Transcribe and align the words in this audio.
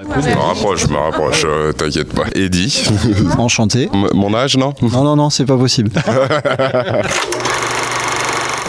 Je 0.00 0.06
me 0.06 0.40
rapproche, 0.40 0.80
je 0.80 0.86
me 0.86 0.96
rapproche, 0.96 1.42
euh, 1.44 1.72
t'inquiète 1.72 2.14
pas. 2.14 2.24
Eddie. 2.34 2.82
Enchanté. 3.36 3.90
M- 3.92 4.08
Mon 4.14 4.32
âge, 4.32 4.56
non? 4.56 4.72
Non, 4.80 5.04
non, 5.04 5.16
non, 5.16 5.28
c'est 5.28 5.44
pas 5.44 5.58
possible. 5.58 5.90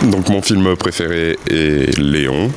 Donc 0.03 0.29
mon 0.29 0.41
film 0.41 0.75
préféré 0.75 1.37
est 1.49 1.97
Léon. 1.97 2.51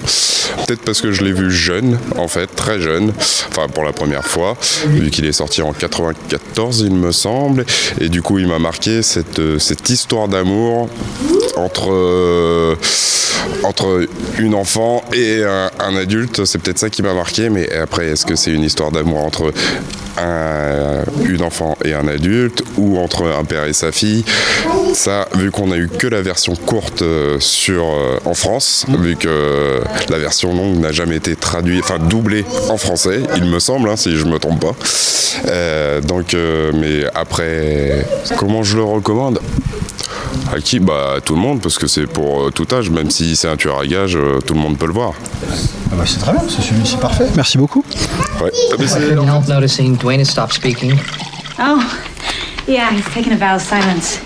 Peut-être 0.67 0.83
parce 0.83 1.01
que 1.01 1.13
je 1.13 1.23
l'ai 1.23 1.33
vu 1.33 1.51
jeune, 1.51 1.99
en 2.17 2.29
fait, 2.29 2.49
très 2.49 2.81
jeune, 2.81 3.13
enfin 3.49 3.69
pour 3.69 3.85
la 3.85 3.93
première 3.93 4.25
fois, 4.25 4.57
vu 4.87 5.11
qu'il 5.11 5.25
est 5.27 5.33
sorti 5.33 5.63
en 5.63 5.73
94, 5.73 6.81
il 6.81 6.95
me 6.95 7.13
semble. 7.13 7.65
Et 8.01 8.09
du 8.09 8.23
coup, 8.23 8.39
il 8.39 8.49
m'a 8.49 8.59
marqué 8.59 9.03
cette, 9.03 9.39
euh, 9.39 9.59
cette 9.59 9.89
histoire 9.91 10.29
d'amour 10.29 10.89
entre, 11.57 11.93
euh, 11.93 12.75
entre 13.63 14.07
une 14.39 14.55
enfant 14.55 15.05
et 15.13 15.43
un, 15.45 15.97
adulte. 15.97 16.45
C'est 16.45 16.59
peut-être 16.59 16.79
ça 16.79 16.91
qui 16.91 17.03
m'a 17.03 17.15
marqué, 17.15 17.49
mais 17.49 17.73
après, 17.73 18.09
est-ce 18.09 18.27
que 18.27 18.35
c'est 18.37 18.51
une 18.51 18.65
histoire 18.65 18.91
d'amour 18.91 19.25
entre 19.25 19.53
un, 20.19 21.05
une 21.29 21.43
enfant 21.43 21.77
et 21.85 21.95
un 21.95 22.09
adulte 22.09 22.63
ou 22.77 22.99
entre 22.99 23.27
un 23.27 23.45
père 23.45 23.65
et 23.65 23.73
sa 23.73 23.93
fille? 23.93 24.25
Ça, 24.95 25.29
vu 25.35 25.51
qu'on 25.51 25.73
a 25.73 25.77
eu 25.77 25.89
que 25.89 26.07
la 26.07 26.23
version 26.23 26.55
courte 26.55 27.03
euh, 27.03 27.36
sur, 27.41 27.85
euh, 27.85 28.19
en 28.25 28.35
France, 28.35 28.87
vu 29.01 29.17
que 29.17 29.83
la 30.09 30.19
version 30.19 30.55
longue 30.55 30.79
n'a 30.79 30.93
jamais 30.93 31.17
été 31.17 31.37
traduite, 31.37 31.85
enfin 31.85 31.99
doublée 31.99 32.45
en 32.69 32.77
français, 32.77 33.23
il 33.37 33.45
me 33.45 33.59
semble, 33.59 33.89
hein, 33.89 33.97
si 33.97 34.17
je 34.17 34.25
me 34.25 34.39
trompe 34.39 34.61
pas. 34.61 34.75
Euh, 35.49 36.01
donc, 36.01 36.35
euh, 36.35 36.73
mais 36.75 37.05
après, 37.15 38.07
comment 38.37 38.63
je 38.63 38.77
le 38.77 38.83
recommande? 38.85 39.41
À 40.55 40.61
qui? 40.61 40.79
Bah 40.79 41.15
à 41.17 41.21
tout 41.21 41.35
le 41.35 41.41
monde, 41.41 41.61
parce 41.61 41.79
que 41.79 41.87
c'est 41.87 42.07
pour 42.07 42.45
euh, 42.47 42.51
tout 42.51 42.67
âge, 42.73 42.91
même 42.91 43.11
si 43.11 43.35
c'est 43.37 43.49
un 43.49 43.57
tueur 43.57 43.81
à 43.81 43.87
gage, 43.87 44.17
euh, 44.17 44.39
tout 44.41 44.55
le 44.55 44.61
monde 44.61 44.79
peut 44.79 44.87
le 44.87 44.93
voir. 44.93 45.13
Ah 45.91 45.95
bah, 45.97 46.05
c'est 46.07 46.19
très 46.19 46.33
bien, 46.33 46.43
c'est 46.49 46.63
celui- 46.63 46.87
c'est 46.87 47.01
parfait. 47.01 47.27
Merci 47.35 47.59
beaucoup. 47.59 47.85
Ouais. 48.43 48.51
Ah, 48.73 48.77
mais 48.79 48.87
c'est- 48.87 49.01
couldn't 49.01 49.27
help 49.29 49.49
noticing 49.49 49.97
Dwayne 49.97 50.21
has 50.21 50.27
stopped 50.27 50.53
speaking. 50.55 50.95
Oh, 51.59 51.81
yeah, 52.69 52.91
he's 52.93 53.05
taken 53.13 53.33
a 53.33 53.37
vow 53.37 53.57
of 53.57 53.63
silence. 53.63 54.21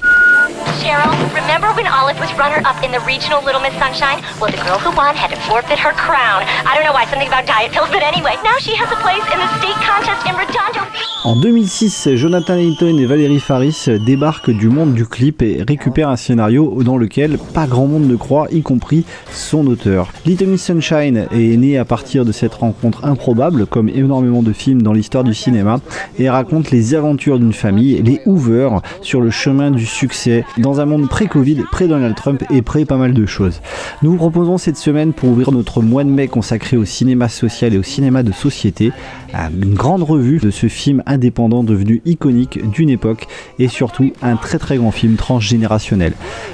En 11.25 11.37
2006, 11.37 12.15
Jonathan 12.15 12.55
Linton 12.55 12.99
et 12.99 13.05
Valérie 13.05 13.41
Faris 13.41 13.89
débarquent 14.07 14.51
du 14.51 14.69
monde 14.69 14.95
du 14.95 15.05
clip 15.05 15.43
et 15.43 15.63
récupèrent 15.67 16.09
un 16.09 16.17
scénario 16.17 16.83
dans 16.83 16.97
lequel 16.97 17.37
pas 17.53 17.67
grand 17.67 17.87
monde 17.87 18.09
ne 18.09 18.17
croit, 18.17 18.47
y 18.51 18.63
compris 18.63 19.05
son 19.31 19.67
auteur. 19.67 20.09
Little 20.25 20.47
Miss 20.47 20.65
Sunshine 20.65 21.27
est 21.31 21.57
né 21.59 21.77
à 21.77 21.85
partir 21.85 22.25
de 22.25 22.33
cette 22.33 22.55
rencontre 22.55 23.05
improbable, 23.05 23.67
comme 23.67 23.91
énormément 23.91 24.43
de 24.43 24.55
films 24.55 24.81
dans 24.81 24.95
l'histoire 24.95 25.25
du 25.25 25.35
cinéma, 25.35 25.81
et 26.19 26.31
raconte 26.31 26.71
les 26.71 26.95
aventures 26.95 27.39
d'une 27.39 27.53
famille, 27.53 28.01
les 28.03 28.21
Hoover, 28.25 28.71
sur 29.03 29.21
le 29.21 29.31
chemin 29.31 29.71
du 29.71 29.85
succès, 29.85 30.45
un 30.79 30.87
monde 30.87 31.09
pré-Covid, 31.09 31.65
pré-Donald 31.73 32.15
Trump 32.15 32.45
et 32.51 32.63
pré 32.63 32.85
pas 32.85 32.97
mal 32.97 33.15
de 33.15 33.27
choses. 33.27 33.61
Nous 34.03 34.13
vous 34.13 34.17
proposons 34.17 34.59
cette 34.59 34.77
semaine, 34.77 35.13
pour 35.13 35.31
ouvrir 35.31 35.51
notre 35.51 35.83
mois 35.83 36.05
de 36.05 36.11
mai 36.11 36.29
consacré 36.29 36.77
au 36.77 36.85
cinéma 36.85 37.29
social 37.29 37.75
et 37.75 37.79
au 37.79 37.83
cinéma 37.83 38.23
de 38.23 38.31
société, 38.31 38.93
une 39.35 39.75
grande 39.75 40.03
revue 40.03 40.39
de 40.39 40.51
ce 40.51 40.69
film 40.69 41.03
indépendant 41.07 41.65
devenu 41.65 42.03
iconique 42.05 42.61
d'une 42.71 42.91
époque 42.91 43.27
et 43.59 43.69
surtout 43.69 44.13
un 44.23 44.37
très 44.37 44.59
très 44.59 44.77
grand 44.77 44.91
film 44.91 45.17
transgénérationnel. 45.17 46.13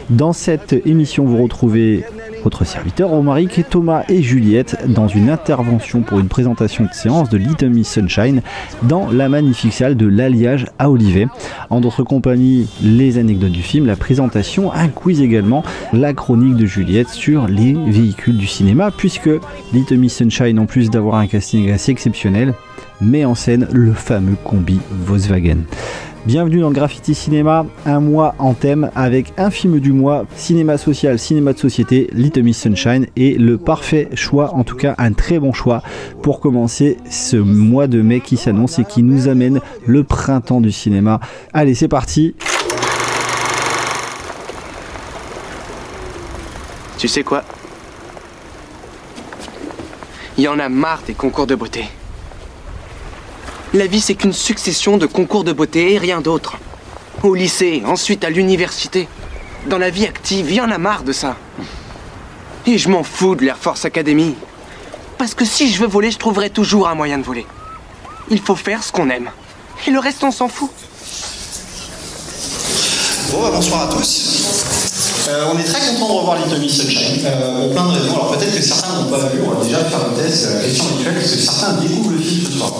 Dans 0.08 0.32
cette 0.32 0.72
émission, 0.86 1.24
vous 1.24 1.42
retrouvez 1.42 2.04
votre 2.46 2.64
serviteur 2.64 3.08
Romaric, 3.08 3.64
Thomas 3.68 4.04
et 4.08 4.22
Juliette 4.22 4.78
dans 4.86 5.08
une 5.08 5.30
intervention 5.30 6.02
pour 6.02 6.20
une 6.20 6.28
présentation 6.28 6.84
de 6.84 6.92
séance 6.92 7.28
de 7.28 7.38
Little 7.38 7.70
Miss 7.70 7.90
Sunshine 7.90 8.40
dans 8.84 9.10
la 9.10 9.28
magnifique 9.28 9.72
salle 9.72 9.96
de 9.96 10.06
l'Alliage 10.06 10.66
à 10.78 10.88
Olivet. 10.88 11.26
En 11.70 11.80
d'autres 11.80 12.04
compagnies, 12.04 12.68
les 12.80 13.18
anecdotes 13.18 13.50
du 13.50 13.62
film, 13.62 13.86
la 13.86 13.96
présentation, 13.96 14.72
un 14.72 14.86
quiz 14.86 15.22
également, 15.22 15.64
la 15.92 16.14
chronique 16.14 16.54
de 16.54 16.66
Juliette 16.66 17.08
sur 17.08 17.48
les 17.48 17.72
véhicules 17.72 18.36
du 18.36 18.46
cinéma, 18.46 18.92
puisque 18.96 19.30
Little 19.72 19.96
Miss 19.96 20.14
Sunshine, 20.14 20.60
en 20.60 20.66
plus 20.66 20.88
d'avoir 20.88 21.16
un 21.16 21.26
casting 21.26 21.72
assez 21.72 21.90
exceptionnel, 21.90 22.54
met 23.00 23.24
en 23.24 23.34
scène 23.34 23.66
le 23.72 23.92
fameux 23.92 24.36
combi 24.44 24.78
Volkswagen. 25.04 25.64
Bienvenue 26.26 26.58
dans 26.58 26.72
Graffiti 26.72 27.14
Cinéma, 27.14 27.66
un 27.84 28.00
mois 28.00 28.34
en 28.40 28.52
thème 28.52 28.90
avec 28.96 29.32
un 29.36 29.48
film 29.48 29.78
du 29.78 29.92
mois, 29.92 30.24
cinéma 30.34 30.76
social, 30.76 31.20
cinéma 31.20 31.52
de 31.52 31.58
société, 31.58 32.10
Little 32.12 32.42
Miss 32.42 32.60
Sunshine 32.60 33.06
et 33.14 33.34
le 33.38 33.58
parfait 33.58 34.08
choix, 34.14 34.52
en 34.52 34.64
tout 34.64 34.74
cas 34.74 34.96
un 34.98 35.12
très 35.12 35.38
bon 35.38 35.52
choix 35.52 35.82
pour 36.24 36.40
commencer 36.40 36.96
ce 37.08 37.36
mois 37.36 37.86
de 37.86 38.02
mai 38.02 38.18
qui 38.18 38.36
s'annonce 38.36 38.80
et 38.80 38.84
qui 38.84 39.04
nous 39.04 39.28
amène 39.28 39.60
le 39.86 40.02
printemps 40.02 40.60
du 40.60 40.72
cinéma. 40.72 41.20
Allez, 41.52 41.76
c'est 41.76 41.86
parti. 41.86 42.34
Tu 46.98 47.06
sais 47.06 47.22
quoi? 47.22 47.44
Il 50.36 50.42
y 50.42 50.48
en 50.48 50.58
a 50.58 50.68
marre 50.68 51.02
des 51.06 51.14
concours 51.14 51.46
de 51.46 51.54
beauté. 51.54 51.84
La 53.76 53.86
vie, 53.86 54.00
c'est 54.00 54.14
qu'une 54.14 54.32
succession 54.32 54.96
de 54.96 55.04
concours 55.04 55.44
de 55.44 55.52
beauté 55.52 55.92
et 55.92 55.98
rien 55.98 56.22
d'autre. 56.22 56.56
Au 57.22 57.34
lycée, 57.34 57.82
ensuite 57.84 58.24
à 58.24 58.30
l'université. 58.30 59.06
Dans 59.68 59.76
la 59.76 59.90
vie 59.90 60.06
active, 60.06 60.46
il 60.48 60.54
y 60.56 60.60
en 60.62 60.70
a 60.70 60.78
marre 60.78 61.02
de 61.02 61.12
ça. 61.12 61.36
Et 62.66 62.78
je 62.78 62.88
m'en 62.88 63.02
fous 63.02 63.34
de 63.34 63.44
l'Air 63.44 63.58
Force 63.58 63.84
Academy. 63.84 64.34
Parce 65.18 65.34
que 65.34 65.44
si 65.44 65.70
je 65.70 65.78
veux 65.78 65.86
voler, 65.86 66.10
je 66.10 66.16
trouverai 66.16 66.48
toujours 66.48 66.88
un 66.88 66.94
moyen 66.94 67.18
de 67.18 67.22
voler. 67.22 67.46
Il 68.30 68.40
faut 68.40 68.56
faire 68.56 68.82
ce 68.82 68.90
qu'on 68.90 69.10
aime. 69.10 69.28
Et 69.86 69.90
le 69.90 69.98
reste, 69.98 70.24
on 70.24 70.30
s'en 70.30 70.48
fout. 70.48 70.70
Bon, 73.30 73.42
bah, 73.42 73.50
bonsoir 73.52 73.90
à 73.90 73.92
tous. 73.92 75.26
Euh, 75.28 75.52
on 75.52 75.58
est 75.58 75.64
très 75.64 75.80
content 75.80 76.08
de 76.08 76.18
revoir 76.18 76.38
Little 76.38 76.66
Sunshine 76.70 77.26
euh, 77.26 77.74
plein 77.74 77.88
de 77.88 77.92
raisons. 77.92 78.14
Alors 78.14 78.38
peut-être 78.38 78.56
que 78.56 78.62
certains 78.62 79.02
n'ont 79.02 79.10
pas 79.10 79.18
vu, 79.26 79.40
on 79.46 79.50
va 79.50 79.62
déjà 79.62 79.84
faire 79.84 80.08
le 80.08 80.22
test, 80.22 80.46
euh, 80.46 80.64
question 80.64 80.86
habituelle, 80.86 81.16
parce 81.16 81.30
que 81.30 81.38
certains 81.38 81.72
découvrent 81.74 82.12
le 82.12 82.22
film 82.22 82.46
ce 82.46 82.52
soir. 82.52 82.72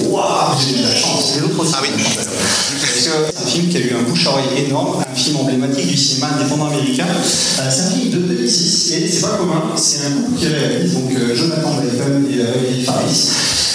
Waouh, 0.00 0.56
j'ai 0.58 0.74
eu 0.74 0.78
de 0.78 0.88
la 0.88 0.94
chance, 0.94 1.36
aussi. 1.58 1.72
Ah 1.74 1.78
oui, 1.82 1.88
Parce 1.96 2.92
que 2.92 2.98
c'est 2.98 3.10
un 3.10 3.46
film 3.46 3.68
qui 3.68 3.76
a 3.76 3.80
eu 3.80 3.94
un 3.94 4.02
bouche 4.08 4.26
à 4.26 4.30
oreille 4.30 4.64
énorme, 4.66 4.96
un 5.00 5.14
film 5.14 5.36
emblématique 5.36 5.86
du 5.86 5.96
cinéma 5.96 6.30
indépendant 6.38 6.66
américain. 6.68 7.06
Euh, 7.08 7.70
c'est 7.70 7.82
un 7.82 7.90
film 7.90 8.10
de 8.10 8.18
2006 8.18 8.92
et 8.92 9.08
c'est 9.08 9.20
pas 9.20 9.36
commun, 9.36 9.62
c'est 9.76 10.06
un 10.06 10.10
couple 10.22 10.38
qui 10.38 10.46
réalise, 10.46 10.94
donc 10.94 11.12
euh, 11.14 11.34
Jonathan 11.34 11.70
Dayton 11.80 12.24
et 12.30 12.40
euh, 12.40 12.44
Valérie 12.54 12.84
Faris. 12.84 13.28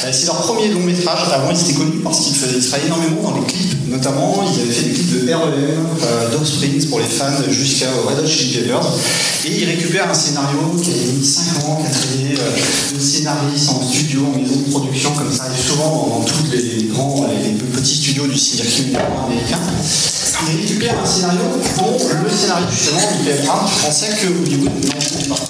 Euh, 0.06 0.10
c'est 0.12 0.26
leur 0.26 0.38
premier 0.38 0.70
long 0.70 0.82
métrage. 0.82 1.20
Avant, 1.34 1.52
ils 1.52 1.60
étaient 1.60 1.74
connus 1.74 2.00
parce 2.04 2.20
qu'ils 2.22 2.36
travaillaient 2.36 2.88
énormément 2.88 3.30
dans 3.30 3.40
les 3.40 3.46
clips. 3.46 3.77
Notamment, 3.90 4.44
ils 4.44 4.62
avaient 4.62 4.72
fait 4.72 4.90
des 4.90 4.94
clips 4.94 5.26
de 5.26 5.34
REM, 5.34 5.52
euh, 6.04 6.32
d'Offsprings 6.32 6.88
pour 6.88 7.00
les 7.00 7.06
fans 7.06 7.26
jusqu'à 7.50 7.88
Red 8.06 8.20
Hot 8.20 8.28
Chili 8.28 8.58
Peppers. 8.58 8.86
Et 9.46 9.62
ils 9.62 9.66
récupèrent 9.66 10.10
un 10.10 10.14
scénario 10.14 10.60
qui 10.82 10.92
a 10.92 11.14
mis 11.14 11.26
5 11.26 11.66
ans, 11.66 11.82
qui 11.82 11.88
a 11.88 11.90
travaillé 11.90 12.38
euh, 12.38 12.96
de 12.96 13.00
scénariste 13.00 13.70
en 13.70 13.82
studio, 13.82 14.26
en 14.26 14.38
maison 14.38 14.56
de 14.56 14.72
production, 14.72 15.12
comme 15.12 15.32
ça 15.32 15.44
arrive 15.44 15.66
souvent 15.66 15.90
dans, 15.90 16.20
dans 16.20 16.26
tous 16.26 16.52
les 16.52 16.88
grands 16.92 17.28
et 17.28 17.48
les 17.48 17.54
petits 17.54 17.96
studios 17.96 18.28
du 18.28 18.38
circuit 18.38 18.94
américain. 18.96 19.60
Ils 20.50 20.62
récupèrent 20.62 21.00
un 21.02 21.06
scénario 21.06 21.42
dont 21.78 21.98
le 22.24 22.30
scénario 22.30 22.68
justement, 22.70 23.00
Michael 23.00 23.48
Hart, 23.48 23.72
pensait 23.82 24.10
que 24.22 24.28
Hollywood 24.28 24.72
n'en 24.86 25.36
pas. 25.36 25.42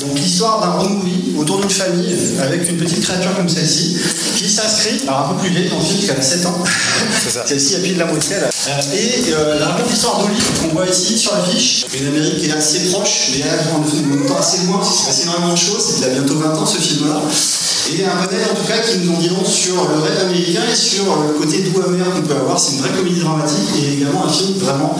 Donc 0.00 0.18
l'histoire 0.18 0.60
d'un 0.60 0.70
road 0.78 0.90
movie 0.92 1.34
autour 1.36 1.60
d'une 1.60 1.70
famille 1.70 2.16
avec 2.40 2.68
une 2.70 2.78
petite 2.78 3.02
créature 3.02 3.36
comme 3.36 3.48
celle-ci 3.48 3.96
qui 4.36 4.48
s'inscrit, 4.48 5.02
alors 5.06 5.30
un 5.30 5.34
peu 5.34 5.40
plus 5.42 5.50
vieille 5.50 5.68
dans 5.68 5.76
le 5.76 5.84
film, 5.84 6.00
qui 6.00 6.10
a 6.10 6.22
7 6.22 6.46
ans. 6.46 6.64
Celle-ci 7.46 7.74
de 7.88 7.98
la 7.98 8.06
moitié. 8.06 8.36
là. 8.36 8.48
Euh, 8.68 8.80
et 8.94 9.32
euh, 9.32 9.58
la 9.58 9.66
raconte 9.68 9.90
l'histoire 9.90 10.18
d'Oli 10.20 10.34
qu'on 10.60 10.68
voit 10.74 10.86
ici 10.86 11.18
sur 11.18 11.32
l'affiche. 11.34 11.86
Une 11.98 12.08
Amérique 12.08 12.38
qui 12.38 12.46
est 12.46 12.52
assez 12.52 12.90
proche, 12.90 13.30
mais 13.34 13.44
en 13.74 13.80
même 13.80 14.26
temps 14.26 14.38
assez 14.38 14.66
loin, 14.66 14.78
parce 14.78 14.90
qu'il 14.90 15.00
s'est 15.00 15.06
passé 15.06 15.22
énormément 15.24 15.52
de 15.52 15.58
choses. 15.58 15.84
Il 15.98 16.04
a 16.04 16.08
bientôt 16.08 16.34
20 16.38 16.54
ans 16.54 16.66
ce 16.66 16.78
film-là. 16.78 17.22
Et 17.92 18.04
un 18.04 18.14
modèle 18.22 18.46
en 18.52 18.54
tout 18.54 18.66
cas 18.68 18.78
qui 18.78 18.98
nous 18.98 19.14
en 19.16 19.18
dit 19.18 19.28
long 19.30 19.44
sur 19.44 19.74
le 19.74 19.98
rêve 19.98 20.20
américain 20.28 20.62
et 20.70 20.76
sur 20.76 21.04
le 21.26 21.32
côté 21.38 21.58
doux 21.62 21.82
amer 21.82 22.04
qu'on 22.14 22.22
peut 22.22 22.36
avoir. 22.36 22.60
C'est 22.60 22.74
une 22.74 22.82
vraie 22.82 22.90
comédie 22.90 23.18
dramatique 23.20 23.68
et 23.82 23.94
également 23.94 24.26
un 24.26 24.32
film 24.32 24.52
vraiment 24.58 24.96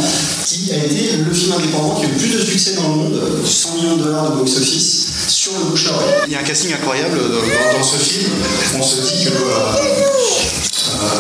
qui 0.46 0.72
a 0.72 0.76
été 0.84 1.16
le 1.24 1.32
film 1.32 1.52
indépendant 1.52 1.94
qui 2.00 2.06
a 2.06 2.08
eu 2.08 2.12
le 2.12 2.18
plus 2.18 2.34
de 2.38 2.40
succès 2.44 2.72
dans 2.74 2.88
le 2.88 2.94
monde, 2.96 3.20
100 3.44 3.74
millions 3.76 3.96
de 3.96 4.02
dollars 4.04 4.30
de 4.32 4.36
box-office 4.38 5.06
sur 5.28 5.52
le 5.58 5.64
bouche 5.70 5.86
à 5.88 5.94
oreille. 5.94 6.14
Il 6.26 6.32
y 6.32 6.36
a 6.36 6.40
un 6.40 6.42
casting 6.42 6.72
incroyable 6.74 7.16
dans, 7.18 7.78
dans 7.78 7.84
ce 7.84 7.96
film. 7.96 8.30
On 8.76 8.82
se 8.82 9.00
dit 9.02 9.24
que, 9.24 9.28
euh, 9.30 9.34
euh, 9.36 10.04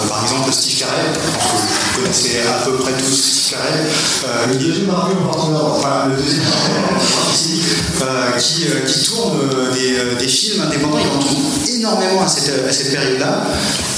par 0.08 0.22
exemple, 0.22 0.52
Steve 0.52 0.78
Carell, 0.78 1.12
vous 1.14 2.00
connaissez 2.00 2.40
à 2.48 2.64
peu 2.64 2.72
près 2.76 2.92
tous 2.92 3.14
Steve 3.14 3.58
Carell, 3.58 3.86
euh, 4.24 4.46
le 4.48 4.54
deuxième 4.56 4.86
partenaire, 4.86 5.64
enfin 5.64 6.08
le 6.08 6.22
deuxième 6.22 6.42
euh, 8.02 8.30
qui, 8.38 8.64
euh, 8.66 8.80
qui 8.86 9.04
tourne 9.04 9.38
euh, 9.40 9.72
des, 9.72 9.98
euh, 9.98 10.28
films 10.28 10.62
indépendants, 10.62 10.98
il 10.98 11.16
en 11.16 11.18
trouve 11.18 11.76
énormément 11.76 12.22
à 12.22 12.28
cette, 12.28 12.92
période-là. 12.92 13.42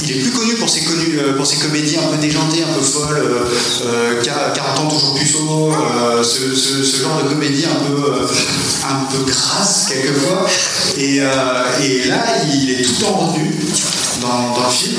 Il 0.03 0.11
est 0.11 0.19
plus 0.19 0.31
connu 0.31 0.55
pour 0.55 0.69
ses, 0.69 0.81
euh, 0.81 1.33
comédies 1.61 1.97
un 1.97 2.11
peu 2.11 2.17
déjantées, 2.17 2.63
un 2.63 2.73
peu 2.73 2.81
folles, 2.83 3.17
euh, 3.17 3.45
euh, 3.85 4.23
40 4.23 4.79
ans 4.79 4.87
toujours 4.87 5.73
euh, 5.73 6.23
ce, 6.23 6.53
ce, 6.55 6.83
ce 6.83 7.01
genre 7.01 7.23
de 7.23 7.29
comédie 7.29 7.65
un 7.65 7.85
peu, 7.85 8.11
euh, 8.11 8.27
un 8.83 9.05
peu 9.11 9.23
crasse 9.31 9.85
quelquefois. 9.89 10.45
Et, 10.97 11.21
euh, 11.21 11.25
là, 12.09 12.25
il 12.53 12.71
est 12.71 12.83
tout 12.83 13.05
en 14.25 14.53
retenue 14.53 14.95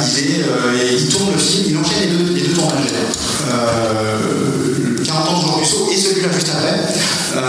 il, 0.00 0.18
est, 0.18 0.42
euh, 0.42 0.96
il 0.98 1.08
tourne 1.08 1.32
le 1.32 1.38
film, 1.38 1.64
il 1.68 1.76
enchaîne 1.78 2.00
les 2.00 2.16
deux, 2.16 2.32
les 2.32 2.42
deux 2.42 2.52
tournages. 2.54 2.92
Euh, 3.48 4.96
40 5.04 5.28
ans 5.28 5.36
de 5.38 5.42
Jean 5.42 5.54
Russo 5.54 5.88
et 5.92 5.96
celui-là 5.96 6.28
juste 6.32 6.50
après. 6.50 6.78
Euh, 7.36 7.40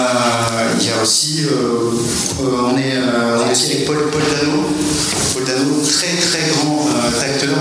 il 0.80 0.88
y 0.88 0.90
a 0.92 1.02
aussi, 1.02 1.44
euh, 1.46 1.92
euh, 2.42 2.72
on, 2.72 2.78
est, 2.78 2.96
euh, 2.96 3.52
aussi 3.52 3.72
avec 3.74 3.86
Paul, 3.86 4.10
Paul 4.12 4.22
Dano. 4.22 4.64
Paul 5.34 5.44
Dano, 5.46 5.82
très 5.84 6.16
très 6.16 6.50
grand 6.50 6.88
euh, 6.88 7.22
acteur 7.22 7.58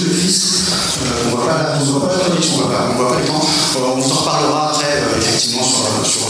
le 0.00 0.14
fils. 0.14 0.64
Euh, 1.02 1.32
on 1.32 1.36
on 1.36 1.36
voit 1.36 2.08
pas 2.08 2.16
la 2.16 2.24
connexion, 2.24 2.54
on 2.58 2.92
on 2.92 2.96
voit 2.96 3.12
pas 3.12 3.20
le 3.20 3.26
temps. 3.26 3.40
Euh, 3.76 3.96
on 3.96 4.00
s'en 4.00 4.14
reparlera 4.14 4.70
après, 4.70 4.86
euh, 4.86 5.18
effectivement, 5.18 5.62
sur, 5.62 6.22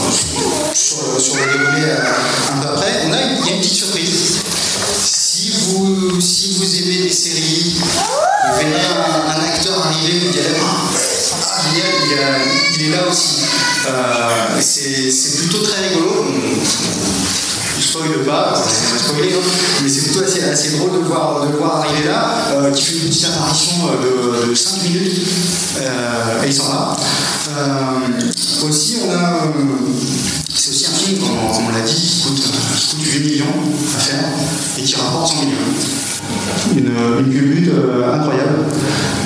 sur, 0.73 1.35
le 1.37 1.57
déroulé 1.57 1.83
euh, 1.83 2.53
un 2.53 2.61
peu 2.61 2.67
après. 2.69 2.82
Hein, 19.35 19.79
mais 19.83 19.89
c'est 19.89 20.01
plutôt 20.03 20.23
assez, 20.23 20.43
assez 20.43 20.77
drôle 20.77 20.91
de 20.93 20.97
le 20.99 21.03
voir, 21.05 21.45
de 21.45 21.51
le 21.51 21.57
voir 21.57 21.77
arriver 21.77 22.07
là, 22.07 22.29
euh, 22.53 22.71
qui 22.71 22.83
fait 22.83 22.95
une 22.95 23.09
petite 23.09 23.25
apparition 23.25 23.71
euh, 23.87 24.45
de, 24.45 24.49
de 24.49 24.55
5 24.55 24.83
minutes 24.83 25.21
euh, 25.81 26.43
et 26.43 26.47
il 26.47 26.53
s'en 26.53 26.65
va. 26.69 26.97
Euh, 27.57 28.67
aussi, 28.67 28.97
on 29.05 29.11
a. 29.11 29.45
euh, 29.45 29.49
c'est 30.55 30.69
aussi 30.71 30.85
un 30.85 30.95
film, 30.95 31.19
comme, 31.19 31.29
comme 31.29 31.65
on 31.67 31.71
l'a 31.77 31.81
dit, 31.85 31.93
qui 31.95 32.21
coûte, 32.21 32.41
qui 32.41 32.95
coûte 32.95 33.05
8 33.05 33.19
millions 33.19 33.45
à 33.95 33.99
faire 33.99 34.23
et 34.77 34.81
qui 34.81 34.95
rapporte 34.95 35.33
100 35.33 35.41
millions. 35.41 35.57
Une, 36.75 37.25
une 37.25 37.31
culbute 37.33 37.69
euh, 37.73 38.13
incroyable. 38.13 38.59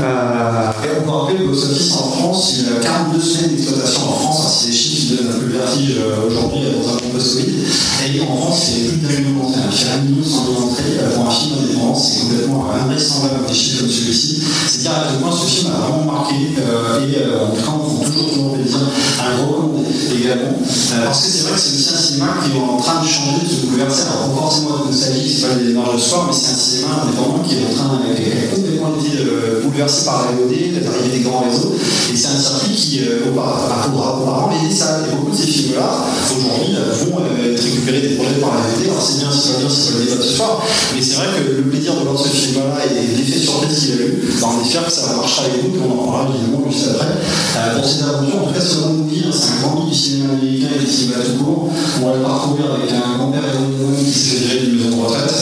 Euh, 0.02 0.72
Et 0.84 0.88
on 1.00 1.04
peut 1.04 1.10
rappeler 1.12 1.38
que 1.38 1.50
Office 1.52 1.92
en 1.94 2.12
France, 2.12 2.54
il 2.58 2.66
y 2.66 2.78
a 2.78 2.80
42 2.82 3.20
semaines 3.22 3.56
d'exploitation 3.56 4.02
en 4.10 4.14
France, 4.14 4.40
hein, 4.46 4.50
c'est 4.62 4.68
des 4.68 4.74
chiffres 4.74 4.98
qui 5.02 5.16
donnent 5.18 5.30
un 5.36 5.40
peu 5.40 5.46
le 5.46 5.58
vertige 5.58 5.96
euh, 6.00 6.28
aujourd'hui 6.28 6.62
dans 6.72 6.94
un 6.94 6.98
Et 7.18 8.22
en 8.22 8.38
France, 8.38 8.62
c'est 8.66 8.98
plus 9.00 9.08
d'un 9.08 9.20
million 9.22 9.44
d'entrées. 9.44 9.62
Un 9.94 10.02
million 10.04 10.24
sans 10.24 10.46
euh, 10.48 11.16
pour 11.16 11.28
un 11.28 11.32
film 11.32 11.56
indépendant, 11.60 11.96
c'est 11.96 12.22
complètement 12.22 12.68
invraisemblable 12.72 13.46
des 13.48 13.54
chiffres 13.54 13.82
comme 13.82 13.90
celui-ci. 13.90 14.42
C'est 14.68 14.82
dire 14.82 14.92
à 14.92 15.08
quel 15.10 15.20
point 15.20 15.32
ce 15.32 15.46
film 15.48 15.72
a 15.72 15.88
vraiment 15.88 16.12
marqué 16.12 16.36
euh, 16.60 17.08
et 17.08 17.18
euh, 17.18 17.46
en 17.46 17.56
tout 17.56 17.62
cas, 17.62 17.72
on 17.74 17.96
prend 17.96 18.04
toujours 18.06 18.30
toujours 18.30 18.54
plaisir 18.54 18.80
à 19.20 19.36
le 19.36 19.44
recommander 19.44 19.90
également. 20.16 20.58
Euh, 20.58 21.06
parce 21.06 21.22
que 21.22 21.32
c'est 21.32 21.44
vrai 21.44 21.54
que 21.54 21.60
c'est 21.60 21.76
aussi 21.76 21.94
un 21.94 21.98
cinéma 21.98 22.34
qui 22.44 22.58
est 22.58 22.62
en 22.62 22.78
train 22.78 23.02
de 23.02 23.08
changer, 23.08 23.46
de 23.46 23.50
se 23.50 23.66
bouleverser. 23.66 24.04
Alors, 24.08 24.38
forcément 24.38 24.78
de 24.80 24.92
nostalgie, 24.92 25.30
c'est 25.30 25.48
pas 25.48 25.56
des 25.56 25.74
marges 25.74 25.96
de 25.96 26.02
soir, 26.02 26.26
mais 26.28 26.34
c'est 26.34 26.52
un 26.52 26.58
cinéma 26.58 27.04
indépendant 27.04 27.44
qui 27.44 27.56
est 27.56 27.66
en 27.66 27.74
train 27.74 27.98
a 27.98 28.56
complètement 28.56 28.94
euh, 28.98 29.62
bouleversé 29.64 30.06
par 30.06 30.26
la 30.26 30.32
VOD, 30.38 30.84
l'arrivée 30.84 31.18
des 31.18 31.24
grands 31.24 31.42
réseaux. 31.42 31.74
Et 32.12 32.16
c'est 32.16 32.28
un 32.28 32.40
circuit 32.40 32.76
qui, 32.76 33.00
euh, 33.02 33.30
auparavant, 33.30 34.50
aidait 34.52 34.74
ça. 34.74 35.00
Et 35.08 35.16
beaucoup 35.16 35.32
de 35.32 35.36
ces 35.36 35.48
films-là, 35.48 36.06
aujourd'hui, 36.36 36.76
euh, 36.76 36.94
vont 37.10 37.20
être 37.24 37.62
récupérés 37.64 38.02
des 38.02 38.16
projets 38.16 38.40
par 38.42 38.52
la 38.56 38.62
VOD. 38.68 38.84
Alors, 38.90 39.02
c'est 39.02 39.20
bien, 39.20 39.30
c'est 39.32 39.54
pas 39.54 39.60
bien, 39.60 39.70
c'est 39.70 39.92
pas 39.92 40.00
le 40.00 40.06
débat 40.06 40.22
ce 40.22 40.34
soir. 40.36 40.64
Mais 40.96 41.02
c'est 41.02 41.16
vrai 41.16 41.28
que 41.36 41.52
le 41.58 41.64
plaisir 41.70 41.94
de 41.96 42.04
voir 42.08 42.18
ce 42.20 42.30
film-là 42.30 42.78
et 42.86 43.18
l'effet 43.18 43.40
surprise 43.40 43.80
qu'il 43.80 43.92
a 43.94 44.06
eu, 44.06 44.24
bah, 44.42 44.48
on 44.52 44.64
espère 44.64 44.86
que 44.86 44.92
ça 44.92 45.14
marchera 45.16 45.46
avec 45.46 45.62
vous, 45.64 45.76
et 45.76 45.82
on 45.82 45.92
en 45.92 46.12
parlera 46.12 46.34
évidemment 46.36 46.64
juste 46.70 46.88
après. 46.96 47.14
Euh, 47.16 47.76
pour 47.80 47.86
cette 47.88 48.04
aventure, 48.04 48.38
en 48.44 48.48
tout 48.48 48.54
cas, 48.54 48.62
ce 48.62 48.76
qu'on 48.78 48.94
nous 48.94 49.10
dit, 49.10 49.24
c'est 49.32 49.52
un 49.52 49.68
grand 49.68 49.86
du 49.86 49.94
cinéma 49.96 50.34
américain 50.34 50.68
et 50.76 50.80
du 50.84 50.90
cinéma 50.92 51.24
tout 51.24 51.44
court. 51.44 51.70
On 52.02 52.10
va 52.10 52.16
le 52.18 52.24
parcourir 52.24 52.66
avec 52.76 52.92
un 52.92 53.18
grand-père 53.18 53.44
et 53.44 54.04
qui 54.04 54.12
s'est 54.12 54.38
gérer 54.38 54.60
d'une 54.66 54.76
maison 54.78 54.98
de 54.98 55.02
retraite. 55.04 55.34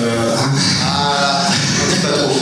Euh, 0.00 0.36
Ah, 0.84 1.48
pas 2.02 2.18
trop. 2.18 2.30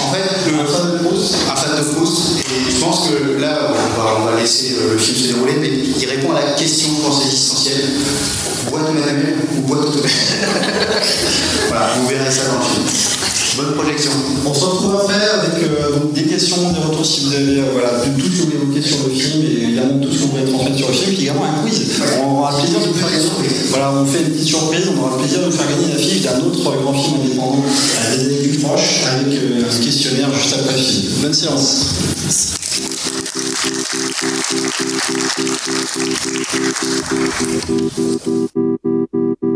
En 0.00 0.12
fait, 0.12 0.50
le, 0.50 0.60
un 0.60 0.64
fan 0.64 0.92
de 0.92 0.98
Proust, 1.04 1.34
un 1.48 1.78
de 1.80 1.84
Proust, 1.94 2.18
et 2.40 2.70
je 2.72 2.78
pense 2.80 3.08
que 3.08 3.40
là, 3.40 3.58
va, 4.02 4.16
on 4.20 4.24
va 4.34 4.40
laisser 4.40 4.76
le 4.92 4.98
film 4.98 5.16
se 5.16 5.26
dérouler, 5.32 5.54
mais 5.60 5.68
il 5.68 6.06
répond 6.08 6.32
à 6.32 6.40
la 6.40 6.52
question, 6.52 6.88
je 6.96 7.06
pense, 7.06 7.24
existentielle. 7.24 7.84
Boîte 8.70 8.94
manuelle 8.94 9.36
ou 9.56 9.60
boîte 9.66 9.80
automobile 9.80 10.10
Voilà, 11.68 11.90
vous 11.98 12.08
verrez 12.08 12.30
ça 12.30 12.42
dans 12.48 12.58
le 12.58 12.64
film. 12.64 13.10
Bonne 13.56 13.74
projection. 13.74 14.12
On 14.46 14.54
se 14.54 14.64
retrouve 14.64 14.94
après 14.94 15.16
avec 15.16 15.64
euh, 15.64 15.98
donc 15.98 16.12
des 16.12 16.22
questions, 16.22 16.56
des 16.72 16.78
retours 16.78 17.04
si 17.04 17.20
vous 17.24 17.34
avez 17.34 17.58
euh, 17.58 17.72
voilà, 17.72 17.90
tout 17.90 18.22
ce 18.22 18.30
que 18.30 18.36
vous 18.36 18.44
voulez 18.44 18.56
évoquer 18.56 18.82
sur 18.82 18.98
le 19.06 19.12
film 19.12 19.42
et 19.44 19.62
évidemment 19.64 19.98
tout 20.00 20.12
ce 20.12 20.18
que 20.18 20.22
vous 20.22 20.30
voulez 20.30 20.52
transmettre 20.52 20.76
sur 20.76 20.88
le 20.88 20.94
film, 20.94 21.14
puis 21.14 21.22
également 21.24 21.44
un 21.44 21.66
quiz. 21.66 21.80
On 22.22 22.38
aura 22.38 22.52
le 22.52 22.58
plaisir 22.62 22.80
de 22.80 22.86
vous 22.86 22.94
faire 22.94 23.10
gagner. 23.10 23.26
Voilà, 23.70 23.92
on 23.92 24.06
fait 24.06 24.20
une 24.22 24.30
petite 24.30 24.46
surprise, 24.46 24.86
on 24.94 25.00
aura 25.00 25.16
le 25.16 25.22
plaisir 25.22 25.40
de 25.40 25.46
vous 25.46 25.56
faire 25.56 25.66
gagner 25.66 25.92
la 25.92 25.98
fiche 25.98 26.22
d'un 26.22 26.38
autre 26.38 26.62
grand 26.62 26.94
film 26.94 27.20
indépendant 27.24 27.64
à 28.06 28.16
des 28.16 28.24
années 28.24 28.48
plus 28.48 28.58
proches 28.58 29.02
avec 29.12 29.34
euh, 29.34 29.66
un 29.66 29.84
questionnaire 29.84 30.28
juste 30.32 30.54
après 30.54 30.76
le 30.76 30.82
film. 30.82 31.12
Bonne 31.22 31.34
séance. 31.34 32.59
Thank 33.72 33.94
you. 39.42 39.49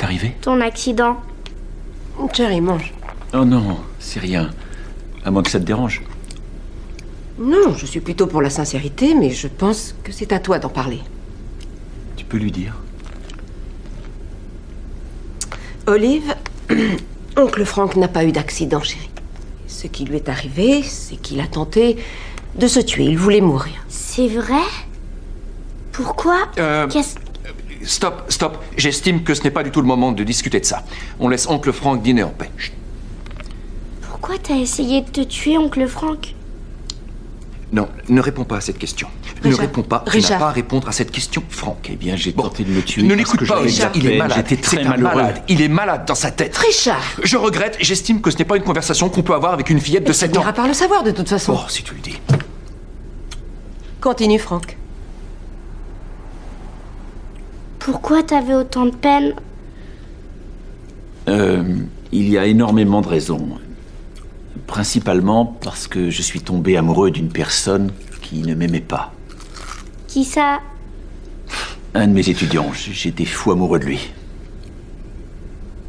Arrivé 0.00 0.34
Ton 0.40 0.60
accident. 0.60 1.20
Jerry, 2.32 2.60
mange. 2.60 2.92
Oh 3.34 3.44
non, 3.44 3.78
c'est 3.98 4.20
rien. 4.20 4.50
À 5.24 5.30
moins 5.30 5.42
que 5.42 5.50
ça 5.50 5.60
te 5.60 5.64
dérange. 5.64 6.02
Non, 7.38 7.74
je 7.76 7.84
suis 7.86 8.00
plutôt 8.00 8.26
pour 8.26 8.40
la 8.40 8.50
sincérité, 8.50 9.14
mais 9.14 9.30
je 9.30 9.48
pense 9.48 9.94
que 10.02 10.12
c'est 10.12 10.32
à 10.32 10.38
toi 10.38 10.58
d'en 10.58 10.70
parler. 10.70 11.00
Tu 12.16 12.24
peux 12.24 12.38
lui 12.38 12.50
dire. 12.50 12.74
Olive, 15.86 16.34
oncle 17.36 17.64
Frank 17.64 17.96
n'a 17.96 18.08
pas 18.08 18.24
eu 18.24 18.32
d'accident, 18.32 18.80
chérie. 18.80 19.10
Ce 19.68 19.86
qui 19.86 20.04
lui 20.04 20.16
est 20.16 20.28
arrivé, 20.28 20.82
c'est 20.82 21.16
qu'il 21.16 21.40
a 21.40 21.46
tenté 21.46 21.96
de 22.58 22.66
se 22.66 22.80
tuer. 22.80 23.04
Il 23.04 23.18
voulait 23.18 23.42
mourir. 23.42 23.74
C'est 23.88 24.28
vrai? 24.28 24.62
Pourquoi? 25.92 26.48
Euh, 26.58 26.88
Qu'est-ce 26.88 27.16
Stop, 27.86 28.24
stop. 28.28 28.58
J'estime 28.76 29.22
que 29.22 29.32
ce 29.34 29.42
n'est 29.44 29.50
pas 29.50 29.62
du 29.62 29.70
tout 29.70 29.80
le 29.80 29.86
moment 29.86 30.12
de 30.12 30.24
discuter 30.24 30.60
de 30.60 30.64
ça. 30.64 30.82
On 31.20 31.28
laisse 31.28 31.46
oncle 31.48 31.72
Frank 31.72 32.02
dîner 32.02 32.22
en 32.22 32.30
paix. 32.30 32.50
Chut. 32.56 32.72
Pourquoi 34.10 34.36
t'as 34.42 34.56
essayé 34.56 35.02
de 35.02 35.08
te 35.08 35.20
tuer, 35.22 35.56
oncle 35.56 35.86
Frank? 35.86 36.34
Non, 37.72 37.88
ne 38.08 38.20
réponds 38.20 38.44
pas 38.44 38.56
à 38.58 38.60
cette 38.60 38.78
question. 38.78 39.08
Ne 39.44 39.54
réponds 39.54 39.82
pas. 39.82 40.00
Tu 40.06 40.10
n'as 40.10 40.12
Richard. 40.14 40.38
pas 40.38 40.48
à 40.48 40.52
répondre 40.52 40.88
à 40.88 40.92
cette 40.92 41.10
question, 41.10 41.42
Frank. 41.48 41.76
Eh 41.90 41.96
bien, 41.96 42.16
j'ai 42.16 42.32
Bon, 42.32 42.44
tenté 42.44 42.64
de 42.64 42.70
me 42.70 42.80
tuer. 42.80 43.02
Ne 43.02 43.08
parce 43.08 43.18
l'écoute 43.18 43.40
que 43.40 43.44
pas, 43.44 43.58
Richard. 43.60 43.90
Il 43.94 44.06
est 44.06 44.18
malade. 44.18 44.36
J'étais 44.36 44.56
très 44.62 44.76
C'est 44.78 44.82
un 44.84 44.88
malheureux. 44.90 45.14
malade. 45.14 45.42
Il 45.48 45.60
est 45.62 45.68
malade 45.68 46.04
dans 46.06 46.14
sa 46.14 46.30
tête. 46.30 46.56
Richard 46.56 47.02
Je 47.22 47.36
regrette. 47.36 47.76
J'estime 47.80 48.20
que 48.20 48.30
ce 48.30 48.38
n'est 48.38 48.44
pas 48.44 48.56
une 48.56 48.62
conversation 48.62 49.08
qu'on 49.08 49.22
peut 49.22 49.34
avoir 49.34 49.52
avec 49.52 49.68
une 49.70 49.80
fillette 49.80 50.04
de 50.04 50.12
Tu 50.12 50.18
7 50.18 50.30
ans. 50.30 50.32
finiras 50.34 50.52
par 50.52 50.66
le 50.68 50.74
savoir, 50.74 51.02
de 51.02 51.10
toute 51.10 51.28
façon. 51.28 51.54
Oh, 51.56 51.68
si 51.68 51.82
tu 51.82 51.94
le 51.94 52.00
dis. 52.00 52.18
Continue, 54.00 54.38
Frank. 54.38 54.76
Pourquoi 57.86 58.24
t'avais 58.24 58.52
autant 58.54 58.86
de 58.86 58.90
peine 58.90 59.32
Euh, 61.28 61.62
il 62.10 62.28
y 62.28 62.36
a 62.36 62.44
énormément 62.44 63.00
de 63.00 63.06
raisons. 63.06 63.46
Principalement 64.66 65.44
parce 65.44 65.86
que 65.86 66.10
je 66.10 66.20
suis 66.20 66.40
tombé 66.40 66.76
amoureux 66.76 67.12
d'une 67.12 67.28
personne 67.28 67.92
qui 68.22 68.42
ne 68.42 68.56
m'aimait 68.56 68.80
pas. 68.80 69.12
Qui 70.08 70.24
ça 70.24 70.58
Un 71.94 72.08
de 72.08 72.12
mes 72.12 72.28
étudiants, 72.28 72.72
j'étais 72.72 73.24
fou 73.24 73.52
amoureux 73.52 73.78
de 73.78 73.84
lui. 73.84 74.10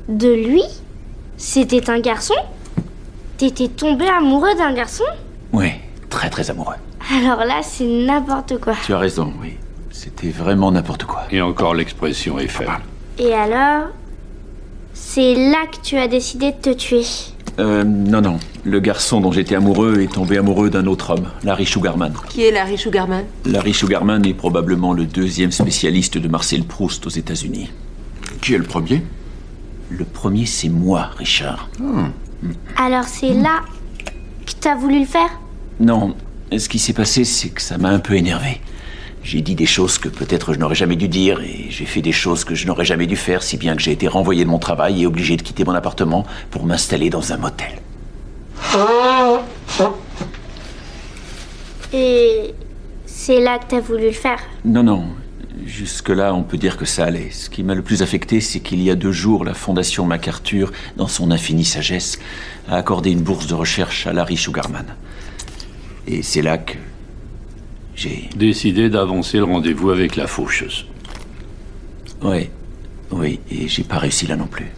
De 0.08 0.32
lui 0.32 0.62
C'était 1.38 1.89
un 1.89 2.00
garçon 2.00 2.36
T'étais 3.38 3.70
tombé 3.70 4.08
amoureux 4.08 4.54
d'un 4.56 4.74
garçon 4.75 5.04
Oui, 5.51 5.72
très 6.12 6.30
très 6.30 6.48
amoureux. 6.51 6.75
Alors 7.12 7.39
là, 7.44 7.62
c'est 7.63 7.88
n'importe 7.88 8.60
quoi. 8.60 8.75
Tu 8.86 8.94
as 8.94 9.00
raison, 9.00 9.34
oui. 9.42 9.54
C'était 9.98 10.30
vraiment 10.30 10.72
n'importe 10.72 11.06
quoi. 11.06 11.24
Et 11.32 11.42
encore 11.42 11.74
l'expression 11.74 12.38
est 12.38 12.48
faible. 12.48 12.82
Et 13.18 13.34
alors 13.34 13.88
C'est 14.94 15.34
là 15.34 15.66
que 15.72 15.77
tu 15.84 15.98
as 15.98 16.08
décidé 16.08 16.51
de 16.51 16.58
te 16.58 16.70
tuer. 16.72 17.01
Euh, 17.58 17.84
non, 17.84 18.22
non. 18.22 18.38
Le 18.63 18.80
garçon 18.80 19.22
dont 19.22 19.32
j'étais 19.32 19.56
amoureux 19.56 20.01
est 20.01 20.13
tombé 20.13 20.38
amoureux 20.38 20.70
d'un 20.70 20.86
autre 20.86 21.16
homme, 21.16 21.27
Larry 21.44 21.66
Sugarman. 21.66 22.13
Qui 22.30 22.44
est 22.44 22.51
Larry 22.51 22.77
Sugarman? 22.77 23.24
Larry 23.48 23.74
Sugarman 23.74 24.24
est 24.24 24.36
probablement 24.36 24.94
le 24.94 25.08
deuxième 25.08 25.51
spécialiste 25.51 26.20
de 26.20 26.27
Marcel 26.27 26.63
Proust 26.63 27.08
aux 27.08 27.10
États-Unis. 27.10 27.72
Qui 28.39 28.54
est 28.54 28.60
le 28.60 28.66
premier? 28.66 29.01
Le 29.89 30.06
premier, 30.06 30.46
c'est 30.46 30.70
moi, 30.70 31.10
Richard. 31.18 31.70
Alors 32.77 33.06
c'est 33.06 33.34
là 33.34 33.62
que 34.46 34.51
t'as 34.60 34.75
voulu 34.75 35.00
le 35.00 35.06
faire? 35.08 35.39
Non, 35.80 36.16
ce 36.56 36.70
qui 36.70 36.77
s'est 36.77 36.94
passé, 36.94 37.24
c'est 37.24 37.50
que 37.50 37.63
ça 37.63 37.80
m'a 37.80 37.89
un 37.89 38.00
peu 38.00 38.13
énervé. 38.13 38.62
J'ai 39.27 39.41
dit 39.41 39.55
des 39.55 39.65
choses 39.65 39.98
que 39.98 40.07
peut-être 40.07 40.53
je 40.53 40.57
n'aurais 40.57 40.74
jamais 40.74 40.96
dû 40.96 41.10
dire, 41.10 41.41
et 41.41 41.65
j'ai 41.69 41.84
fait 41.84 42.01
des 42.01 42.13
choses 42.13 42.46
que 42.46 42.55
je 42.55 42.65
n'aurais 42.65 42.86
jamais 42.86 43.07
dû 43.07 43.17
faire, 43.17 43.43
si 43.43 43.57
bien 43.57 43.75
que 43.75 43.81
j'ai 43.81 43.91
été 43.91 44.07
renvoyé 44.07 44.46
de 44.46 44.50
mon 44.50 44.57
travail 44.57 45.03
et 45.03 45.05
obligé 45.05 45.36
de 45.36 45.41
quitter 45.41 45.65
mon 45.65 45.74
appartement 45.74 46.25
pour 46.50 46.65
m'installer 46.65 47.10
dans 47.10 47.34
un 47.34 47.36
motel. 47.36 47.81
Et 51.91 52.53
c'est 53.05 53.41
là 53.41 53.60
que 53.60 53.65
t'as 53.67 53.81
voulu 53.81 54.05
le 54.05 54.12
faire? 54.13 54.39
Non, 54.63 54.84
non. 54.84 55.07
Jusque-là, 55.65 56.34
on 56.34 56.43
peut 56.43 56.57
dire 56.57 56.77
que 56.77 56.86
ça 56.86 57.03
allait. 57.03 57.29
Ce 57.31 57.50
qui 57.50 57.63
m'a 57.63 57.75
le 57.75 57.81
plus 57.81 58.01
affecté, 58.01 58.39
c'est 58.39 58.62
qu'il 58.62 58.81
y 58.81 58.89
a 58.89 58.96
deux 58.96 59.12
jours, 59.12 59.43
la 59.43 59.53
Fondation 59.53 60.05
MacArthur, 60.05 60.72
dans 60.96 61.10
son 61.10 61.31
infinie 61.31 61.65
sagesse, 61.65 62.17
a 62.69 62.77
accordé 62.77 63.12
une 63.12 63.24
bourse 63.24 63.48
de 63.48 63.55
recherche 63.55 64.07
à 64.07 64.13
Larry 64.13 64.38
Sugarman. 64.38 64.86
Et 66.07 66.24
c'est 66.24 66.41
là 66.41 66.57
que 66.60 66.75
j'ai... 67.98 68.30
Décidé 68.36 68.89
d'avancer 68.89 69.39
le 69.39 69.44
rendez-vous 69.44 69.89
avec 69.89 70.16
la 70.16 70.27
faucheuse. 70.27 70.86
Ouais, 72.22 72.50
oui, 73.12 73.39
et 73.51 73.68
j'ai 73.68 73.84
pas 73.84 73.98
réussi 73.98 74.27
là 74.27 74.38
non 74.38 74.48
plus. 74.48 74.72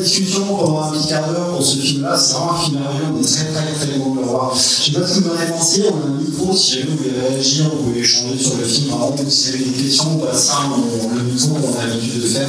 Discussion 0.00 0.44
pendant 0.56 0.82
un 0.82 0.90
petit 0.92 1.08
quart 1.08 1.28
d'heure 1.28 1.56
pour 1.56 1.64
ce 1.64 1.76
film-là. 1.76 2.16
C'est 2.18 2.32
vraiment 2.34 2.52
un 2.52 2.58
film 2.58 2.80
merveilleux, 2.80 3.04
on 3.14 3.20
est 3.20 3.24
très 3.24 3.44
très 3.52 3.86
très 3.86 3.98
bon 3.98 4.14
de 4.14 4.20
le 4.20 4.26
voir. 4.26 4.54
Je 4.54 4.60
sais 4.60 4.98
pas 4.98 5.06
ce 5.06 5.14
que 5.14 5.24
vous 5.24 5.30
en 5.30 5.38
avez 5.38 5.52
pensé, 5.52 5.84
on 5.90 5.96
a 5.96 6.06
un 6.06 6.20
micro, 6.20 6.56
si 6.56 6.72
jamais 6.72 6.86
vous 6.90 6.96
voulez 6.98 7.28
réagir, 7.28 7.64
vous 7.70 7.84
pouvez 7.84 8.00
échanger 8.00 8.38
sur 8.38 8.56
le 8.56 8.64
film. 8.64 8.88
Vraiment, 8.88 9.14
si 9.28 9.50
vous 9.50 9.54
avez 9.54 9.64
des 9.64 9.82
questions, 9.82 10.04
on 10.14 10.26
passe 10.26 10.50
on, 10.50 11.14
le 11.14 11.22
micro 11.22 11.54
qu'on 11.54 11.78
a 11.80 11.86
l'habitude 11.86 12.22
de 12.22 12.26
faire. 12.26 12.48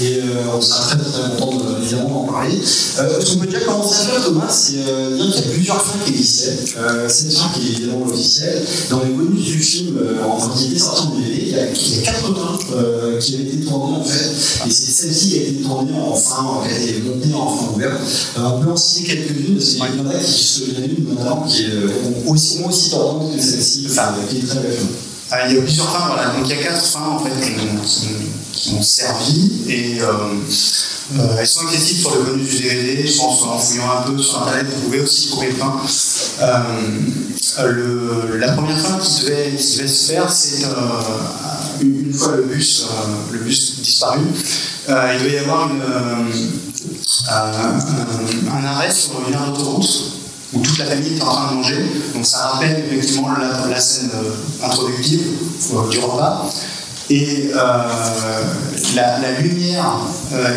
Et 0.00 0.18
euh, 0.18 0.56
on 0.56 0.60
sera 0.60 0.84
très 0.84 0.96
très 0.98 1.40
content 1.40 1.56
de, 1.56 1.82
évidemment 1.82 2.26
d'en 2.26 2.32
parler. 2.32 2.54
Euh, 2.54 3.20
ce 3.20 3.32
qu'on 3.32 3.40
peut 3.40 3.46
déjà 3.46 3.60
commencer 3.60 3.94
à 3.94 4.10
faire, 4.10 4.24
Thomas, 4.24 4.48
c'est 4.48 4.76
euh, 4.88 5.16
qu'il 5.16 5.34
y 5.34 5.38
a 5.38 5.52
plusieurs 5.52 5.82
fins 5.82 5.98
qui 6.04 6.10
existaient. 6.12 6.56
Euh, 6.78 7.08
cette 7.08 7.32
fin 7.32 7.48
qui 7.54 7.66
est 7.66 7.70
évidemment 7.72 8.06
officielle. 8.06 8.64
Dans 8.90 9.00
les 9.02 9.10
bonus 9.10 9.44
du 9.44 9.58
film, 9.58 9.98
euh, 9.98 10.24
en 10.24 10.38
en 10.38 10.54
DVD, 10.56 11.42
il 11.42 11.48
y 11.48 11.54
a, 11.58 11.70
il 11.70 11.96
y 11.96 11.98
a 11.98 12.12
80 12.12 12.58
euh, 12.74 13.18
qui 13.18 13.34
avaient 13.34 13.44
été 13.44 13.60
tournés 13.64 13.96
en 13.96 14.04
fait. 14.04 14.66
Et 14.66 14.70
c'est 14.70 14.90
celle-ci 14.92 15.28
qui 15.30 15.38
a 15.38 15.42
été 15.42 15.62
tournée 15.62 15.98
en 15.98 16.14
fin, 16.14 16.62
qui 16.68 16.74
a 16.74 16.87
montée 17.00 17.34
en 17.34 17.56
fin 17.56 17.72
ouverte. 17.74 18.00
Euh, 18.38 18.40
on 18.44 18.60
peut 18.60 18.70
en 18.70 18.76
citer 18.76 19.08
quelques-unes, 19.08 19.54
parce 19.56 19.70
qu'il 19.70 19.78
y 19.78 20.00
en 20.00 20.10
a 20.10 20.18
qui 20.18 20.44
se, 20.44 20.62
une 20.62 21.08
notamment 21.08 21.42
qui 21.42 21.64
est 21.64 21.74
euh, 21.74 21.90
aussi, 22.26 22.58
moins 22.58 22.68
aussi 22.68 22.90
tordante 22.90 23.36
que 23.36 23.42
celle-ci, 23.42 23.86
enfin, 23.90 24.14
qui 24.28 24.38
est 24.38 24.46
très 24.46 24.60
belle. 24.60 24.78
Euh, 25.32 25.36
il 25.48 25.56
y 25.56 25.58
a 25.58 25.62
plusieurs 25.62 25.90
fins, 25.90 26.06
voilà. 26.06 26.30
Donc 26.30 26.44
il 26.44 26.50
y 26.50 26.58
a 26.58 26.62
quatre 26.62 26.82
fins 26.82 27.06
en 27.06 27.18
fait 27.18 27.30
qui 27.40 27.50
ont, 27.60 27.82
qui 28.52 28.74
ont 28.74 28.82
servi 28.82 29.50
et 29.68 30.00
euh, 30.00 30.06
euh, 31.18 31.36
elles 31.38 31.46
sont 31.46 31.66
accessibles 31.66 32.00
sur 32.00 32.14
le 32.16 32.22
bonus 32.22 32.48
du 32.50 32.62
DVD. 32.62 33.06
Je 33.06 33.16
pense 33.18 33.40
qu'en 33.40 33.58
fouillant 33.58 33.90
un 33.90 34.10
peu 34.10 34.20
sur 34.22 34.42
internet, 34.42 34.66
vous 34.74 34.82
pouvez 34.86 35.00
aussi 35.00 35.28
trouver 35.28 35.50
fins. 35.52 35.80
Euh, 37.60 38.38
la 38.38 38.52
première 38.52 38.78
fin 38.78 38.98
qui 38.98 39.22
devait, 39.22 39.50
qui 39.56 39.76
devait 39.76 39.88
se 39.88 40.12
faire, 40.12 40.30
c'est 40.30 40.66
une, 41.80 42.12
fois 42.12 42.36
le 42.36 42.44
bus, 42.44 42.86
le 43.32 43.38
bus 43.38 43.80
disparu, 43.82 44.20
il 44.88 45.18
devait 45.18 45.34
y 45.34 45.38
avoir 45.38 45.70
une, 45.70 45.82
un, 47.28 48.64
arrêt 48.64 48.90
sur 48.90 49.12
une 49.26 49.34
aire 49.34 49.46
d'autoroute 49.46 50.12
où 50.52 50.60
toute 50.60 50.78
la 50.78 50.86
famille 50.86 51.14
était 51.14 51.22
en 51.22 51.32
train 51.32 51.50
de 51.50 51.56
manger. 51.56 51.76
Donc 52.14 52.24
ça 52.24 52.38
rappelle 52.38 52.84
effectivement 52.90 53.28
la, 53.68 53.80
scène 53.80 54.10
euh, 54.14 54.64
introductive 54.64 55.22
euh, 55.74 55.88
du 55.90 55.98
repas. 55.98 56.50
Et 57.10 57.50
euh, 57.54 57.78
la, 58.94 59.40
lumière 59.40 59.98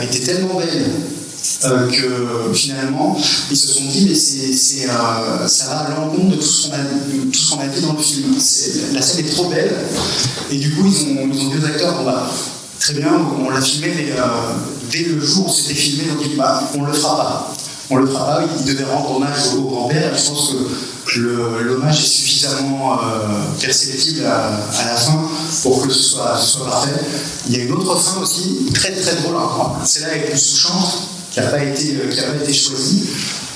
était 0.01 0.19
tellement 0.19 0.55
belle 0.55 0.91
que 1.91 2.53
finalement 2.53 3.17
ils 3.49 3.57
se 3.57 3.67
sont 3.67 3.85
dit 3.85 4.07
mais 4.07 4.15
ça 4.15 5.65
va 5.67 5.77
à 5.79 5.89
l'encontre 5.89 6.29
de 6.29 6.35
tout 6.35 6.41
ce 6.41 6.69
qu'on 7.49 7.59
a, 7.59 7.63
a 7.63 7.67
dit 7.67 7.81
dans 7.81 7.93
le 7.93 7.99
film. 7.99 8.35
La 8.93 9.01
scène 9.01 9.25
est 9.25 9.29
trop 9.29 9.49
belle 9.49 9.73
et 10.51 10.57
du 10.57 10.71
coup 10.75 10.85
ils 10.85 11.03
ont, 11.03 11.29
ils 11.33 11.41
ont 11.41 11.49
deux 11.49 11.65
acteurs 11.65 11.95
bon, 11.99 12.05
bah, 12.05 12.29
très 12.81 12.93
bien 12.93 13.13
on 13.45 13.49
l'a 13.49 13.61
filmé 13.61 13.93
mais 13.95 14.11
euh, 14.11 14.23
dès 14.91 15.03
le 15.03 15.21
jour 15.21 15.47
où 15.47 15.51
c'était 15.53 15.75
filmé 15.75 16.03
ont 16.11 16.21
dit 16.21 16.33
bah, 16.35 16.63
on 16.77 16.83
le 16.83 16.91
fera 16.93 17.15
pas 17.17 17.53
on 17.93 17.97
le 17.97 18.07
fera 18.07 18.25
pas, 18.25 18.43
il 18.59 18.65
devait 18.65 18.85
rendre 18.85 19.17
hommage 19.17 19.53
au 19.57 19.63
grand-père, 19.63 20.17
je 20.17 20.29
pense 20.29 20.51
que 21.05 21.19
le- 21.19 21.61
l'hommage 21.61 21.99
est 21.99 22.07
suffisamment 22.07 22.93
euh, 22.93 22.97
perceptible 23.59 24.25
à, 24.25 24.45
à 24.47 24.85
la 24.85 24.95
fin 24.95 25.19
pour 25.61 25.85
que 25.85 25.91
ce 25.91 26.01
soit, 26.01 26.39
parfait. 26.69 26.91
Il 27.49 27.57
y 27.57 27.59
a 27.59 27.63
une 27.65 27.73
autre 27.73 27.93
fin 27.99 28.21
aussi, 28.21 28.59
très 28.73 28.91
très 28.93 29.15
drôle, 29.17 29.35
hein. 29.35 29.73
celle-là 29.83 30.07
avec 30.07 30.31
une 30.31 30.37
sous-chante 30.37 30.99
qui 31.33 31.41
n'a 31.41 31.47
pas, 31.47 31.57
pas 31.57 31.63
été 31.65 32.53
choisie. 32.53 33.03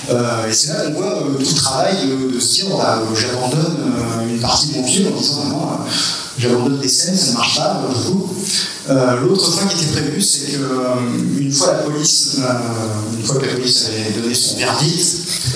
Euh, 0.10 0.48
et 0.50 0.54
c'est 0.54 0.68
là 0.70 0.86
qu'on 0.86 0.94
voit 0.94 1.18
euh, 1.18 1.34
tout 1.40 1.50
le 1.50 1.56
travail 1.56 1.96
de, 2.08 2.36
de 2.36 2.40
se 2.40 2.56
dire 2.56 2.66
euh, 2.76 3.16
j'abandonne 3.16 3.78
euh, 3.80 4.30
une 4.30 4.40
partie 4.40 4.68
de 4.68 4.78
mon 4.78 4.84
film 4.86 5.08
en 5.14 5.20
disant 5.20 5.44
non, 5.46 5.64
euh, 5.64 5.92
j'abandonne 6.38 6.80
des 6.80 6.88
scènes, 6.88 7.16
ça 7.18 7.32
ne 7.32 7.38
marche 7.38 7.58
pas, 7.58 7.82
euh. 7.90 8.12
Euh, 8.88 9.20
L'autre 9.22 9.52
fin 9.52 9.66
qui 9.66 9.84
était 9.84 9.94
prévue, 9.94 10.22
c'est 10.22 10.52
que 10.52 10.58
euh, 10.62 11.40
une 11.40 11.52
fois 11.52 11.68
la 11.74 11.80
police, 11.80 12.38
euh, 12.38 13.18
une 13.18 13.26
fois 13.26 13.38
que 13.42 13.46
la 13.48 13.54
police 13.54 13.86
avait 13.88 14.22
donné 14.22 14.36
son 14.36 14.58
verdict, 14.58 15.06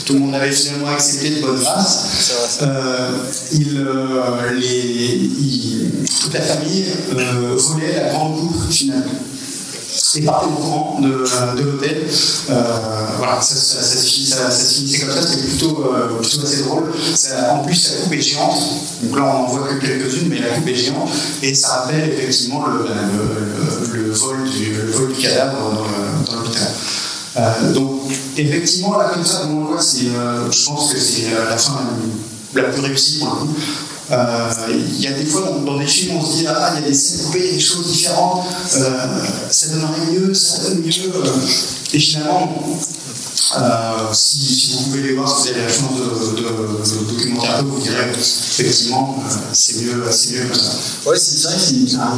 tout 0.05 0.13
le 0.13 0.19
monde 0.19 0.33
avait 0.33 0.51
finalement 0.51 0.87
accepté 0.89 1.29
de 1.35 1.41
bonne 1.41 1.59
grâce. 1.59 2.57
Euh, 2.63 3.11
il, 3.51 3.77
euh, 3.87 4.51
les, 4.57 5.15
il- 5.39 5.91
toute 6.23 6.33
la 6.33 6.41
famille 6.41 6.85
euh, 7.15 7.55
volait 7.55 7.93
la 8.03 8.09
grande 8.13 8.39
coupe 8.39 8.71
finale. 8.71 9.05
Et 10.15 10.21
partait 10.21 10.47
au 10.47 10.49
courant 10.49 10.99
de, 11.01 11.25
l'hôtel. 11.61 12.07
Euh, 12.49 12.53
voilà, 13.17 13.41
ça, 13.41 13.55
se 13.55 13.97
finissait 13.97 14.99
comme 14.99 15.11
ça, 15.11 15.21
c'était 15.21 15.47
plutôt, 15.47 15.93
euh, 15.93 16.19
plutôt 16.19 16.41
assez 16.43 16.63
drôle. 16.63 16.91
En 17.51 17.63
plus, 17.63 17.91
la 17.91 18.01
coupe 18.03 18.13
est 18.13 18.21
géante, 18.21 18.59
donc 19.03 19.17
là 19.17 19.25
on 19.25 19.41
n'en 19.41 19.47
voit 19.47 19.67
que 19.67 19.75
quelques-unes, 19.75 20.27
mais 20.29 20.39
la 20.39 20.49
coupe 20.49 20.67
est 20.67 20.75
géante, 20.75 21.09
et 21.43 21.53
ça 21.53 21.67
rappelle 21.69 22.09
effectivement 22.09 22.65
le, 22.67 23.97
le 23.97 24.11
vol, 24.11 24.37
du, 24.49 25.21
cadavre 25.21 25.87
dans 26.25 26.35
l'hôpital. 26.35 26.67
Euh, 27.37 27.73
donc, 27.73 28.01
effectivement, 28.37 28.97
là, 28.97 29.11
comme 29.13 29.25
ça, 29.25 29.43
on 29.47 29.73
le 29.73 29.79
je 29.79 30.65
pense 30.65 30.93
que 30.93 30.99
c'est 30.99 31.29
la 31.49 31.57
fin 31.57 31.79
la 32.55 32.63
plus 32.63 32.81
réussie 32.81 33.19
pour 33.19 33.27
le 33.27 33.35
coup. 33.41 33.55
Euh, 34.11 34.49
Il 34.69 35.01
y 35.01 35.07
a 35.07 35.11
des 35.11 35.25
fois 35.25 35.61
dans, 35.65 35.77
des 35.77 35.85
films, 35.85 36.17
on 36.17 36.25
se 36.25 36.37
dit 36.37 36.47
ah, 36.47 36.73
il 36.75 36.81
y 36.81 36.85
a 36.85 36.87
des 36.87 36.93
scènes 36.93 37.25
coupées, 37.25 37.39
il 37.39 37.45
y 37.45 37.49
a 37.49 37.53
des 37.53 37.59
choses 37.59 37.91
différentes, 37.91 38.43
ça 38.67 39.67
donnerait 39.69 40.11
mieux, 40.11 40.33
ça 40.33 40.63
donne 40.63 40.79
mieux. 40.79 41.11
euh, 41.15 41.23
et 41.93 41.99
finalement, 41.99 42.79
euh, 43.57 44.13
si, 44.13 44.73
vous 44.73 44.83
pouvez 44.85 45.01
les 45.01 45.13
voir, 45.15 45.29
si 45.29 45.49
vous 45.49 45.55
avez 45.55 45.61
la 45.61 45.73
chance 45.73 45.95
de 45.95 47.18
vous 47.63 47.81
direz 47.81 48.11
effectivement, 48.11 49.15
euh, 49.19 49.33
c'est 49.53 49.81
mieux, 49.81 50.03
c'est 50.11 50.33
mieux 50.33 50.45
comme 50.45 50.59
ça. 50.59 51.09
Ouais, 51.09 51.17
c'est 51.17 51.47
vrai 51.47 51.55
que 51.55 51.61
c'est 51.61 51.95
un, 51.97 52.15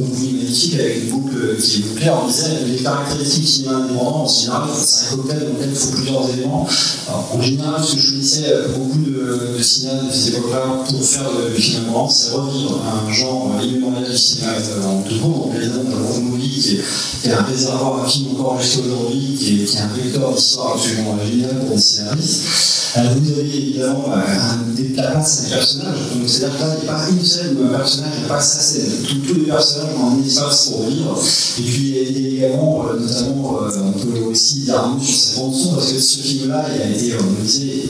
movie 0.00 0.32
magnifique 0.34 0.74
avec 0.74 1.04
une 1.04 1.10
boucle 1.10 1.56
qui 1.60 1.76
est 1.76 1.82
bouclée. 1.82 2.10
On 2.10 2.26
disait 2.28 2.64
les 2.66 2.82
caractéristiques 2.82 3.48
cinéma 3.48 3.76
indépendant, 3.76 4.24
en 4.24 4.28
général, 4.28 4.62
c'est 4.74 5.12
un 5.12 5.16
cocktail 5.16 5.38
dans 5.40 5.58
lequel 5.58 5.70
il 5.70 5.76
faut 5.76 5.92
plusieurs 5.92 6.30
éléments. 6.30 6.68
Alors, 7.08 7.28
en 7.34 7.42
général, 7.42 7.84
ce 7.84 7.94
que 7.94 8.00
je 8.00 8.10
connaissais 8.10 8.54
beaucoup 8.76 8.98
de, 8.98 9.56
de 9.56 9.62
cinéastes 9.62 10.06
de 10.06 10.12
cette 10.12 10.34
époque-là 10.34 10.84
pour 10.88 11.04
faire 11.04 11.30
de 11.30 11.54
film 11.54 11.82
indépendant, 11.82 12.08
c'est 12.08 12.32
revivre 12.32 12.80
un 12.82 13.12
genre 13.12 13.52
euh, 13.58 13.64
immémorial 13.64 14.10
du 14.10 14.16
cinéma 14.16 14.52
euh, 14.52 14.86
en 14.86 15.02
tout 15.02 15.18
court. 15.18 15.46
Donc, 15.46 15.62
exemple, 15.62 15.90
le 15.90 16.20
movie 16.22 16.60
qui 16.60 16.76
est, 16.76 16.84
qui 17.22 17.28
est 17.28 17.32
un 17.32 17.42
réservoir 17.42 18.04
à 18.04 18.08
film 18.08 18.30
encore 18.32 18.60
jusqu'à 18.60 18.80
aujourd'hui, 18.80 19.36
qui 19.38 19.62
est, 19.62 19.64
qui 19.64 19.76
est 19.76 19.80
un 19.80 19.88
vecteur 19.88 20.32
d'histoire 20.32 20.74
absolument 20.74 21.18
génial 21.24 21.58
pour 21.60 21.76
des 21.76 21.82
scénaristes. 21.82 22.72
Euh, 22.94 23.00
vous 23.16 23.32
avez 23.32 23.56
évidemment 23.56 24.04
euh, 24.08 24.20
un, 24.20 24.71
des, 24.74 24.94
la 24.94 25.10
place 25.10 25.38
à 25.38 25.42
des 25.42 25.54
personnages. 25.54 25.98
Donc, 26.14 26.28
c'est-à-dire 26.28 26.58
que 26.58 26.62
là, 26.62 26.74
il 26.78 26.84
n'y 26.84 26.88
a 26.88 26.92
pas 26.92 27.08
une 27.10 27.24
seule 27.24 27.56
personnage, 27.56 28.12
il 28.14 28.18
n'y 28.20 28.24
a 28.24 28.28
pas 28.28 28.40
sa 28.40 28.60
scène. 28.60 28.92
Tous, 29.26 29.34
les 29.34 29.46
personnages 29.46 29.94
ont 30.00 30.10
un 30.10 30.24
espace 30.24 30.68
pour 30.70 30.86
vivre. 30.86 31.18
Et 31.58 31.62
puis, 31.62 31.98
également, 31.98 32.86
euh, 32.86 32.98
notamment, 33.00 33.62
euh, 33.62 33.70
on 33.84 33.92
peut 33.92 34.20
aussi 34.30 34.60
dire 34.60 34.80
un 34.80 34.88
mot 34.88 35.02
sur 35.02 35.16
cette 35.16 35.38
bande-son, 35.38 35.74
parce 35.74 35.92
que 35.92 35.98
ce 35.98 36.18
film-là, 36.18 36.66
il 36.74 36.82
a 36.82 36.90
été, 36.90 37.12
euh, 37.12 37.18
on 37.20 37.38
le 37.38 37.44
disait, 37.44 37.84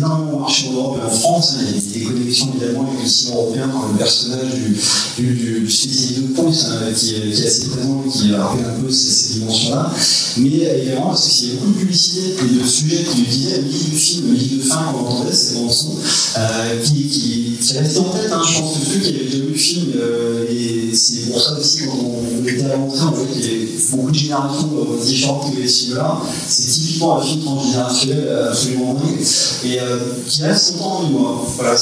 énormément 0.00 0.40
marché 0.40 0.68
en 0.68 0.72
Europe 0.72 0.98
et 1.02 1.06
en 1.06 1.10
France. 1.10 1.54
hein. 1.56 1.64
il 1.68 1.76
y 1.76 1.78
a 1.78 1.98
des 1.98 2.04
connexions 2.04 2.48
évidemment 2.56 2.88
avec 2.88 3.02
le 3.02 3.08
cinéma 3.08 3.36
européen, 3.36 3.68
comme 3.68 3.92
le 3.92 3.98
personnage 3.98 4.54
du, 4.54 4.76
du, 5.22 5.34
du, 5.34 5.60
de 5.60 6.34
Ponce, 6.34 6.66
hein, 6.70 6.92
qui, 6.96 7.14
est, 7.14 7.30
qui 7.32 7.42
est 7.42 7.46
assez 7.46 7.66
présent, 7.66 8.02
qui 8.10 8.32
rappelle 8.34 8.64
un 8.64 8.80
peu 8.80 8.90
ces, 8.90 9.10
ces 9.10 9.34
dimensions-là. 9.34 9.92
Mais 10.38 10.48
également, 10.48 11.08
parce 11.08 11.28
qu'il 11.28 11.48
y 11.48 11.52
a 11.52 11.54
beaucoup 11.60 11.72
de 11.72 11.78
publicité 11.80 12.20
et 12.40 12.58
de 12.62 12.66
sujets 12.66 13.04
qui 13.04 13.22
utilisaient 13.22 13.56
la 13.56 13.62
musique 13.62 13.90
du 13.90 13.96
film, 13.96 14.34
la 14.34 14.56
de 14.56 14.62
fin 14.62 14.92
qu'on 14.92 15.06
entendait, 15.06 15.32
cette 15.32 15.54
bande-son, 15.56 15.92
euh, 16.36 16.82
qui, 16.84 16.94
qui, 17.08 17.56
qui 17.60 17.78
restait 17.78 17.98
en 17.98 18.04
tête. 18.04 18.30
Hein. 18.32 18.42
Je 18.46 18.60
pense 18.60 18.78
que 18.78 18.84
ceux 18.86 19.00
qui 19.00 19.08
avaient 19.10 19.24
déjà 19.24 19.38
vu 19.38 19.48
le 19.50 19.54
film, 19.54 19.86
euh, 19.96 20.46
et 20.48 20.94
c'est 20.94 21.30
pour 21.30 21.40
ça 21.40 21.58
aussi, 21.58 21.80
quand 21.86 21.98
on 21.98 22.46
était 22.46 22.64
à 22.64 22.76
l'entrée, 22.76 23.00
on 23.02 23.10
voyait 23.10 23.32
qu'il 23.32 23.42
y 23.42 23.46
avait 23.46 23.66
beaucoup 23.90 24.10
de 24.10 24.16
générations 24.16 24.70
euh, 24.78 25.04
différentes 25.04 25.52
que 25.52 25.60
les 25.60 25.68
films-là. 25.68 26.20
C'est 26.48 26.70
typiquement 26.70 27.18
un 27.18 27.22
film 27.22 27.40
transgénérationnel 27.42 28.24
euh, 28.28 28.50
absolument 28.50 28.94
dingue, 28.94 29.26
et 29.64 29.80
euh, 29.80 29.89
qui 30.26 30.42
reste 30.42 30.72
longtemps 30.74 30.98
en 30.98 31.02
mémoire. 31.04 31.34
Voilà, 31.56 31.76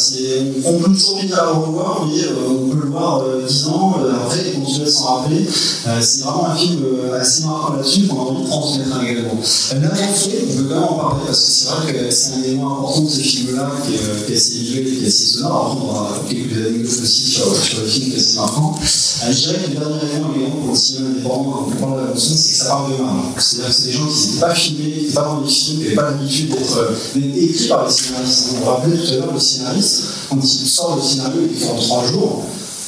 on 0.65 0.79
peut 0.79 0.91
toujours 0.93 1.17
bien 1.23 1.37
le 1.37 1.51
revoir, 1.53 2.07
mais 2.07 2.23
euh, 2.23 2.29
on 2.49 2.69
peut 2.69 2.85
le 2.85 2.91
voir 2.91 3.23
euh, 3.23 3.45
10 3.47 3.67
ans 3.69 3.97
euh, 4.03 4.13
après 4.25 4.49
et 4.49 4.53
continuer 4.53 4.87
à 4.87 4.91
s'en 4.91 5.05
rappeler. 5.17 5.47
Euh, 5.87 5.99
c'est 6.01 6.23
vraiment 6.23 6.49
un 6.51 6.57
film 6.57 6.83
euh, 6.85 7.21
assez 7.21 7.45
marquant 7.45 7.75
là-dessus 7.75 8.07
qu'on 8.07 8.17
a 8.17 8.21
envie 8.23 8.43
de 8.43 8.47
transmettre 8.49 9.03
également. 9.03 9.41
Euh, 9.73 9.81
Là, 9.81 9.91
on 9.95 10.57
peut 10.57 10.69
quand 10.69 10.75
même 10.75 10.83
en 10.85 10.95
parler 10.95 11.23
parce 11.27 11.41
que 11.41 11.51
c'est 11.51 11.69
vrai 11.69 11.93
que 11.93 12.11
c'est 12.11 12.33
un 12.35 12.43
élément 12.43 12.79
important 12.79 13.03
de 13.03 13.09
ce 13.11 13.21
film-là 13.21 13.71
qui, 13.85 13.95
est, 13.95 13.99
euh, 13.99 14.37
assez 14.37 14.59
visuel 14.59 14.89
et 14.89 14.97
qui 14.97 15.05
est 15.05 15.09
assez 15.09 15.25
sonore. 15.25 15.79
On 15.81 15.89
aura 15.89 16.21
quelques 16.29 16.67
anecdotes 16.67 17.03
aussi 17.03 17.31
sur, 17.31 17.57
sur 17.57 17.81
le 17.81 17.87
film 17.87 18.11
qui 18.11 18.17
est 18.17 18.21
assez 18.21 18.37
marquant. 18.37 18.75
Euh, 18.79 19.33
je 19.33 19.37
dirais 19.39 19.55
que 19.65 19.71
le 19.71 19.77
dernier 19.77 19.97
élément 20.13 20.31
également 20.37 20.57
pour 20.57 20.71
le 20.73 20.77
cinéma 20.79 21.09
indépendant, 21.11 21.69
quand 21.81 21.87
on 21.93 21.97
la 21.97 22.05
bande-son, 22.05 22.35
c'est 22.37 22.51
que 22.53 22.57
ça 22.59 22.65
parle 22.67 22.93
de 22.93 23.03
main. 23.03 23.23
C'est-à-dire 23.39 23.67
que 23.69 23.73
c'est 23.75 23.85
des 23.87 23.93
gens 23.93 24.07
qui 24.07 24.27
n'étaient 24.29 24.41
pas 24.41 24.55
filmés, 24.55 24.91
qui 24.93 25.01
n'étaient 25.03 25.15
pas 25.15 25.23
dans 25.25 25.41
les 25.41 25.49
films, 25.51 25.79
qui 25.79 25.85
n'avaient 25.85 25.97
pas 25.97 26.11
l'habitude 26.11 26.53
euh, 26.53 27.19
d'être 27.19 27.37
écrits 27.39 27.69
par 27.69 27.87
les 27.87 27.93
scénaristes. 28.05 28.47
On 28.61 28.67
rappelait 28.67 28.97
tout 28.97 29.13
à 29.13 29.17
l'heure 29.17 29.33
le 29.35 29.41
scénariste, 29.41 30.03
quand 30.29 30.37
il 30.43 30.67
sort 30.69 30.97
le 30.97 31.03
scénario 31.03 31.43
et 31.45 31.49
qu'il 31.49 31.59
fait 31.59 31.71
en 31.71 31.77
trois 31.77 32.07
jours, 32.07 32.45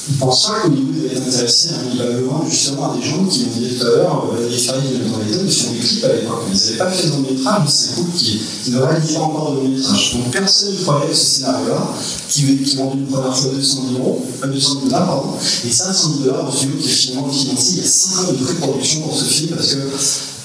il 0.09 0.17
pense 0.17 0.47
pas 0.47 0.63
il 0.65 1.07
va 1.07 1.13
être 1.13 1.27
intéressé, 1.27 1.69
il 1.93 1.99
va 1.99 2.05
vendre 2.21 2.49
justement 2.49 2.91
à 2.91 2.97
des 2.97 3.03
gens 3.03 3.23
qui, 3.25 3.45
on 3.45 3.59
disait 3.59 3.75
tout 3.75 3.85
à 3.85 3.89
l'heure, 3.89 4.33
euh, 4.33 4.49
les 4.49 4.57
Farid 4.57 4.83
de 4.83 5.09
dans 5.09 5.19
les 5.19 5.45
ils 5.45 5.51
font 5.51 5.71
des 5.71 5.79
clips 5.79 6.03
à 6.03 6.13
l'époque. 6.13 6.43
Ils 6.51 6.59
n'avaient 6.59 6.77
pas 6.77 6.91
fait 6.91 7.07
de 7.07 7.11
long 7.11 7.19
métrage, 7.19 7.61
mais 7.63 7.71
c'est 7.71 7.95
couple 7.95 8.17
qui, 8.17 8.41
ne 8.71 8.77
réalisait 8.79 9.13
pas 9.13 9.19
encore 9.21 9.51
de 9.51 9.57
long 9.57 9.69
métrage. 9.69 10.13
Donc 10.13 10.31
personne 10.31 10.73
ne 10.73 10.81
croyait 10.81 11.11
à 11.11 11.15
ce 11.15 11.25
scénario-là, 11.25 11.93
qui, 12.29 12.57
qui 12.57 12.75
vendait 12.77 12.97
une 12.97 13.07
première 13.07 13.37
fois 13.37 13.51
200 13.53 13.79
000 13.91 13.99
euros, 14.01 14.25
pas 14.41 14.47
200 14.47 14.69
000 14.73 14.85
dollars, 14.85 15.05
pardon, 15.05 15.33
et 15.65 15.71
500 15.71 16.09
000 16.23 16.29
dollars 16.29 16.49
au 16.49 16.51
studio 16.51 16.77
qui 16.81 16.87
est 16.87 16.91
finalement 16.91 17.29
financé. 17.29 17.71
Il 17.73 17.77
y 17.77 17.81
a 17.81 17.87
5 17.87 18.19
ans 18.21 18.31
de 18.31 18.43
pré-production 18.43 19.01
pour 19.01 19.17
ce 19.17 19.25
film 19.25 19.55
parce 19.55 19.75
que 19.75 19.77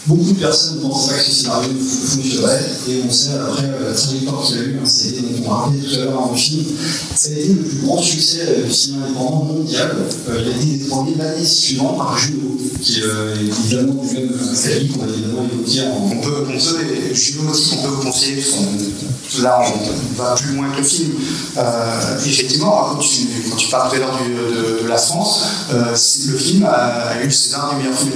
Beaucoup 0.06 0.32
de 0.32 0.38
personnes 0.38 0.76
ne 0.76 0.82
pensaient 0.82 1.14
pas 1.14 1.18
que 1.18 1.24
ce 1.24 1.32
scénario 1.32 1.70
fonctionnerait, 1.80 2.60
et 2.88 3.02
on 3.04 3.10
sait 3.10 3.30
après 3.30 3.64
euh, 3.64 3.88
la 3.88 3.92
trajectoire 3.92 4.40
qu'il 4.40 4.56
a 4.56 4.62
eu, 4.62 4.78
hein, 4.78 4.86
c'était, 4.86 5.20
donc 5.22 5.48
on 5.48 5.72
tout 5.72 5.94
à 5.94 6.04
l'heure 6.04 6.30
le 6.30 6.38
film, 6.38 6.64
ça 7.16 7.28
a 7.30 7.32
été 7.32 7.48
le 7.48 7.54
plus 7.56 7.78
grand 7.78 8.00
succès 8.00 8.38
euh, 8.42 8.66
du 8.66 8.72
cinéma 8.72 9.06
indépendant 9.06 9.44
mondial. 9.46 9.96
Euh, 10.28 10.42
il 10.42 10.52
a 10.52 10.56
été 10.56 10.84
détrôné 10.84 11.14
l'année 11.18 11.44
suivante 11.44 11.96
par 11.96 12.16
Juno, 12.16 12.56
qui 12.80 13.00
est 13.00 13.04
évidemment 13.48 14.04
du 14.04 14.14
même 14.14 14.30
série 14.54 14.88
qu'on 14.90 15.02
a 15.02 15.08
évidemment 15.08 15.48
évoqué 15.52 15.80
en. 15.80 16.06
On 16.06 16.20
peut, 16.20 16.34
on 16.40 16.52
peut, 16.52 17.14
Juno 17.14 17.50
aussi 17.50 17.70
qu'on 17.70 17.82
peut 17.82 17.88
vous 17.88 18.02
conseiller, 18.02 18.36
parce 18.36 19.42
là 19.42 19.60
on 19.60 20.22
va 20.22 20.36
plus 20.36 20.54
loin 20.54 20.70
que 20.70 20.78
le 20.78 20.84
film. 20.84 21.14
Effectivement, 22.24 22.90
quand 22.92 22.98
tu, 23.00 23.26
quand 23.50 23.70
parles 23.72 23.90
tout 23.90 23.96
à 23.96 23.98
l'heure 23.98 24.20
de, 24.84 24.86
la 24.86 24.98
France, 24.98 25.40
le 25.72 26.38
film 26.38 26.64
a, 26.64 27.08
a 27.08 27.20
eu 27.22 27.24
le 27.24 27.30
César 27.30 27.70
du 27.70 27.82
meilleur 27.82 27.98
film 27.98 28.12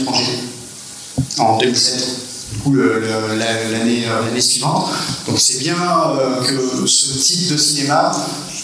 en 1.39 1.59
2007. 1.59 2.17
Du 2.53 2.59
coup, 2.59 2.73
le- 2.73 3.01
le- 3.01 3.37
la- 3.39 3.71
l'année 3.71 4.05
euh, 4.09 4.25
l'année 4.27 4.41
suivante. 4.41 4.89
Donc 5.29 5.39
c'est 5.39 5.59
bien 5.59 5.77
euh, 5.77 6.43
que 6.45 6.87
ce 6.87 7.19
type 7.19 7.53
de 7.53 7.57
cinéma, 7.57 8.11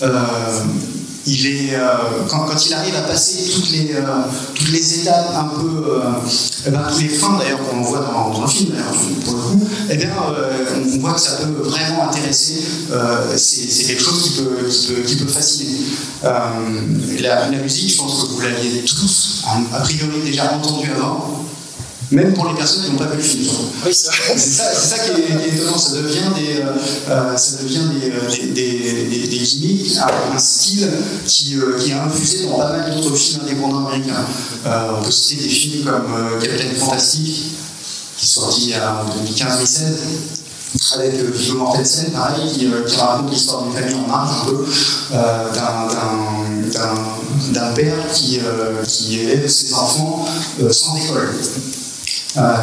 euh, 0.03 0.09
il 1.29 1.45
est, 1.47 1.77
quand, 2.29 2.47
il 2.67 2.73
arrive 2.73 2.95
à 2.95 3.01
passer 3.01 3.51
toutes 3.53 3.71
les, 3.71 3.97
toutes 4.55 4.71
les 4.71 5.01
étapes 5.01 5.29
un 5.35 5.49
peu, 5.59 6.01
eh 6.67 6.71
ben, 6.71 6.83
tous 6.89 7.01
les 7.01 7.09
freins 7.09 7.37
d'ailleurs 7.41 7.59
qu'on 7.69 7.81
voit 7.83 7.99
dans, 7.99 8.41
le 8.43 8.47
film, 8.47 8.73
pour 9.25 9.35
le 9.35 9.41
coup, 9.41 9.61
eh 9.91 9.97
bien, 9.97 10.11
on 10.77 10.99
voit 11.01 11.15
que 11.15 11.21
ça 11.21 11.33
peut 11.39 11.69
vraiment 11.69 12.09
intéresser. 12.09 12.63
c'est 13.37 13.87
quelque 13.89 14.03
chose 14.05 14.23
qui 14.23 14.31
peut, 14.41 14.69
qui 14.71 14.87
peut, 14.87 15.03
qui 15.03 15.17
peut 15.17 15.27
fasciner. 15.27 15.79
La, 16.23 17.49
la 17.51 17.59
musique, 17.59 17.91
je 17.93 17.97
pense 17.99 18.23
que 18.23 18.29
vous 18.29 18.41
l'aviez 18.43 18.83
tous, 18.85 19.43
a 19.75 19.81
priori 19.81 20.21
déjà 20.25 20.53
entendu 20.55 20.89
avant. 20.95 21.45
Même 22.13 22.35
pour 22.35 22.47
les 22.49 22.55
personnes 22.55 22.85
qui 22.85 22.91
n'ont 22.93 22.99
pas 22.99 23.07
vu 23.07 23.17
le 23.17 23.23
film. 23.23 23.53
Oui, 23.85 23.93
c'est 23.93 24.11
ça, 24.13 24.99
qui, 24.99 25.11
est, 25.11 25.25
qui 25.27 25.33
est 25.33 25.55
étonnant. 25.57 25.77
Ça 25.79 25.97
devient 25.97 26.31
des, 26.37 26.61
euh, 26.63 26.67
euh, 27.11 27.37
ça 27.37 27.63
devient 27.63 27.81
des, 28.01 28.11
euh, 28.11 28.31
des, 28.31 29.07
des, 29.11 29.27
des- 29.27 29.37
gimmicks, 29.39 29.97
un, 29.99 30.35
un 30.35 30.39
style 30.39 30.89
qui, 31.27 31.57
euh, 31.57 31.77
qui 31.79 31.91
est 31.91 31.95
infusé 31.95 32.47
dans 32.47 32.59
pas 32.59 32.71
mal 32.73 32.95
d'autres 33.01 33.17
films 33.17 33.43
indépendants 33.43 33.87
américains. 33.87 34.25
Euh, 34.67 34.91
on 35.01 35.03
peut 35.05 35.11
citer 35.11 35.43
des 35.43 35.49
films 35.49 35.85
comme 35.85 36.41
Captain 36.41 36.75
Fantastic, 36.79 37.35
qui 38.19 38.25
est 38.25 38.29
sorti 38.29 38.73
en 38.77 39.05
2015-2016 39.25 39.81
avec 40.95 41.15
Viggo 41.15 41.59
Mortensen, 41.59 42.11
pareil, 42.13 42.53
qui, 42.53 42.69
qui 42.87 42.97
raconte 42.97 43.31
l'histoire 43.33 43.63
d'une 43.63 43.73
famille 43.73 43.95
en 43.95 44.07
marge 44.09 44.31
un 44.43 44.45
peu, 44.51 44.65
d'un- 47.53 47.73
père 47.75 47.95
qui, 48.13 48.41
qui 48.87 49.21
élève 49.21 49.47
ses 49.49 49.73
enfants 49.75 50.25
sans 50.71 50.97
école. 50.97 51.31
Euh, 52.39 52.55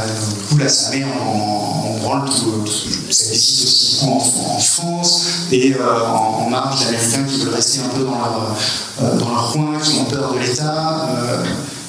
du 0.50 0.56
coup, 0.56 0.70
ça 0.70 0.92
met 0.92 1.04
en, 1.04 1.88
en 1.88 1.98
branle 1.98 2.26
tout, 2.26 2.66
ça 3.10 3.30
décide 3.30 3.64
aussi 3.66 4.06
en, 4.06 4.20
France 4.60 5.28
et 5.52 5.74
euh, 5.74 6.06
en, 6.06 6.44
en 6.46 6.50
marge 6.50 6.86
d'Américains 6.86 7.24
qui 7.24 7.40
veulent 7.40 7.56
rester 7.56 7.80
un 7.80 7.90
peu 7.90 8.04
dans 8.04 8.12
leur, 8.12 8.56
euh, 9.02 9.18
dans 9.18 9.30
leur 9.30 9.52
coin, 9.52 9.80
qui 9.82 10.00
ont 10.00 10.06
peur 10.06 10.34
de 10.34 10.40
l'État. 10.40 11.10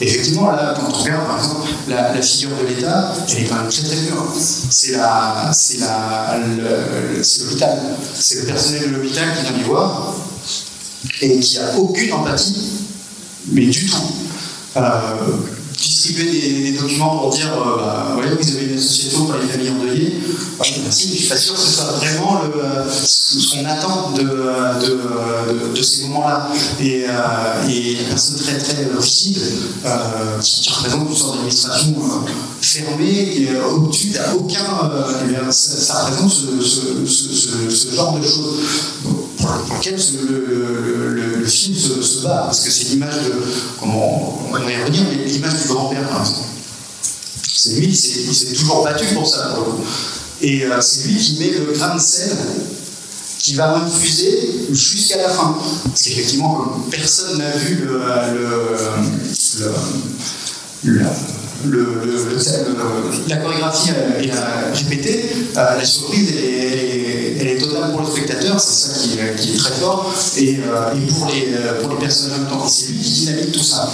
Effectivement, 0.00 0.50
là, 0.50 0.74
quand 0.74 0.92
on 0.92 1.02
regarde, 1.02 1.26
par 1.26 1.38
exemple, 1.38 1.68
la, 1.88 2.14
la 2.14 2.22
figure 2.22 2.50
de 2.56 2.66
l'État, 2.66 3.12
elle 3.28 3.44
est 3.44 3.46
quand 3.46 3.56
même 3.56 3.68
très 3.68 3.82
très 3.82 3.96
dure. 3.96 4.26
C'est 4.34 4.92
la, 4.92 5.50
c'est 5.52 5.78
la, 5.80 6.36
c'est 7.22 7.42
l'hôpital. 7.42 7.78
C'est 8.14 8.40
le 8.40 8.46
personnel 8.46 8.90
de 8.90 8.96
l'hôpital 8.96 9.24
qui 9.36 9.42
vient 9.42 9.58
les 9.58 9.64
voir 9.64 10.14
et 11.20 11.38
qui 11.38 11.58
a 11.58 11.76
aucune 11.76 12.12
empathie, 12.14 12.56
mais 13.48 13.66
du 13.66 13.86
tout. 13.86 14.02
Distribuer 15.88 16.30
des, 16.30 16.72
des 16.72 16.78
documents 16.78 17.18
pour 17.18 17.30
dire 17.30 17.52
euh, 17.52 17.76
bah, 17.78 18.16
vous 18.16 18.56
avez 18.56 18.66
une 18.66 18.78
association 18.78 19.26
pour 19.26 19.34
les 19.36 19.48
familles 19.48 19.70
endeuillées. 19.70 20.14
Ouais, 20.60 20.66
merci, 20.82 21.08
mais 21.08 21.14
je 21.16 21.20
suis 21.20 21.28
pas 21.28 21.36
sûr 21.36 21.54
que 21.54 21.60
ce 21.60 21.70
soit 21.70 21.92
vraiment 21.92 22.40
euh, 22.44 22.84
ce 22.90 23.50
qu'on 23.56 23.64
attend 23.64 24.12
de, 24.12 25.74
de, 25.74 25.82
ces 25.82 26.04
moments-là. 26.04 26.48
Et, 26.80 27.04
euh, 27.08 27.68
et 27.68 27.96
la 27.96 28.08
personne 28.10 28.36
très 28.36 28.58
très 28.58 28.86
rigide 28.96 29.38
euh, 29.84 30.40
qui, 30.40 30.60
qui 30.60 30.70
représente 30.70 31.08
une 31.08 31.16
sorte 31.16 31.34
d'administration 31.34 31.94
euh, 31.98 32.30
fermée 32.60 33.36
et 33.36 33.48
euh, 33.50 33.68
au-dessus 33.76 34.08
d'aucun. 34.08 34.32
aucun. 34.38 34.90
euh, 34.92 35.50
ça, 35.50 36.04
représente 36.04 36.32
ce, 36.32 37.04
ce 37.70 37.94
genre 37.94 38.18
de 38.18 38.22
choses 38.22 38.60
pour 39.46 39.76
lequel 39.76 39.94
le, 39.94 41.46
film 41.46 41.74
se, 41.76 42.22
bat, 42.22 42.42
parce 42.46 42.60
que 42.60 42.70
c'est 42.70 42.84
l'image 42.90 43.14
de, 43.14 43.32
comment 43.78 44.48
on 44.48 44.52
va 44.52 44.60
y 44.60 44.76
revenir, 44.82 45.02
mais 45.10 45.24
l'image 45.24 45.62
du 45.62 45.68
grand-père 45.68 46.08
par 46.08 46.20
exemple. 46.20 46.48
C'est 47.56 47.74
lui, 47.74 47.86
il 47.88 47.96
s'est 47.96 48.52
toujours 48.54 48.84
battu 48.84 49.06
pour 49.14 49.26
ça, 49.26 49.54
pour 49.54 49.64
le. 49.64 49.72
Et 50.40 50.64
euh, 50.64 50.80
c'est 50.80 51.08
lui 51.08 51.16
qui 51.16 51.38
met 51.38 51.50
le 51.50 51.72
grain 51.72 51.94
de 51.94 52.00
sel 52.00 52.36
qui 53.38 53.54
va 53.54 53.76
infuser 53.76 54.68
jusqu'à 54.72 55.18
la 55.18 55.28
fin. 55.28 55.56
Parce 55.84 56.02
qu'effectivement, 56.02 56.82
personne 56.90 57.38
n'a 57.38 57.50
vu 57.50 57.84
le, 57.84 58.00
la 63.28 63.36
chorégraphie 63.36 63.90
euh, 63.90 64.20
est 64.22 64.30
euh, 64.30 64.72
répétée, 64.74 65.24
euh, 65.56 65.78
la 65.78 65.84
surprise 65.84 66.28
elle 66.36 66.44
est, 66.44 67.36
elle 67.40 67.46
est- 67.48 67.58
totale 67.58 67.90
pour 67.92 68.00
le 68.02 68.06
spectateur, 68.06 68.60
c'est 68.60 68.88
ça 68.88 68.98
qui, 68.98 69.18
est- 69.18 69.56
très 69.56 69.72
fort, 69.72 70.12
et, 70.36 70.58
euh, 70.58 70.90
pour, 71.08 71.26
les, 71.28 71.54
euh, 71.54 71.80
pour 71.82 71.94
les 71.94 72.00
personnages. 72.00 72.40
C'est 72.68 72.92
lui 72.92 72.98
qui 72.98 73.10
dynamite 73.10 73.52
tout 73.52 73.62
ça. 73.62 73.90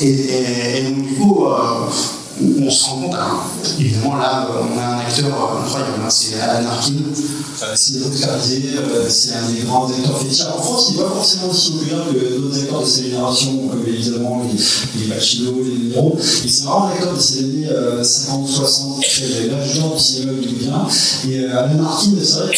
Et, 0.00 0.82
donc, 0.82 1.06
du 1.06 1.14
coup, 1.14 1.46
euh, 1.46 1.54
on 2.42 2.70
se 2.70 2.84
rend 2.86 3.02
compte, 3.02 3.14
hein, 3.14 3.40
évidemment, 3.78 4.16
là, 4.16 4.48
euh, 4.50 4.62
on 4.74 4.78
a 4.78 4.84
un 4.84 4.98
acteur 5.00 5.26
euh, 5.26 5.64
incroyable, 5.64 5.92
hein, 6.04 6.10
c'est 6.10 6.40
Alan 6.40 6.68
Arkin. 6.68 6.94
Euh, 7.62 7.66
c'est 7.76 7.94
euh, 7.96 9.08
c'est 9.08 9.34
un 9.34 9.48
des 9.48 9.62
grands 9.62 9.86
acteurs 9.86 10.18
fétiches. 10.18 10.42
En 10.46 10.60
France, 10.60 10.88
il 10.90 10.96
n'est 10.96 11.02
pas 11.04 11.10
forcément 11.10 11.50
aussi 11.50 11.72
populaire 11.72 12.04
que 12.12 12.40
d'autres 12.40 12.60
acteurs 12.60 12.80
de 12.82 12.86
sa 12.86 13.02
génération, 13.02 13.68
comme 13.68 13.84
évidemment 13.86 14.42
les, 14.42 15.00
les 15.00 15.06
les 15.06 15.14
De 15.14 15.88
Niro. 15.88 16.18
Et 16.18 16.48
c'est 16.48 16.64
vraiment 16.64 16.86
un 16.86 16.90
acteur 16.90 17.14
de 17.14 17.20
ces 17.20 17.38
années 17.44 17.68
euh, 17.70 18.02
50-60, 18.02 19.00
qui 19.00 19.10
fait 19.10 19.48
l'âge 19.48 19.78
d'or 19.78 19.94
du 19.94 20.00
cinéma 20.02 20.32
hollywoodien. 20.32 20.86
Et 21.30 21.44
Alan 21.46 21.84
Arkin, 21.84 22.10
c'est 22.22 22.38
vrai 22.38 22.56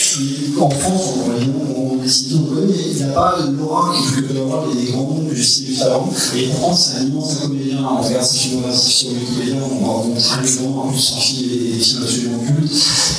qu'en 0.59 0.71
France, 0.71 1.03
on, 1.27 1.76
on, 1.76 1.76
on 2.07 2.09
décide, 2.09 2.33
on 2.35 2.55
le 2.55 2.61
connaît, 2.61 2.73
mais 2.77 2.90
il 2.92 2.99
n'a 3.01 3.12
pas 3.12 3.37
l'aura 3.59 3.95
que 3.95 4.21
peuvent 4.21 4.42
avoir 4.42 4.66
les 4.73 4.85
grands 4.92 5.03
noms 5.03 5.27
que 5.29 5.35
j'ai 5.35 5.42
cités 5.42 5.73
juste 5.73 5.83
avant. 5.83 6.09
Et 6.37 6.47
pourtant, 6.49 6.77
c'est 6.77 6.99
un 6.99 7.07
immense 7.07 7.35
comédien. 7.42 7.79
On 7.83 8.03
regarde 8.03 8.25
ses 8.25 8.38
filmographies 8.38 8.92
sur 8.92 9.09
Wikipédia, 9.11 9.55
on 9.62 9.87
on 9.87 10.14
très 10.14 10.42
bien, 10.42 10.71
en 10.71 10.88
plus, 10.88 10.99
son 11.01 11.16
film 11.16 11.49
des 11.49 11.79
films 11.79 12.03
absolument 12.03 12.38
cultes. 12.38 12.73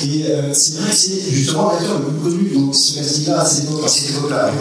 Et 0.03 0.25
euh, 0.27 0.53
c'est 0.53 0.77
vrai 0.77 0.89
que 0.89 0.95
c'est 0.95 1.31
justement 1.31 1.71
l'acteur 1.71 1.99
le 1.99 2.13
plus 2.13 2.31
connu, 2.31 2.49
donc 2.55 2.75
ce 2.75 2.95
casting-là, 2.95 3.41
à 3.41 3.45
cette 3.45 4.09
époque-là. 4.09 4.51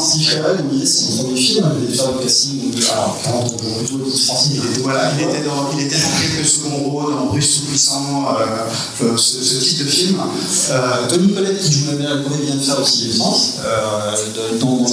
Steve 0.00 0.30
Carell, 0.30 0.64
on 0.64 0.74
disait, 0.74 0.86
c'est 0.86 1.12
son 1.12 1.24
premier 1.24 1.40
film, 1.40 1.66
il 1.80 1.86
devait 1.86 1.96
faire 1.96 2.12
le 2.12 2.22
casting, 2.22 2.70
de- 2.70 2.90
alors, 2.90 3.18
40 3.22 3.44
ans 3.52 3.56
plutôt, 3.78 3.98
le 3.98 4.10
français, 4.10 4.50
il 4.54 4.56
était 4.58 4.80
Voilà, 4.82 5.12
il 5.18 5.22
était 5.24 5.44
dans, 5.44 5.70
il 5.78 5.84
était 5.86 5.96
dans 5.96 6.20
quelques 6.20 6.48
seconds 6.48 6.90
rôles, 6.90 7.14
dans 7.14 7.26
Bruce 7.26 7.60
Tout-Puissant, 7.60 8.24
euh, 8.40 9.04
euh, 9.04 9.16
ce, 9.16 9.60
type 9.60 9.78
de 9.84 9.90
film. 9.90 10.16
Tony 11.08 11.32
Collette 11.34 11.60
qui 11.60 11.72
joue 11.72 11.90
la 11.92 11.96
mère 11.98 12.10
Alcoré 12.12 12.42
vient 12.44 12.56
de 12.56 12.60
faire 12.60 12.80
aussi 12.80 13.04
les 13.08 13.12
sens, 13.12 13.59
euh, 13.64 14.52
de- 14.54 14.58
dans 14.58 14.84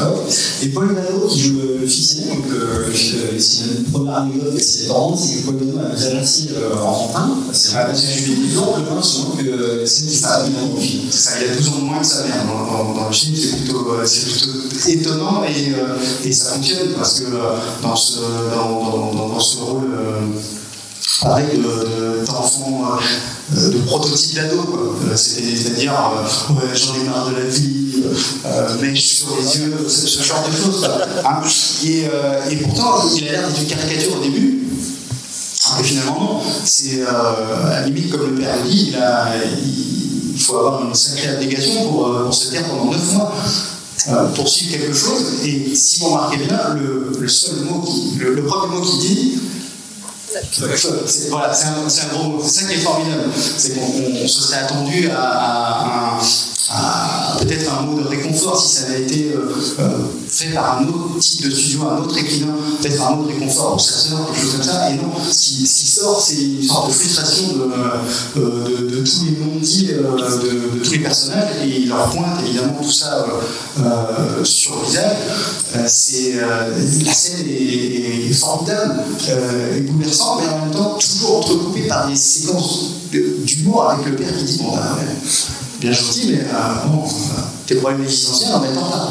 Ah 0.00 0.10
ouais. 0.10 0.32
Et 0.62 0.68
Paul 0.68 0.92
Nano 0.92 1.26
qui 1.28 1.40
joue 1.40 1.60
le, 1.80 1.86
fils 1.86 2.16
aîné, 2.18 2.36
donc 2.36 2.44
euh, 2.52 2.88
euh, 2.88 3.38
c'est 3.38 3.64
une 3.78 3.84
première 3.92 4.16
anecdote 4.18 4.54
c'est 5.16 5.36
que 5.36 5.46
Paul 5.46 5.54
Nano 5.56 5.78
a 5.92 5.96
c'est 5.96 6.16
un 6.16 6.22
c'est 7.52 7.72
je 7.94 7.98
suis 8.22 8.32
ans 8.58 8.74
le 8.76 8.90
moins 8.90 9.02
souvent 9.02 9.36
que 9.36 9.84
c'est 9.86 10.04
film. 10.80 11.10
ça, 11.10 11.30
il 11.40 11.50
a 11.50 11.54
12 11.56 11.68
ans 11.68 11.78
de 11.80 11.84
moins 11.84 11.98
que 12.00 12.06
sa 12.06 12.22
mère 12.24 12.44
dans, 12.46 13.06
le 13.08 13.12
film, 13.14 13.34
c'est 13.36 13.56
plutôt, 13.56 13.86
étonnant 14.88 15.42
et, 15.44 16.32
ça 16.32 16.50
fonctionne 16.52 16.92
parce 16.96 17.20
que 17.20 17.26
dans, 17.82 17.96
ce, 17.96 18.18
rôle 19.58 19.90
pareil 21.20 21.46
de- 21.58 21.62
de- 21.62 22.26
d'enfant, 22.26 22.98
de 23.50 23.78
prototype 23.86 24.34
d'ado, 24.34 24.62
quoi. 24.62 24.80
Euh, 25.10 25.16
c'est-à-dire 25.16 25.92
euh, 25.92 26.52
ouais, 26.54 26.74
j'en 26.74 26.94
ai 26.94 27.04
marre 27.04 27.30
de 27.30 27.36
la 27.36 27.46
vie, 27.46 28.02
euh, 28.46 28.80
mèche 28.80 29.06
sur 29.06 29.26
les 29.36 29.58
yeux, 29.58 29.88
ce, 29.88 30.22
genre 30.22 30.44
de 30.48 30.56
choses. 30.56 30.84
Hein. 31.24 31.40
Et, 32.50 32.56
pourtant, 32.56 33.02
il 33.16 33.28
a 33.28 33.32
l'air 33.32 33.48
d'être 33.48 33.60
une 33.60 33.66
caricature 33.66 34.16
au 34.16 34.22
début. 34.22 34.58
Et 35.78 35.82
finalement, 35.82 36.20
non. 36.20 36.40
C'est 36.64 37.02
à 37.02 37.70
la 37.70 37.86
limite, 37.86 38.10
comme 38.10 38.34
le 38.34 38.40
père 38.40 38.56
le 38.64 38.70
dit, 38.70 38.92
il, 40.34 40.40
faut 40.40 40.56
avoir 40.56 40.86
une 40.86 40.94
sacrée 40.94 41.28
abnégation 41.28 41.88
pour, 41.88 42.22
pour 42.24 42.34
se 42.34 42.50
taire 42.50 42.64
pendant 42.64 42.90
9 42.90 43.14
mois. 43.14 43.32
pour 44.34 44.48
suivre 44.48 44.72
quelque 44.72 44.94
chose, 44.94 45.22
et 45.44 45.74
si 45.74 46.00
vous 46.00 46.06
remarquez 46.06 46.38
bien, 46.38 46.74
le, 46.74 47.12
le 47.18 47.28
seul 47.28 47.56
mot, 47.68 47.80
qui, 47.80 48.18
le, 48.18 48.34
le 48.34 48.44
premier 48.44 48.74
mot 48.74 48.80
qu'il 48.80 49.00
dit, 49.00 49.38
c'est 51.06 51.30
un, 51.66 51.88
un 52.04 52.08
gros 52.14 52.42
ça 52.44 52.66
qui 52.66 52.74
est 52.74 52.78
formidable. 52.78 53.30
C'est 53.58 53.74
qu'on 53.74 53.80
on- 53.80 54.24
on 54.24 54.28
se 54.28 54.40
serait 54.42 54.58
attendu 54.60 55.10
à, 55.10 56.14
un- 56.14 56.18
peut-être 57.40 57.72
un 57.72 57.82
mot 57.82 58.00
de 58.00 58.06
réconfort 58.06 58.60
si 58.60 58.76
ça 58.76 58.86
avait 58.86 59.02
été 59.02 59.32
euh, 59.32 59.52
euh, 59.80 59.88
fait 60.28 60.50
par 60.50 60.78
un 60.78 60.86
autre 60.86 61.18
type 61.18 61.44
de 61.44 61.50
studio, 61.50 61.80
un 61.88 61.98
autre 61.98 62.16
écrivain, 62.16 62.54
peut-être 62.80 63.02
un 63.02 63.16
mot 63.16 63.24
de 63.24 63.32
réconfort 63.32 63.72
pour 63.72 63.80
sa 63.80 63.92
sœur, 63.92 64.26
quelque 64.26 64.40
chose 64.40 64.52
comme 64.52 64.62
ça. 64.62 64.90
Et 64.90 64.96
non, 64.96 65.10
ce 65.28 65.48
qui, 65.48 65.66
sort, 65.66 66.20
c'est 66.20 66.40
une 66.40 66.62
sorte 66.62 66.88
de 66.88 66.94
frustration 66.94 67.48
de, 67.54 68.40
euh, 68.40 69.02
tous 69.04 69.24
les 69.24 69.44
non-dits 69.44 69.86
de, 69.86 70.78
tous 70.84 70.92
les 70.92 70.98
personnages 71.00 71.56
et 71.64 71.80
il 71.80 71.88
leur 71.88 72.08
pointe 72.10 72.40
évidemment 72.46 72.78
tout 72.80 72.90
ça 72.90 73.26
sur 74.44 74.76
le 74.76 74.86
visage. 74.86 75.16
C'est, 75.86 76.34
la 76.34 77.12
scène 77.12 77.46
est, 77.48 78.32
formidable, 78.32 79.02
et 79.76 79.80
bouleversante, 79.80 80.42
mais 80.42 80.52
en 80.52 80.66
même 80.66 80.74
temps 80.74 80.98
toujours 80.98 81.38
entrecoupée 81.38 81.88
par 81.88 82.06
des 82.08 82.16
séquences 82.16 82.90
d'humour 83.10 83.90
avec 83.90 84.06
le 84.06 84.16
père 84.16 84.36
qui 84.36 84.44
dit 84.44 84.58
Bon, 84.58 84.72
bah, 84.72 84.96
ouais, 84.96 85.16
bien 85.80 85.92
gentil, 85.92 86.32
mais 86.32 86.40
euh, 86.40 86.86
bon, 86.88 87.04
tes 87.66 87.74
problèmes 87.76 88.02
existentiels 88.02 88.54
en 88.54 88.60
mettant 88.60 88.90
là. 88.90 89.08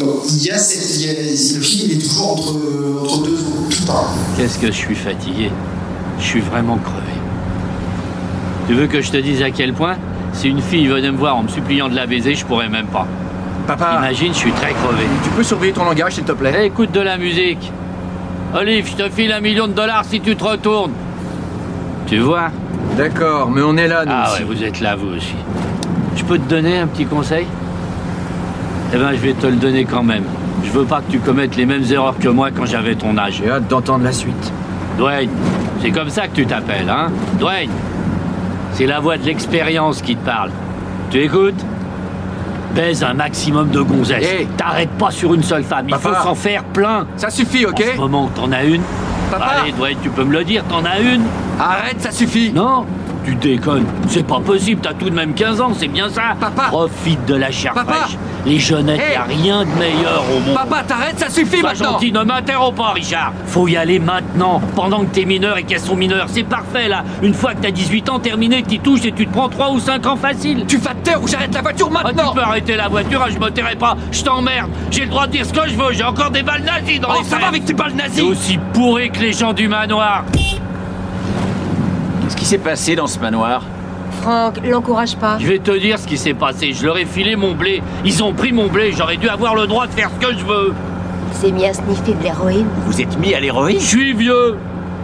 Donc 0.00 0.22
il 0.30 0.44
y 0.44 0.50
a 0.50 0.58
cette, 0.58 1.00
il 1.00 1.06
y 1.06 1.10
a- 1.10 1.12
le 1.14 1.62
film 1.62 1.82
il 1.90 1.92
est 1.98 2.00
toujours 2.02 2.32
entre, 2.32 2.54
entre 3.02 3.22
deux 3.24 3.36
tout 3.36 3.80
le 3.82 3.86
temps. 3.86 4.06
Qu'est-ce 4.36 4.58
que 4.58 4.66
je 4.68 4.72
suis 4.76 4.94
fatigué. 4.94 5.50
Je 6.18 6.24
suis 6.24 6.40
vraiment 6.40 6.76
crevé. 6.78 6.98
Tu 8.68 8.74
veux 8.74 8.86
que 8.86 9.00
je 9.00 9.10
te 9.10 9.16
dise 9.16 9.42
à 9.42 9.50
quel 9.50 9.72
point 9.74 9.96
Si 10.32 10.48
une 10.48 10.62
fille 10.62 10.86
venait 10.86 11.10
me 11.10 11.16
voir 11.18 11.36
en 11.36 11.42
me 11.42 11.48
suppliant 11.48 11.88
de 11.88 11.94
la 11.96 12.06
baiser, 12.06 12.34
je 12.34 12.44
pourrais 12.46 12.68
même 12.68 12.86
pas. 12.86 13.06
Papa, 13.66 13.96
Imagine, 13.98 14.32
je 14.32 14.38
suis 14.38 14.52
très 14.52 14.72
crevé. 14.72 15.04
tu 15.24 15.30
peux 15.30 15.42
surveiller 15.42 15.72
ton 15.72 15.84
langage, 15.84 16.14
s'il 16.14 16.24
te 16.24 16.32
plaît 16.32 16.54
Eh, 16.62 16.66
écoute 16.66 16.90
de 16.92 17.00
la 17.00 17.16
musique. 17.18 17.70
Olive, 18.54 18.88
je 18.96 19.02
te 19.04 19.08
file 19.10 19.32
un 19.32 19.40
million 19.40 19.66
de 19.66 19.72
dollars 19.72 20.04
si 20.08 20.20
tu 20.20 20.34
te 20.36 20.44
retournes. 20.44 20.92
Tu 22.06 22.18
vois? 22.18 22.50
D'accord, 22.96 23.50
mais 23.50 23.62
on 23.62 23.76
est 23.76 23.88
là, 23.88 24.04
nous 24.04 24.12
Ah 24.14 24.32
aussi. 24.32 24.42
ouais, 24.42 24.54
vous 24.54 24.62
êtes 24.62 24.80
là, 24.80 24.96
vous 24.96 25.16
aussi. 25.16 25.34
Je 26.16 26.24
peux 26.24 26.38
te 26.38 26.48
donner 26.48 26.78
un 26.78 26.86
petit 26.86 27.06
conseil? 27.06 27.46
Eh 28.94 28.96
ben, 28.98 29.10
je 29.12 29.18
vais 29.18 29.32
te 29.32 29.46
le 29.46 29.56
donner 29.56 29.84
quand 29.84 30.02
même. 30.02 30.24
Je 30.64 30.70
veux 30.70 30.84
pas 30.84 31.00
que 31.00 31.10
tu 31.10 31.18
commettes 31.18 31.56
les 31.56 31.66
mêmes 31.66 31.84
erreurs 31.90 32.16
que 32.18 32.28
moi 32.28 32.50
quand 32.50 32.66
j'avais 32.66 32.94
ton 32.94 33.16
âge. 33.16 33.40
J'ai 33.42 33.50
hâte 33.50 33.68
d'entendre 33.68 34.04
la 34.04 34.12
suite. 34.12 34.52
Dwayne, 34.98 35.30
c'est 35.80 35.90
comme 35.90 36.10
ça 36.10 36.28
que 36.28 36.34
tu 36.34 36.46
t'appelles, 36.46 36.88
hein? 36.90 37.08
Dwayne, 37.38 37.70
c'est 38.72 38.86
la 38.86 39.00
voix 39.00 39.16
de 39.16 39.24
l'expérience 39.24 40.02
qui 40.02 40.14
te 40.16 40.24
parle. 40.24 40.50
Tu 41.10 41.20
écoutes? 41.22 41.64
Baise 42.74 43.02
un 43.02 43.14
maximum 43.14 43.70
de 43.70 43.80
gonzesses. 43.80 44.24
Hey. 44.24 44.46
T'arrêtes 44.56 44.90
pas 44.90 45.10
sur 45.10 45.34
une 45.34 45.42
seule 45.42 45.64
femme, 45.64 45.86
il 45.88 45.92
Papa. 45.94 46.08
faut 46.10 46.22
s'en 46.28 46.34
faire 46.34 46.64
plein. 46.64 47.06
Ça 47.16 47.30
suffit, 47.30 47.66
ok? 47.66 47.82
En 47.90 47.94
ce 47.94 48.00
moment, 48.00 48.30
t'en 48.34 48.52
as 48.52 48.64
une 48.64 48.82
Papa. 49.30 49.44
Allez, 49.62 49.72
Dwayne, 49.72 49.96
tu 50.02 50.10
peux 50.10 50.24
me 50.24 50.32
le 50.32 50.44
dire, 50.44 50.62
t'en 50.64 50.84
as 50.84 51.00
une 51.00 51.22
Arrête, 51.58 52.00
ça 52.00 52.10
suffit 52.10 52.52
Non? 52.52 52.84
Tu 53.24 53.34
déconnes, 53.34 53.86
c'est 54.08 54.26
pas 54.26 54.40
possible, 54.40 54.80
t'as 54.82 54.94
tout 54.94 55.08
de 55.10 55.14
même 55.14 55.34
15 55.34 55.60
ans, 55.60 55.72
c'est 55.76 55.88
bien 55.88 56.08
ça 56.08 56.34
Papa. 56.40 56.64
Profite 56.68 57.24
de 57.26 57.34
la 57.34 57.50
chair 57.50 57.72
Papa. 57.74 57.92
fraîche. 57.94 58.16
Les 58.44 58.58
jeunettes, 58.58 59.00
Hey. 59.00 59.12
y 59.12 59.16
a 59.16 59.22
rien 59.22 59.60
de 59.64 59.70
meilleur 59.78 60.24
au 60.34 60.40
monde. 60.40 60.56
Papa, 60.56 60.82
t'arrêtes, 60.86 61.18
ça 61.20 61.30
suffit 61.30 61.60
Sois 61.60 61.70
maintenant 61.70 61.92
gentil, 61.92 62.10
ne 62.12 62.22
m'interromps 62.24 62.76
pas, 62.76 62.90
Richard. 62.92 63.32
Faut 63.46 63.68
y 63.68 63.76
aller 63.76 64.00
maintenant, 64.00 64.60
pendant 64.74 65.00
que 65.00 65.14
t'es 65.14 65.24
mineur 65.24 65.58
et 65.58 65.62
qu'elles 65.62 65.78
sont 65.80 65.94
mineures. 65.94 66.26
C'est 66.28 66.42
parfait, 66.42 66.88
là. 66.88 67.04
Une 67.22 67.34
fois 67.34 67.54
que 67.54 67.62
t'as 67.62 67.70
18 67.70 68.08
ans, 68.08 68.18
terminé, 68.18 68.62
t'y 68.64 68.80
touches 68.80 69.04
et 69.04 69.12
tu 69.12 69.26
te 69.28 69.32
prends 69.32 69.48
3 69.48 69.70
ou 69.70 69.78
5 69.78 70.04
ans 70.06 70.16
facile. 70.16 70.64
Tu 70.66 70.78
vas 70.78 70.90
te 70.90 71.04
taire 71.04 71.22
ou 71.22 71.28
j'arrête 71.28 71.54
la 71.54 71.62
voiture 71.62 71.88
Ah, 71.94 72.02
maintenant 72.02 72.30
tu 72.32 72.36
peux 72.36 72.42
arrêter 72.42 72.74
la 72.76 72.88
voiture, 72.88 73.22
hein, 73.22 73.28
je 73.32 73.38
me 73.38 73.48
tairai 73.50 73.76
pas. 73.76 73.96
Je 74.10 74.22
t'emmerde. 74.24 74.70
J'ai 74.90 75.02
le 75.02 75.10
droit 75.10 75.26
de 75.28 75.32
dire 75.32 75.46
ce 75.46 75.52
que 75.52 75.68
je 75.68 75.74
veux. 75.76 75.92
J'ai 75.92 76.02
encore 76.04 76.30
des 76.32 76.42
balles 76.42 76.64
nazies 76.64 76.98
dans 76.98 77.10
Oh, 77.14 77.18
les 77.22 77.24
ça 77.28 77.38
va 77.38 77.46
avec 77.46 77.64
tes 77.64 77.74
balles 77.74 77.94
nazies 77.94 78.22
aussi 78.22 78.58
pourri 78.72 79.10
que 79.12 79.20
les 79.20 79.32
gens 79.32 79.52
du 79.52 79.68
manoir. 79.68 80.24
Qu'est-ce 82.32 82.40
qui 82.40 82.48
s'est 82.48 82.56
passé 82.56 82.96
dans 82.96 83.06
ce 83.06 83.18
manoir 83.18 83.62
Franck, 84.22 84.66
l'encourage 84.66 85.16
pas. 85.16 85.36
Je 85.38 85.46
vais 85.46 85.58
te 85.58 85.70
dire 85.78 85.98
ce 85.98 86.06
qui 86.06 86.16
s'est 86.16 86.32
passé. 86.32 86.72
Je 86.72 86.86
leur 86.86 86.96
ai 86.96 87.04
filé 87.04 87.36
mon 87.36 87.52
blé. 87.52 87.82
Ils 88.06 88.22
ont 88.22 88.32
pris 88.32 88.52
mon 88.52 88.68
blé. 88.68 88.90
J'aurais 88.96 89.18
dû 89.18 89.28
avoir 89.28 89.54
le 89.54 89.66
droit 89.66 89.86
de 89.86 89.92
faire 89.92 90.08
ce 90.18 90.26
que 90.26 90.32
je 90.32 90.42
veux. 90.42 90.72
Il 91.30 91.36
s'est 91.36 91.52
mis 91.52 91.66
à 91.66 91.74
sniffer 91.74 92.14
de 92.14 92.22
l'héroïne. 92.22 92.64
Vous 92.86 93.02
êtes 93.02 93.18
mis 93.18 93.34
à 93.34 93.40
l'héroïne 93.40 93.78
Je 93.78 93.84
suis 93.84 94.14
vieux 94.14 94.56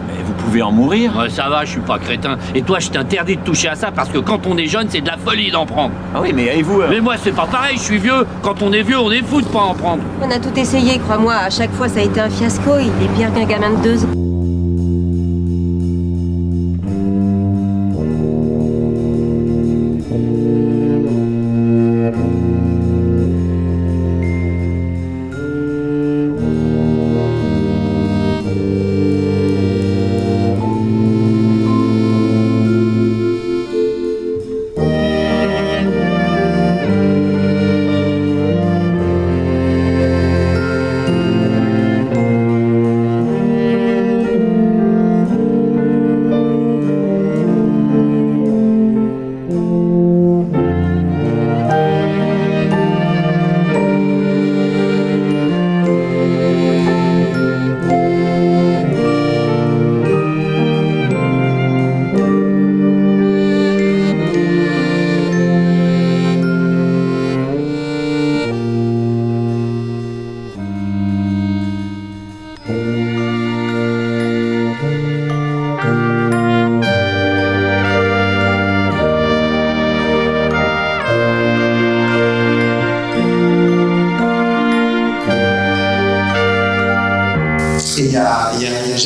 Mais 0.07 0.23
vous 0.25 0.33
pouvez 0.43 0.63
en 0.63 0.71
mourir 0.71 1.15
Ouais, 1.19 1.29
Ça 1.29 1.49
va, 1.49 1.65
je 1.65 1.69
suis 1.73 1.81
pas 1.81 1.99
crétin. 1.99 2.39
Et 2.55 2.63
toi, 2.63 2.79
je 2.79 2.89
t'interdis 2.89 3.35
de 3.37 3.41
toucher 3.41 3.67
à 3.67 3.75
ça 3.75 3.91
parce 3.91 4.09
que 4.09 4.17
quand 4.17 4.47
on 4.47 4.57
est 4.57 4.65
jeune, 4.65 4.87
c'est 4.89 5.01
de 5.01 5.07
la 5.07 5.17
folie 5.17 5.51
d'en 5.51 5.67
prendre. 5.67 5.93
Ah 6.15 6.21
oui, 6.23 6.31
mais 6.33 6.57
et 6.57 6.63
vous 6.63 6.81
Mais 6.89 6.99
moi, 6.99 7.13
c'est 7.23 7.35
pas 7.35 7.45
pareil, 7.45 7.77
je 7.77 7.83
suis 7.83 7.99
vieux. 7.99 8.25
Quand 8.41 8.63
on 8.63 8.73
est 8.73 8.81
vieux, 8.81 8.99
on 8.99 9.11
est 9.11 9.21
fou 9.23 9.39
de 9.41 9.47
pas 9.47 9.59
en 9.59 9.75
prendre. 9.75 10.01
On 10.19 10.31
a 10.31 10.39
tout 10.39 10.57
essayé, 10.57 10.97
crois-moi. 10.97 11.35
À 11.35 11.51
chaque 11.51 11.73
fois, 11.73 11.89
ça 11.89 11.99
a 11.99 12.03
été 12.03 12.19
un 12.19 12.29
fiasco. 12.29 12.71
Il 12.79 12.87
est 12.87 13.15
pire 13.15 13.31
qu'un 13.31 13.45
gamin 13.45 13.69
de 13.77 13.83
deux 13.83 14.03
ans. 14.03 14.28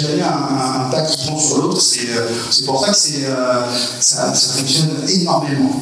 Jamais 0.04 0.22
un, 0.22 0.86
un- 0.88 0.90
pas 0.92 1.02
qui 1.02 1.18
prend 1.28 1.40
sur 1.40 1.62
l'autre. 1.64 1.82
C'est 1.82 2.10
euh, 2.10 2.28
c'est 2.52 2.66
pour 2.66 2.80
ça 2.86 2.92
que 2.92 2.98
euh, 3.26 3.62
ça 4.00 4.34
fonctionne 4.34 4.92
énormément. 5.10 5.82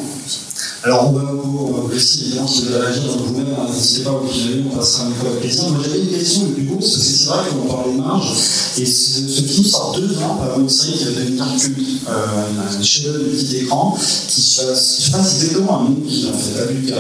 Alors, 0.84 1.10
on 1.10 1.12
va 1.12 1.32
vous 1.32 1.92
aussi, 1.96 2.22
évidemment, 2.22 2.48
si 2.48 2.64
vous 2.64 2.74
avez 2.74 2.86
réagir 2.88 3.04
vous-même, 3.18 3.56
n'hésitez 3.72 4.04
pas 4.04 4.12
vous 4.12 4.28
filer, 4.28 4.64
on 4.66 4.76
passera 4.76 5.06
une 5.10 5.14
fois 5.14 5.30
avec 5.30 5.42
plaisir. 5.42 5.70
Moi, 5.70 5.80
j'avais 5.84 6.00
une 6.00 6.10
question 6.10 6.46
plus 6.48 6.64
beau, 6.64 6.76
parce 6.78 6.96
que 6.96 7.02
c'est 7.02 7.26
vrai 7.26 7.38
qu'on 7.52 7.72
parlait 7.72 7.94
de 7.94 7.98
marge, 7.98 8.32
et 8.80 8.86
ce, 8.86 9.42
film 9.44 9.64
sort 9.64 9.96
deux 9.96 10.18
ans 10.18 10.40
avant 10.42 10.60
une 10.60 10.70
série 10.70 10.98
qui 10.98 11.04
va 11.06 11.12
devenir 11.12 11.46
culte, 11.60 11.80
euh, 12.10 12.80
un 12.80 12.82
chef-d'œuvre 12.82 13.20
de 13.20 13.30
petit 13.30 13.58
écran, 13.58 13.96
qui 14.28 14.42
se 14.42 14.64
passe, 14.64 14.96
qui 14.96 15.02
se 15.04 15.12
passe 15.12 15.36
exactement 15.36 15.82
un 15.82 15.84
monde 15.84 16.06
qui 16.08 16.28
en 16.28 16.34
fait, 16.34 16.66
pas 16.66 16.72
Lucas. 16.72 16.96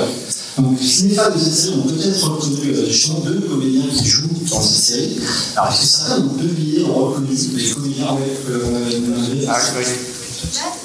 Donc, 0.60 0.78
les 0.80 1.16
fans 1.16 1.32
de 1.34 1.40
cette 1.40 1.54
série 1.54 1.76
ont 1.80 1.88
peut-être 1.88 2.30
reconnu 2.30 2.74
euh, 2.76 2.86
justement 2.88 3.20
deux 3.22 3.40
comédiens 3.40 3.88
qui 3.92 4.06
jouent 4.06 4.28
dans 4.52 4.62
cette 4.62 4.84
série. 4.84 5.18
Alors, 5.56 5.72
est-ce 5.72 5.82
que 5.82 5.88
certains 5.88 6.22
ont 6.22 6.36
deviné, 6.38 6.84
ont 6.84 7.06
reconnu 7.08 7.30
les 7.56 7.70
comédiens 7.72 8.14
ouais, 8.14 9.00
nommés 9.00 9.46
Ah, 9.48 9.58
oui. 9.76 10.11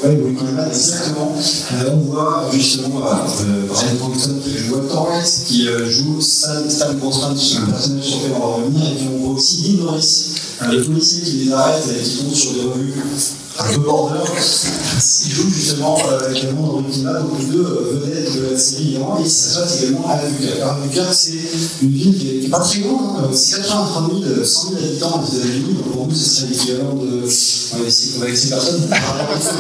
Oui, 0.05 0.11
oui, 0.23 0.37
exactement. 0.69 1.35
Euh, 1.73 1.91
on 1.93 1.97
voit 1.97 2.49
justement 2.53 3.01
euh, 3.07 3.67
Brian 3.69 3.97
Cranston 3.99 4.37
qui 4.43 4.59
joue 4.59 4.75
Walter 4.77 4.95
White, 4.95 5.43
qui 5.47 5.69
euh, 5.69 5.89
joue 5.91 6.21
Stan, 6.21 6.69
Stan 6.69 6.95
Grossman, 6.95 7.33
un 7.33 7.71
personnage 7.71 8.05
sur 8.05 8.19
lequel 8.19 8.33
on 8.37 8.39
va 8.39 8.57
revenir, 8.57 8.91
et 8.91 8.95
puis 8.95 9.09
on 9.15 9.19
voit 9.19 9.35
aussi 9.35 9.63
Dean 9.63 9.85
Norris, 9.85 10.35
euh, 10.63 10.73
les 10.73 10.85
policiers 10.85 11.23
qui 11.23 11.37
les 11.45 11.53
arrêtent 11.53 11.85
et 11.89 12.03
qui 12.03 12.17
tombent 12.19 12.35
sur 12.35 12.53
des 12.53 12.61
revues 12.61 12.93
un 13.59 13.73
peu 13.73 13.79
border. 13.81 14.21
Il 15.25 15.33
joue 15.33 15.51
justement 15.51 15.99
euh, 16.11 16.35
également 16.35 16.67
dans 16.67 16.81
Bad, 16.81 17.23
donc 17.23 17.39
les 17.39 17.47
deux 17.47 17.65
euh, 17.65 18.01
vedettes 18.05 18.37
de 18.37 18.53
la 18.53 18.59
série 18.59 18.85
évidemment, 18.85 19.19
et 19.23 19.29
ça 19.29 19.49
se 19.49 19.59
passe 19.61 19.83
également 19.83 20.09
à 20.09 20.13
Albuquerque. 20.13 20.57
Alors, 20.61 20.75
Albuquerque, 20.75 21.15
c'est 21.15 21.33
une 21.83 21.91
ville 21.91 22.19
qui 22.19 22.41
n'est 22.43 22.49
pas 22.49 22.61
très 22.61 22.81
grande, 22.81 23.19
hein, 23.19 23.29
c'est 23.33 23.57
83 23.63 24.09
000, 24.09 24.45
100 24.45 24.69
000 24.69 24.83
habitants 24.83 25.23
aux 25.23 25.37
États-Unis, 25.37 25.75
donc 25.75 25.93
pour 25.93 26.07
nous, 26.07 26.15
ce 26.15 26.29
serait 26.29 26.49
l'équivalent 26.49 26.95
de. 26.95 27.27
On 27.75 27.79
va 27.79 27.89
essayer 27.89 28.23
avec 28.23 28.37
ces 28.37 28.49
personnes. 28.49 28.83
Personnes. 28.89 29.57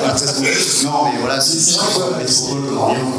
Voilà, 0.00 0.16
ça 0.16 0.26
se 0.26 0.40
voit. 0.40 0.48
Non, 0.84 1.04
mais 1.12 1.18
voilà, 1.20 1.40
c'est 1.40 1.78
la 1.78 2.18
métropole 2.18 2.62
de. 2.62 2.68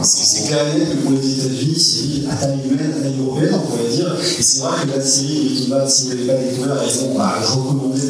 C'est 0.03 0.47
clair 0.47 0.65
que 0.73 0.95
pour 1.03 1.11
les 1.11 1.33
États-Unis, 1.33 1.79
c'est 1.79 1.99
une 1.99 2.11
ville 2.11 2.29
à 2.31 2.35
taille 2.35 2.59
humaine, 2.65 2.93
à 2.97 3.03
taille 3.03 3.19
européenne, 3.19 3.53
on 3.53 3.67
pourrait 3.67 3.89
dire. 3.89 4.15
Et 4.15 4.41
c'est 4.41 4.59
vrai 4.59 4.71
que 4.81 4.97
la 4.97 5.05
série 5.05 5.67
vous 5.67 5.73
ne 5.73 5.79
pas 5.79 5.85
découvert, 5.85 6.81
et 6.83 6.99
bon, 6.99 7.17
bah, 7.17 7.35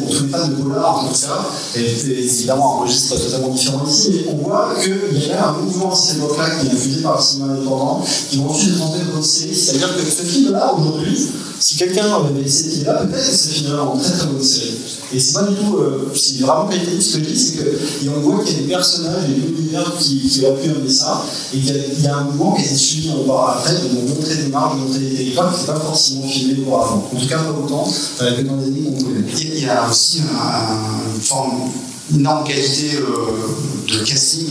tous 0.00 0.24
les 0.24 0.28
fans 0.30 0.48
de 0.48 0.54
tout 0.54 0.70
cas, 0.70 1.78
et 1.80 1.96
c'est 1.96 2.08
évidemment 2.10 2.78
un 2.80 2.82
registre 2.84 3.16
totalement 3.16 3.48
différent 3.48 3.84
ici, 3.88 4.10
mais 4.26 4.32
on 4.32 4.36
voit 4.48 4.74
qu'il 4.82 5.26
y 5.26 5.30
a 5.32 5.48
un 5.48 5.52
mouvement 5.62 5.92
à 5.92 5.96
cette 5.96 6.16
époque-là 6.16 6.44
qui 6.60 6.66
est 6.66 6.70
diffusé 6.70 7.00
par 7.02 7.16
le 7.18 7.22
cinéma 7.22 7.52
indépendant, 7.52 8.04
qui 8.30 8.36
vont 8.38 8.50
ensuite 8.50 8.78
tenter 8.78 8.98
de 9.00 9.10
votre 9.12 9.26
série. 9.26 9.54
C'est-à-dire 9.54 9.96
que 9.96 10.02
ce 10.02 10.22
film-là, 10.22 10.72
aujourd'hui, 10.78 11.18
si 11.58 11.76
quelqu'un 11.76 12.04
avait 12.14 12.42
laissé 12.42 12.64
cette 12.64 12.74
idée-là, 12.76 13.04
peut-être 13.06 13.30
que 13.30 13.36
ce 13.36 13.48
film-là 13.48 13.82
en 13.82 13.96
très 13.96 14.12
très 14.12 14.26
bonne 14.26 14.42
série. 14.42 14.74
Et 15.14 15.20
c'est 15.20 15.34
pas 15.34 15.44
du 15.44 15.54
tout, 15.54 15.76
euh, 15.78 16.12
c'est 16.14 16.40
vraiment 16.40 16.66
qualitatif 16.66 17.00
ce 17.00 17.16
que 17.18 17.24
je 17.24 17.30
dis, 17.30 17.38
c'est 17.38 18.06
qu'on 18.06 18.20
voit 18.20 18.42
qu'il 18.44 18.56
y 18.56 18.58
a 18.58 18.62
des 18.62 18.68
personnages 18.68 19.22
et 19.30 19.40
des 19.40 19.46
univers 19.62 19.92
qui, 19.98 20.18
qui 20.28 20.44
auraient 20.44 20.60
pu 20.60 20.90
ça, 20.90 21.22
et 21.54 21.58
qu'il 21.58 22.02
y, 22.02 22.06
a- 22.08 22.16
un 22.16 22.24
mouvement 22.24 22.52
qui 22.54 22.62
a 22.62 22.64
été 22.66 22.74
suivi 22.74 23.10
en 23.10 23.26
bas 23.26 23.56
après, 23.58 23.72
de 23.74 24.08
montrer 24.08 24.34
des 24.36 24.48
marges, 24.48 24.76
de 24.80 24.84
montrer 24.86 24.98
des 25.00 25.14
territoires 25.14 25.52
qui 25.54 25.60
n'étaient 25.60 25.72
pas 25.72 25.80
forcément 25.80 26.26
filmés 26.26 26.56
auparavant. 26.66 27.04
En 27.14 27.16
tout 27.20 27.26
cas, 27.28 27.38
pas 27.38 27.50
autant 27.50 27.88
euh, 28.22 28.36
que 28.36 28.42
dans 28.42 28.56
les 28.56 28.66
années 28.66 28.80
qu'on 28.82 29.04
connaît. 29.04 29.22
Y 29.66 29.68
a- 29.70 29.88
aussi 29.88 30.20
un- 30.20 31.14
une 31.14 31.20
forme, 31.20 31.70
une 32.12 32.20
énorme 32.20 32.44
qualité 32.46 32.96
euh, 32.96 33.92
de 33.92 34.04
casting. 34.04 34.46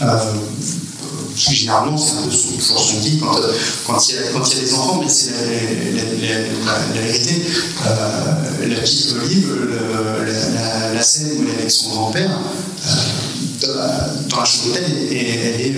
Euh, 0.00 0.06
généralement, 1.36 1.96
c'est 1.96 2.12
un 2.18 2.22
peu 2.22 2.30
toujours 2.58 2.78
son 2.80 2.98
dit 3.00 3.18
quand, 3.20 3.36
quand, 3.86 4.08
il 4.08 4.14
y 4.16 4.18
a, 4.18 4.22
quand 4.32 4.44
il 4.50 4.56
y 4.56 4.60
a 4.60 4.64
des 4.64 4.74
enfants, 4.74 5.00
mais 5.02 5.08
c'est 5.08 5.30
la, 5.94 7.00
vérité. 7.00 7.42
Euh, 7.86 8.68
la 8.68 8.80
petite 8.80 9.14
Olive, 9.22 9.48
la, 10.26 10.94
la- 10.94 11.02
scène 11.02 11.30
où 11.38 11.42
elle 11.42 11.54
est 11.54 11.58
avec 11.60 11.70
son 11.70 11.90
grand-père, 11.90 12.30
euh, 12.30 12.90
dans 14.28 14.38
la- 14.38 14.44
chambre 14.44 14.66
d'hôtel, 14.68 14.84
elle 15.10 15.16
est, 15.16 15.74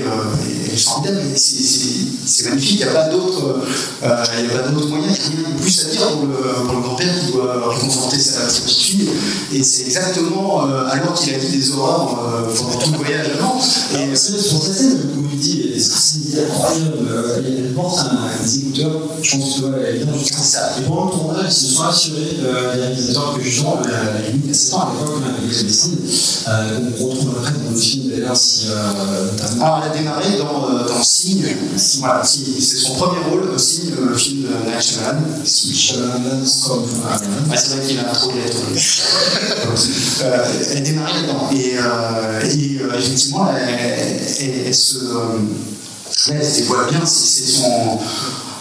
euh, 0.75 0.77
est 0.77 0.81
formidable. 0.81 1.23
Et 1.33 1.37
c'est- 1.39 2.49
magnifique, 2.49 2.73
il 2.73 2.77
n'y 2.79 2.83
a 2.85 2.93
pas 2.93 3.09
d'autres 3.09 3.57
euh, 4.03 4.25
il 4.39 4.75
d'autres 4.75 4.89
moyens, 4.89 5.19
il 5.31 5.39
n'y 5.39 5.45
a 5.45 5.47
rien 5.49 5.57
de 5.57 5.61
plus 5.63 5.81
à 5.87 5.91
dire 5.91 6.09
pour 6.11 6.27
le, 6.27 6.67
pour 6.67 6.75
le 6.77 6.81
grand-père 6.83 7.15
qui 7.27 7.33
doit 7.33 7.69
réconforter 7.71 8.19
sa, 8.19 8.49
sa 8.49 8.61
petite 8.63 8.79
fille. 8.81 9.09
Et 9.53 9.63
c'est 9.63 9.85
exactement 9.85 10.67
euh, 10.67 10.85
alors 10.91 11.15
qu'il 11.15 11.35
a 11.35 11.39
dit 11.39 11.49
des 11.57 11.71
horreurs 11.73 12.25
euh, 12.25 12.55
pendant 12.55 12.79
tout 12.79 12.91
le 12.93 12.99
voyage 12.99 13.27
avant. 13.39 13.59
Et 13.99 14.15
c'est 14.17 14.39
sur 14.39 14.63
cette 14.63 14.75
scène 14.75 15.01
où 15.17 15.25
il 15.33 15.39
dit, 15.39 15.73
c'est 15.79 16.41
incroyable, 16.45 16.99
euh, 17.09 17.43
elle 17.47 17.73
porte 17.75 17.99
un, 18.01 18.43
des 18.45 18.59
écouteurs, 18.59 19.01
je 19.23 19.37
pense 19.37 19.55
que 19.61 19.61
tu 20.25 20.35
vois, 20.35 20.45
ça. 20.45 20.71
Et 20.79 20.83
pendant 20.83 21.07
le 21.07 21.11
tournage, 21.13 21.47
ils 21.49 21.53
se 21.53 21.75
sont 21.75 21.83
assurés, 21.85 22.37
euh, 22.45 22.75
les 22.75 22.81
réalisateurs, 22.83 23.35
que 23.37 23.43
justement, 23.43 23.79
euh, 23.87 24.15
la 24.23 24.29
limite 24.31 24.51
à 24.51 24.55
7 24.55 24.75
ans 24.75 24.81
à 24.81 24.93
l'époque, 24.93 25.15
on 25.21 25.45
avait 25.45 25.55
les 25.55 25.63
dessins, 25.65 25.89
euh, 26.49 26.79
on 27.01 27.05
retrouve 27.09 27.31
après 27.39 27.53
dans 27.65 27.71
le 27.71 27.77
film 27.77 28.11
d'ailleurs, 28.11 28.37
si. 28.37 28.67
Euh, 28.69 29.61
Alors, 29.61 29.83
elle 29.85 29.91
a 29.93 29.95
démarré 29.97 30.39
dans, 30.39 30.64
euh, 30.64 30.64
dans 30.69 31.03
Signe. 31.03 31.45
C'est 31.77 32.77
son 32.77 32.95
premier 32.95 33.21
rôle, 33.31 33.49
euh, 33.53 33.59
Signe, 33.59 33.93
le 34.09 34.15
film 34.17 34.43
de 34.43 34.49
Night 34.71 34.81
Shyamalan. 34.83 36.45
C'est 36.45 37.71
vrai 37.77 37.87
qu'il 37.87 37.99
a 38.01 38.05
trop 38.05 38.33
lettres. 38.33 38.57
Euh, 40.23 40.45
elle 40.71 40.77
a 40.77 40.81
démarré 40.81 41.13
là-dedans. 41.21 41.51
Et, 41.53 41.77
euh, 41.79 41.83
euh, 42.43 42.99
effectivement, 42.99 43.49
elle, 43.57 44.75
se, 44.75 44.97
euh, 44.99 45.39
elle 46.31 46.45
se 46.45 46.57
dévoile 46.57 46.87
bien. 46.91 47.05
C'est 47.05 47.47
son. 47.47 47.99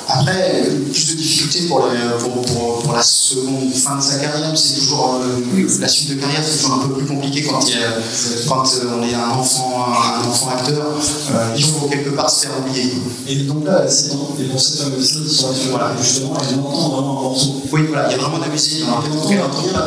Après, 0.08 0.64
plus 0.92 1.08
de 1.12 1.16
difficultés 1.18 1.68
pour, 1.68 1.80
la- 1.80 2.18
pour, 2.18 2.42
pour- 2.42 2.80
pour 2.84 2.94
la 2.94 3.02
seconde 3.02 3.74
fin 3.74 3.98
de 3.98 4.02
sa 4.04 4.18
carrière, 4.20 4.52
c'est 4.56 4.76
toujours 4.80 5.20
euh, 5.24 5.68
la 5.80 5.88
suite 5.88 6.10
de 6.10 6.16
carrière, 6.16 6.42
c'est 6.44 6.58
toujours 6.62 6.76
un 6.84 6.88
peu 6.90 6.94
plus 6.96 7.06
compliqué 7.06 7.44
quand, 7.44 7.60
il 7.68 7.72
y 7.72 7.84
a- 7.84 7.98
quand 8.48 8.64
euh, 8.66 9.00
on 9.00 9.04
est 9.04 9.14
un 9.16 9.30
enfant, 9.30 9.74
un 10.24 10.28
enfant 10.28 10.50
acteur. 10.58 10.86
Euh, 11.34 11.54
il 11.58 11.64
faut 11.64 11.88
quelque 11.88 12.10
part 12.12 12.30
se 12.30 12.42
faire 12.48 12.52
oublier. 12.60 12.92
Et 13.28 13.36
donc 13.44 13.66
là, 13.66 13.88
c'est 13.88 14.10
dans, 14.10 14.36
et 14.40 14.44
pour 14.46 14.60
cette 14.60 14.80
fameuse 14.82 15.10
scène 15.10 15.24
qui 15.24 15.34
sont 15.36 15.48
voilà, 15.72 15.96
justement, 16.02 16.34
elle 16.50 16.60
entend 16.60 16.90
vraiment 16.90 17.20
un 17.20 17.24
morceau. 17.24 17.62
Oui, 17.72 17.82
voilà, 17.88 18.10
il 18.10 18.12
y 18.12 18.16
a 18.16 18.18
vraiment 18.20 18.38
de 18.40 18.44
la 18.44 18.50
musique 18.50 18.82
elle 18.82 18.88
n'entend 18.88 19.62
rien, 19.62 19.80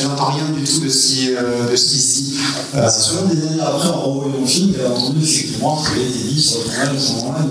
elle 0.00 0.06
n'entend 0.08 0.24
rien 0.32 0.44
du 0.54 0.64
tout 0.64 0.80
de 0.80 0.88
ce 0.88 1.06
qui, 1.06 1.30
euh, 1.34 1.70
de 1.70 1.76
ce 1.76 1.84
qui 1.86 1.98
se 1.98 2.14
dit. 2.20 2.34
C'est 2.74 3.00
seulement 3.00 3.32
des 3.32 3.40
années 3.46 3.60
après, 3.62 3.88
en 3.88 4.00
revoyant 4.02 4.40
le 4.40 4.46
film, 4.46 4.72
qu'elle 4.72 4.86
a 4.86 4.90
entendu 4.90 5.22
effectivement 5.22 5.82
avait 5.84 6.02
été 6.04 6.18
dit 6.28 6.42
sur 6.42 6.58
le. 6.58 6.64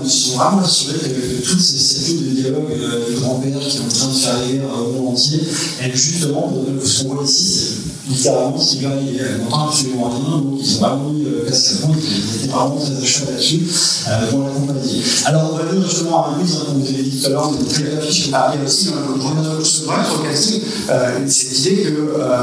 Ils 0.04 0.10
se 0.10 0.28
sont 0.30 0.36
vraiment 0.36 0.60
assurés 0.62 0.98
que 0.98 1.53
toutes 1.54 1.62
ces 1.62 1.78
séries 1.78 2.18
de 2.18 2.40
dialogue 2.40 2.72
euh, 2.72 3.08
du 3.08 3.20
grand-père 3.20 3.58
qui 3.60 3.76
est 3.76 3.80
en 3.80 3.88
train 3.88 4.08
de 4.08 4.14
faire 4.14 4.38
la 4.40 4.46
guerre 4.52 4.64
au 4.76 4.92
monde 4.92 5.12
entier, 5.12 5.40
elle 5.80 5.94
justement, 5.94 6.52
ce 6.84 7.02
qu'on 7.02 7.14
voit 7.14 7.24
ici, 7.24 7.54
c'est 7.54 8.10
littéralement 8.10 8.58
ce 8.58 8.70
qui 8.72 8.78
lui 8.78 8.86
arrive. 8.86 9.22
Elle 9.24 9.42
n'entend 9.42 9.68
absolument 9.68 10.10
rien, 10.10 10.38
donc 10.38 10.60
ils 10.60 10.76
ont 10.76 10.80
vraiment 10.80 11.10
mis 11.10 11.24
casque 11.48 11.72
à 11.74 11.86
fond, 11.86 11.94
ils 11.94 12.36
étaient 12.36 12.52
vraiment 12.52 12.76
très 12.76 12.96
à 12.96 13.06
cheval 13.06 13.34
là-dessus 13.34 13.60
euh, 14.08 14.30
pour 14.30 14.40
l'accompagner. 14.40 15.02
Alors 15.26 15.52
on 15.52 15.56
va 15.56 15.62
venir 15.64 15.88
justement 15.88 16.24
à 16.26 16.36
Louise, 16.36 16.56
hein, 16.56 16.64
comme 16.66 16.82
vous 16.82 16.88
avez 16.88 17.02
dit 17.02 17.20
tout 17.20 17.26
à 17.26 17.30
l'heure, 17.30 17.52
de 17.52 17.64
très 17.64 17.82
belle 17.84 17.98
affiche. 17.98 18.30
Ah, 18.32 18.52
il 18.54 18.60
y 18.60 18.62
a 18.62 18.66
aussi, 18.66 18.88
euh, 18.88 19.64
sur 19.64 19.92
le 19.92 20.28
casting, 20.28 20.60
euh, 20.90 21.20
cette 21.28 21.58
idée 21.60 21.82
que 21.82 21.88
euh, 21.88 22.34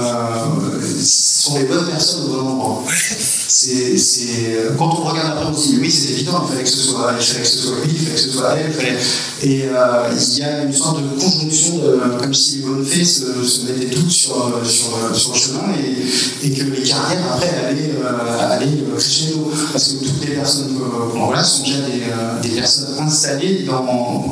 ce 1.03 1.43
sont 1.43 1.57
les 1.57 1.65
bonnes 1.65 1.85
personnes 1.85 2.25
au 2.27 2.29
bon 2.29 2.47
endroit. 2.47 2.83
C'est, 3.53 3.97
c'est, 3.97 4.71
quand 4.77 4.97
on 4.97 5.09
regarde 5.09 5.37
après, 5.37 5.49
on 5.49 5.53
se 5.53 5.67
dit 5.67 5.77
oui, 5.81 5.91
c'est 5.91 6.13
évident, 6.13 6.41
il 6.45 6.51
fallait 6.51 6.63
que 6.63 6.69
ce 6.69 6.79
soit, 6.79 7.11
il 7.19 7.23
fallait 7.25 7.41
que 7.41 7.47
ce 7.49 7.57
soit 7.57 7.75
lui, 7.83 7.91
il 7.91 7.99
fallait 7.99 8.15
que 8.15 8.21
ce 8.21 8.29
soit 8.29 8.55
elle, 8.57 8.71
fallait... 8.71 8.97
et 9.43 9.63
euh, 9.65 10.15
il 10.15 10.37
y 10.39 10.43
a 10.43 10.63
une 10.63 10.71
sorte 10.71 11.01
de 11.03 11.19
conjonction, 11.19 11.81
comme 12.17 12.33
si 12.33 12.55
les 12.57 12.61
bonnes 12.63 12.85
fées 12.85 13.03
se, 13.03 13.43
se 13.43 13.65
mettaient 13.65 13.93
toutes 13.93 14.09
sur, 14.09 14.35
sur, 14.63 15.13
sur 15.13 15.33
le 15.33 15.37
chemin 15.37 15.63
et, 15.77 16.47
et, 16.47 16.51
que 16.51 16.63
les 16.63 16.81
carrières 16.81 17.33
après 17.33 17.49
allaient, 17.67 17.91
euh, 18.01 18.51
allaient 18.51 18.67
crescendo. 18.97 19.51
Parce 19.73 19.85
que 19.89 20.05
toutes 20.05 20.21
les 20.21 20.35
personnes 20.35 20.77
qu'on 21.11 21.31
là 21.31 21.43
sont 21.43 21.63
déjà 21.63 21.81
des, 21.81 22.03
euh, 22.03 22.41
des 22.41 22.49
personnes 22.49 22.95
installées 22.99 23.65
dans 23.67 23.83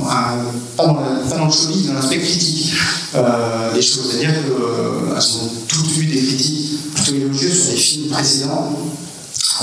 un, 0.09 0.45
pas, 0.77 0.85
dans 0.87 1.37
dans 1.37 1.93
l'aspect 1.93 2.19
critique 2.19 2.73
euh, 3.15 3.73
des 3.73 3.81
choses. 3.81 4.11
C'est-à-dire 4.11 4.33
qu'elles 4.33 4.53
ont 4.53 5.49
toutes 5.67 5.97
eu 5.97 6.05
des 6.05 6.23
critiques 6.23 6.93
plutôt 6.95 7.17
élogieuses 7.17 7.63
sur 7.63 7.71
des 7.71 7.77
films 7.77 8.07
précédents. 8.07 8.77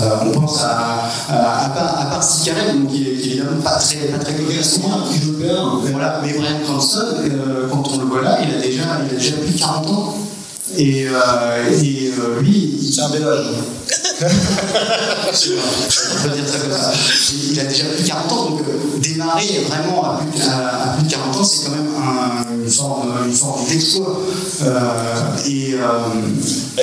Euh, 0.02 0.10
on 0.26 0.40
pense 0.40 0.62
à, 0.62 1.08
à, 1.28 1.34
à, 1.34 2.16
à 2.16 2.20
donc, 2.72 2.88
qui, 2.90 3.08
est, 3.08 3.12
évidemment 3.12 3.62
pas 3.62 3.76
très, 3.76 4.08
pas 4.08 4.18
très 4.18 4.34
à 4.58 4.62
ce 4.62 4.80
moment 4.80 5.04
voilà, 5.90 6.20
mais 6.22 6.34
Brian 6.34 6.58
Cranston, 6.64 7.16
euh, 7.24 7.68
quand 7.70 7.82
on 7.94 7.98
le 8.00 8.04
voit 8.04 8.22
là, 8.22 8.38
il 8.42 8.54
a 8.54 8.60
déjà, 8.60 8.82
il 9.08 9.14
a 9.14 9.18
déjà 9.18 9.36
plus 9.36 9.54
de 9.54 9.58
40 9.58 9.90
ans. 9.90 10.14
Et, 10.74 11.06
euh, 11.06 11.80
et 11.80 12.10
euh, 12.18 12.40
lui, 12.42 12.76
il 12.80 13.00
un 13.00 13.08
bel 13.10 13.22
âge. 13.22 13.46
on 13.88 16.28
peut 16.28 16.34
dire 16.34 16.48
ça 16.48 16.58
comme 16.58 16.72
ça. 16.72 16.92
Il 17.50 17.60
a 17.60 17.64
déjà 17.64 17.84
plus 17.84 18.02
de 18.02 18.08
40 18.08 18.32
ans, 18.32 18.50
donc 18.50 18.60
euh, 18.60 18.98
démarrer 19.00 19.64
vraiment 19.68 20.04
à 20.04 20.20
plus, 20.20 20.42
à, 20.42 20.94
plus, 20.96 21.06
de 21.06 21.10
40 21.10 21.36
ans, 21.36 21.44
c'est 21.44 21.64
quand 21.66 21.72
même 21.72 21.88
un, 21.96 22.44
une 22.64 22.70
forme, 22.70 23.12
une 23.26 23.32
forme 23.32 23.66
d'exploit. 23.68 24.18
Euh, 24.62 25.46
et 25.46 25.74
euh, 25.74 25.80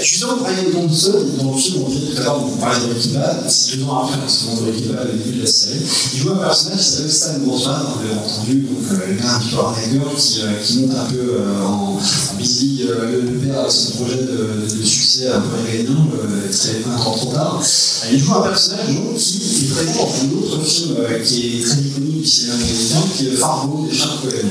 justement, 0.01 0.37
Brian 0.37 0.71
Thompson, 0.71 1.25
dans 1.39 1.51
le 1.51 1.57
film, 1.57 1.83
tout 1.85 2.21
à 2.21 2.23
l'heure, 2.23 2.41
on 2.43 2.55
parlait 2.57 2.79
de 2.79 3.13
Bad, 3.13 3.43
c'est 3.47 3.77
deux 3.77 3.83
ans 3.83 4.05
après, 4.05 4.17
parce 4.19 4.45
dans 4.45 4.55
Breaking 4.61 4.93
Bad, 4.93 5.09
au 5.13 5.17
début 5.17 5.37
de 5.37 5.41
la 5.41 5.47
série, 5.47 5.81
il 6.13 6.19
joue 6.19 6.31
un 6.31 6.37
personnage 6.37 6.79
qui 6.79 6.85
s'appelle 6.85 7.11
Stan 7.11 7.39
Grossman, 7.45 7.81
on 7.95 7.99
l'avait 8.03 8.19
entendu, 8.19 8.55
donc 8.61 8.79
le 8.91 8.97
gars 9.15 9.37
Victor 9.39 9.75
Hager, 9.77 10.01
qui, 10.15 10.41
qui 10.63 10.79
monte 10.79 10.95
un 10.97 11.05
peu 11.11 11.25
en, 11.65 11.97
en 11.97 12.33
busy, 12.37 12.85
le, 12.87 13.39
père 13.39 13.69
son 13.73 14.03
projet 14.03 14.21
de, 14.21 14.83
succès 14.83 15.27
un 15.29 15.41
peu 15.41 15.55
régalien, 15.65 16.05
très 16.51 16.89
un 16.89 16.95
grand 16.95 17.11
trop 17.11 17.31
tard. 17.31 17.63
Il 18.11 18.19
joue 18.19 18.33
un 18.35 18.41
personnage 18.41 18.87
qui 18.87 19.65
est 19.65 19.73
présent 19.73 19.93
dans 19.93 20.25
un 20.25 20.37
autre 20.37 20.63
film 20.63 20.95
qui 21.23 21.59
est 21.59 21.65
très 21.65 21.81
iconique 21.81 22.25
chez 22.25 22.51
américain, 22.51 23.03
qui 23.15 23.27
est 23.27 23.31
Fargo 23.31 23.87
des 23.89 23.95
Charles 23.95 24.19
Cohen. 24.21 24.49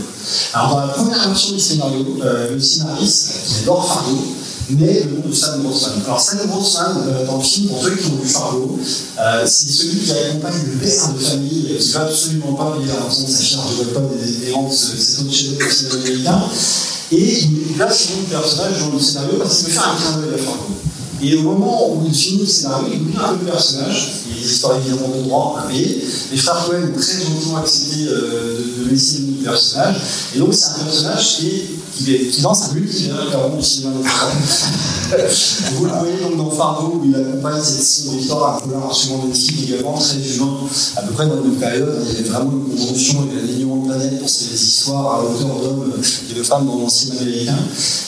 Alors, 0.55 0.71
dans 0.71 0.87
la 0.87 0.93
première 0.93 1.29
version 1.29 1.55
du 1.55 1.61
scénario, 1.61 2.07
euh, 2.23 2.55
le 2.55 2.61
scénariste, 2.61 3.33
qui 3.47 3.63
adore 3.63 3.87
Fargo, 3.87 4.19
met 4.71 5.05
le 5.05 5.17
nom 5.17 5.29
de 5.29 5.35
Sam 5.35 5.63
Grossman. 5.63 6.03
Alors, 6.05 6.21
Sam 6.21 6.39
Grossman, 6.47 6.97
euh, 7.07 7.27
dans 7.27 7.39
le 7.39 7.43
film, 7.43 7.69
pour 7.69 7.83
ceux 7.83 7.97
qui 7.97 8.07
ont 8.07 8.17
vu 8.23 8.29
Fargo, 8.29 8.79
euh, 9.19 9.43
c'est 9.47 9.71
celui 9.71 10.01
qui 10.01 10.13
accompagne 10.13 10.63
le 10.67 10.79
père 10.79 11.13
de 11.13 11.19
famille, 11.19 11.77
qui 11.79 11.89
ne 11.89 11.93
va 11.93 12.01
absolument 12.03 12.53
pas 12.55 12.77
vivre 12.79 12.95
en 13.03 13.09
raison 13.09 13.25
de 13.25 13.31
sa 13.31 13.43
charge 13.43 13.79
de 13.79 13.85
pas 13.85 14.01
des 14.01 14.49
errants 14.49 14.69
de 14.69 14.75
cet 14.75 15.21
autre 15.21 15.33
chef-d'œuvre 15.33 15.69
du 15.69 15.75
cinéma 15.75 15.95
américain. 15.95 16.43
Et 17.13 17.43
il 17.43 17.75
place 17.77 18.09
son 18.09 18.23
personnage 18.31 18.81
dans 18.81 18.95
le 18.95 19.01
scénario 19.01 19.35
parce 19.39 19.59
qu'il 19.59 19.67
veut 19.67 19.73
faire 19.73 19.89
un 19.89 19.97
clin 19.97 20.21
d'œil 20.23 20.35
à 20.35 20.39
Fargo. 20.39 20.73
Et 21.23 21.37
au 21.37 21.43
moment 21.43 21.95
où 21.95 22.03
il 22.07 22.15
finit 22.15 22.41
le 22.41 22.47
scénario, 22.47 22.89
il 22.93 23.03
oublie 23.03 23.17
un 23.17 23.35
peu 23.35 23.45
le 23.45 23.51
personnage. 23.53 24.13
A 24.33 24.41
des 24.41 24.51
histoires 24.51 24.79
évidemment 24.79 25.09
de 25.15 25.23
droit 25.23 25.65
payer. 25.69 26.03
Les 26.33 26.39
frères 26.39 26.65
Cohen 26.67 26.89
ont 26.89 26.99
très 26.99 27.23
gentiment 27.23 27.59
accepté 27.59 28.07
euh, 28.09 28.59
de, 28.79 28.85
de, 28.85 28.91
laisser 28.91 29.19
le 29.19 29.45
personnage. 29.45 29.97
Et 30.35 30.39
donc, 30.39 30.55
c'est 30.55 30.81
un 30.81 30.85
personnage 30.85 31.37
qui, 31.37 31.47
est, 31.49 31.67
qui, 31.95 32.15
est, 32.15 32.29
qui 32.29 32.41
lance 32.41 32.71
un 32.71 32.75
multivers 32.75 33.17
du 33.57 33.63
cinéma 33.63 33.95
Vous 35.75 35.85
le 35.85 35.91
voyez 35.93 36.21
donc 36.23 36.37
dans 36.37 36.51
Fargo, 36.51 37.01
où 37.03 37.05
il 37.05 37.15
accompagne 37.15 37.61
cette 37.63 38.21
histoire, 38.21 38.57
un 38.57 38.61
polar 38.61 38.87
absolument 38.87 39.25
magnifique 39.25 39.69
également, 39.69 39.99
très 39.99 40.19
violent, 40.19 40.59
à 40.97 41.03
peu 41.03 41.13
près 41.13 41.27
dans 41.27 41.37
la 41.37 41.43
même 41.43 41.57
période. 41.57 42.03
Il 42.09 42.15
y 42.15 42.19
avait 42.19 42.29
vraiment 42.29 42.53
une 42.53 42.77
conjonction 42.77 43.29
et 43.33 43.37
l'alignement 43.37 43.77
de 43.77 43.89
planète 43.89 44.19
pour 44.19 44.29
ces 44.29 44.55
histoires 44.55 45.15
à 45.15 45.25
hauteur 45.25 45.61
d'hommes 45.61 45.93
et 46.31 46.35
de 46.35 46.43
femmes 46.43 46.67
dans 46.67 46.79
l'ancien 46.79 47.15
américain. 47.17 47.59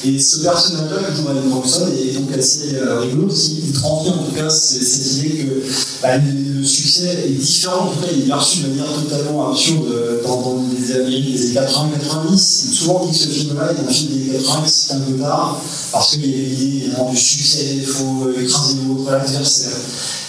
Et 0.05 0.19
ce 0.19 0.41
personnage-là, 0.41 0.97
que 1.09 1.17
joue 1.17 1.29
Ryan 1.29 1.51
Thompson, 1.51 1.87
est 1.93 2.15
donc 2.15 2.33
assez 2.37 2.75
euh, 2.75 3.01
rigolo, 3.01 3.29
qu'il 3.29 3.73
transmet 3.73 4.11
en 4.11 4.25
tout 4.25 4.35
cas 4.35 4.51
cette 4.51 5.17
idée 5.17 5.45
que 5.45 5.63
bah, 6.03 6.19
le 6.65 6.69
succès 6.69 7.27
est 7.27 7.33
différent, 7.33 7.89
en 7.89 7.91
tout 7.91 8.01
cas 8.01 8.11
il 8.11 8.23
est 8.23 8.27
perçu 8.27 8.61
de 8.61 8.69
manière 8.69 8.87
totalement 8.87 9.51
absurde 9.51 9.85
dans, 10.25 10.41
dans 10.41 10.65
les 10.73 10.93
années 10.93 11.37
80-90. 11.53 12.39
Souvent 12.39 13.03
on 13.03 13.07
dit 13.07 13.13
que 13.13 13.25
ce 13.25 13.29
film-là 13.29 13.73
est 13.73 13.87
un 13.87 13.93
film 13.93 14.13
des 14.13 14.31
années 14.31 14.39
80, 14.39 14.63
c'est 14.65 14.93
un 14.95 15.01
peu 15.01 15.13
tard, 15.19 15.61
parce 15.93 16.13
qu'il 16.13 16.23
y 16.23 16.33
a 16.33 16.49
l'idée 16.49 16.91
du 17.11 17.17
succès, 17.19 17.67
il 17.75 17.85
faut 17.85 18.31
écraser 18.41 18.77
votre 18.87 19.13
adversaire. 19.13 19.77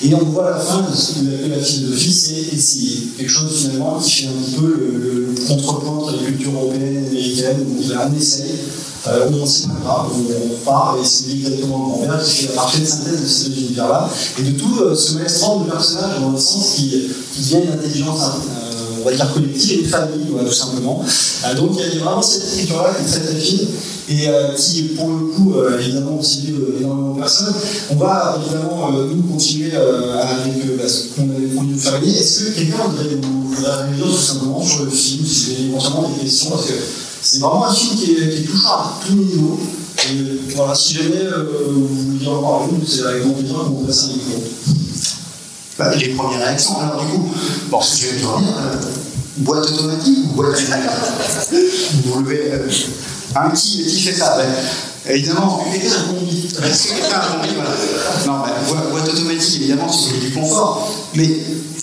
Et 0.02 0.13
on 0.13 0.26
voit 0.26 0.48
à 0.48 0.58
la 0.58 0.60
fin 0.60 0.82
de 0.82 0.93
ce 0.93 1.13
qu'on 1.13 1.28
appelle 1.28 1.52
la 1.52 1.63
philosophie, 1.63 2.12
c'est 2.12 2.54
essayer. 2.54 3.08
Quelque 3.17 3.32
chose 3.32 3.56
finalement 3.56 3.98
qui 3.98 4.12
fait 4.12 4.28
un 4.28 4.60
peu 4.60 4.76
le, 4.78 5.28
le 5.32 5.48
contrepoint 5.48 6.00
entre 6.00 6.12
les 6.17 6.26
cultures 6.26 6.52
européennes 6.54 7.06
et 7.06 7.08
américaines, 7.08 7.65
où 7.80 7.89
là, 7.89 8.10
on 8.12 8.17
essaye. 8.17 8.60
Euh, 9.08 9.28
on 9.32 9.41
ne 9.41 9.45
sait 9.45 9.67
pas 9.67 9.74
grave, 9.84 10.08
on 10.17 10.65
part 10.65 10.98
et 11.00 11.06
c'est 11.06 11.32
exactement 11.32 11.78
le 11.78 12.06
grand-père 12.08 12.24
qui 12.24 12.32
fait 12.32 12.48
la 12.48 12.54
parfaite 12.54 12.88
synthèse 12.88 13.21
de 13.21 13.28
ces 13.28 13.50
deux 13.50 13.62
univers-là, 13.62 14.10
et 14.39 14.41
de 14.41 14.60
tout 14.60 14.82
euh, 14.82 14.95
ce 14.95 15.13
maelstrom 15.13 15.65
de 15.65 15.69
personnages 15.69 16.19
dans 16.26 16.32
le 16.32 16.38
sens 16.38 16.74
qui, 16.76 16.90
qui 17.34 17.42
devient 17.42 17.66
une 17.66 17.74
intelligence 17.74 18.22
euh, 18.24 19.02
on 19.02 19.06
va 19.06 19.16
dire 19.16 19.34
collective 19.34 19.80
et 19.80 19.84
une 19.84 19.90
famille, 19.90 20.26
tout 20.28 20.52
simplement. 20.52 21.04
Euh, 21.46 21.56
donc 21.56 21.72
il 21.74 21.98
y 21.98 22.02
a 22.02 22.04
vraiment 22.04 22.22
cette 22.22 22.54
écriture-là 22.54 22.94
qui 22.96 23.04
est 23.04 23.20
très 23.20 23.28
très 23.28 23.40
fine 23.40 23.68
et 24.08 24.28
euh, 24.28 24.54
qui, 24.56 24.84
pour 24.96 25.10
le 25.10 25.26
coup, 25.28 25.54
évidemment, 25.80 26.20
aussi 26.20 26.54
énormément 26.80 27.14
de 27.14 27.20
personnes. 27.20 27.54
On 27.92 27.96
va 27.96 28.40
évidemment, 28.42 28.92
nous, 28.92 29.24
continuer 29.24 29.72
avec 29.76 30.78
bah, 30.78 30.88
ce 30.88 31.16
qu'on 31.16 31.30
avait 31.30 31.48
promis 31.48 31.74
de 31.74 31.80
faire. 31.80 31.96
Est-ce 32.04 32.40
que 32.40 32.52
quelqu'un 32.52 32.88
voudrait 32.88 33.16
vous 33.22 33.56
réagir 33.56 34.06
tout 34.06 34.18
simplement 34.18 34.64
sur 34.64 34.86
le 34.86 34.92
film, 34.92 35.26
si 35.26 35.46
vous 35.46 35.52
avez 35.52 35.70
éventuellement 35.70 36.10
des 36.10 36.24
questions? 36.24 36.50
Parce 36.52 36.66
que 36.66 36.74
c'est 37.22 37.40
vraiment 37.40 37.66
un 37.66 37.74
film 37.74 37.96
qui 37.96 38.12
est, 38.12 38.36
qui 38.36 38.44
touchant 38.44 38.70
à 38.70 39.00
tous 39.06 39.14
les 39.14 39.26
niveaux. 39.26 39.60
Et 40.08 40.54
voilà, 40.56 40.76
si 40.76 40.94
jamais 40.94 41.26
vous 41.68 41.88
voulez 41.88 42.20
dire 42.20 42.32
à 42.32 42.68
vous, 42.68 42.78
c'est 42.88 43.06
avec 43.06 43.24
grand 43.24 43.34
plaisir 43.34 43.56
qu'on 43.56 43.64
vous 43.64 43.86
passe 43.86 44.04
un 44.04 44.14
micro. 44.14 44.44
Bah, 45.78 45.94
les 45.96 46.10
premières 46.10 46.40
réactions, 46.40 46.80
alors 46.80 47.04
du 47.04 47.12
coup, 47.12 47.30
bon, 47.70 47.82
ce 47.82 48.02
que 48.02 48.08
je 48.08 48.12
vais 48.14 48.20
dire, 48.20 48.30
euh, 48.30 48.76
boîte 49.38 49.66
automatique 49.66 50.20
ou 50.24 50.36
boîte 50.36 50.56
Vous 52.06 52.20
levez. 52.22 52.52
Euh, 52.52 52.70
hein, 53.36 53.50
qui, 53.54 53.86
qui 53.86 54.00
fait 54.00 54.14
ça 54.14 54.38
ben, 54.38 55.14
Évidemment, 55.14 55.66
quelqu'un 55.70 55.92
a 55.92 56.00
un 56.00 56.14
combi. 56.14 56.46
Est-ce 56.46 56.88
que 56.88 56.94
quelqu'un 56.94 57.18
a 57.18 57.26
un 57.26 57.32
combi 57.34 57.50
voilà. 57.56 57.70
Non, 58.26 58.46
ben, 58.46 58.90
boîte 58.90 59.10
automatique, 59.10 59.62
évidemment, 59.62 59.90
si 59.92 60.10
vous 60.10 60.16
voulez 60.16 60.28
du 60.28 60.34
confort. 60.34 60.92
Mais 61.14 61.30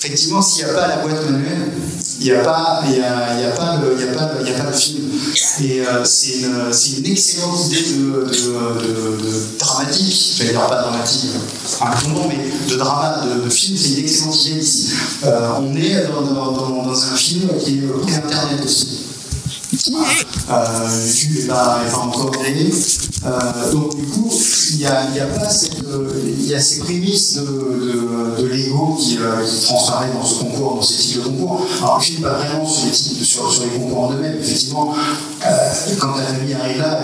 effectivement, 0.04 0.42
s'il 0.42 0.64
n'y 0.64 0.70
a 0.70 0.74
pas 0.74 0.88
la 0.88 0.96
boîte 0.96 1.30
manuelle, 1.30 1.70
il 2.18 2.24
n'y 2.24 2.32
a, 2.32 2.42
pas, 2.42 2.82
le 2.84 4.72
film. 4.72 5.08
Et 5.60 5.80
euh, 5.80 6.04
c'est 6.04 6.98
une, 6.98 7.06
excellente 7.06 7.66
idée 7.66 7.82
de, 7.82 8.02
de, 8.02 8.26
de, 8.26 9.22
de 9.22 9.58
dramatique, 9.58 10.34
j'allais 10.36 10.50
dire 10.50 10.66
pas 10.66 10.82
dramatique, 10.82 11.30
un 11.80 12.08
long, 12.08 12.28
mais 12.28 12.38
de 12.68 12.76
drama, 12.76 13.22
de, 13.44 13.48
film, 13.50 13.76
c'est 13.76 13.90
une 13.90 13.98
excellente 14.00 14.44
idée 14.46 14.60
ici. 14.60 14.92
Euh, 15.24 15.50
on 15.60 15.74
est 15.76 16.06
dans, 16.08 16.22
dans, 16.22 16.92
un 16.92 17.16
film 17.16 17.48
qui 17.58 17.78
est 17.78 17.82
pré-internet 17.82 18.60
aussi. 18.64 19.01
Euh, 19.90 21.06
YouTube 21.06 21.38
n'est 21.40 21.46
pas, 21.48 21.80
pas, 21.90 21.96
encore. 21.98 22.32
Euh, 23.24 23.72
donc 23.72 23.96
du 23.96 24.06
coup, 24.06 24.30
il 24.70 24.80
y 24.80 24.86
a, 24.86 25.10
y 25.10 25.18
a 25.18 25.26
pas 25.26 25.48
cette, 25.48 25.78
il 26.24 26.46
y 26.46 26.54
a 26.54 26.60
ces 26.60 26.80
prémices 26.80 27.34
de, 27.34 28.46
l'ego 28.46 28.96
qui, 29.00 29.18
euh, 29.18 29.44
qui 29.44 29.64
transparaît 29.66 30.10
dans 30.12 30.24
ce 30.24 30.40
concours, 30.40 30.76
dans 30.76 30.82
ces 30.82 30.94
types 30.94 31.24
de 31.24 31.28
concours. 31.28 31.66
Alors 31.80 32.00
je 32.00 32.10
ne 32.10 32.14
suis 32.14 32.22
pas 32.22 32.34
vraiment 32.34 32.64
sur 32.64 32.86
les, 32.86 32.92
types, 32.92 33.24
sur, 33.24 33.52
les 33.64 33.80
concours 33.80 34.04
en 34.04 34.12
eux-mêmes. 34.12 34.38
Effectivement, 34.40 34.94
euh, 35.44 35.48
quand 35.98 36.12
ta 36.12 36.22
famille 36.22 36.54
arrive 36.54 36.78
là, 36.78 37.00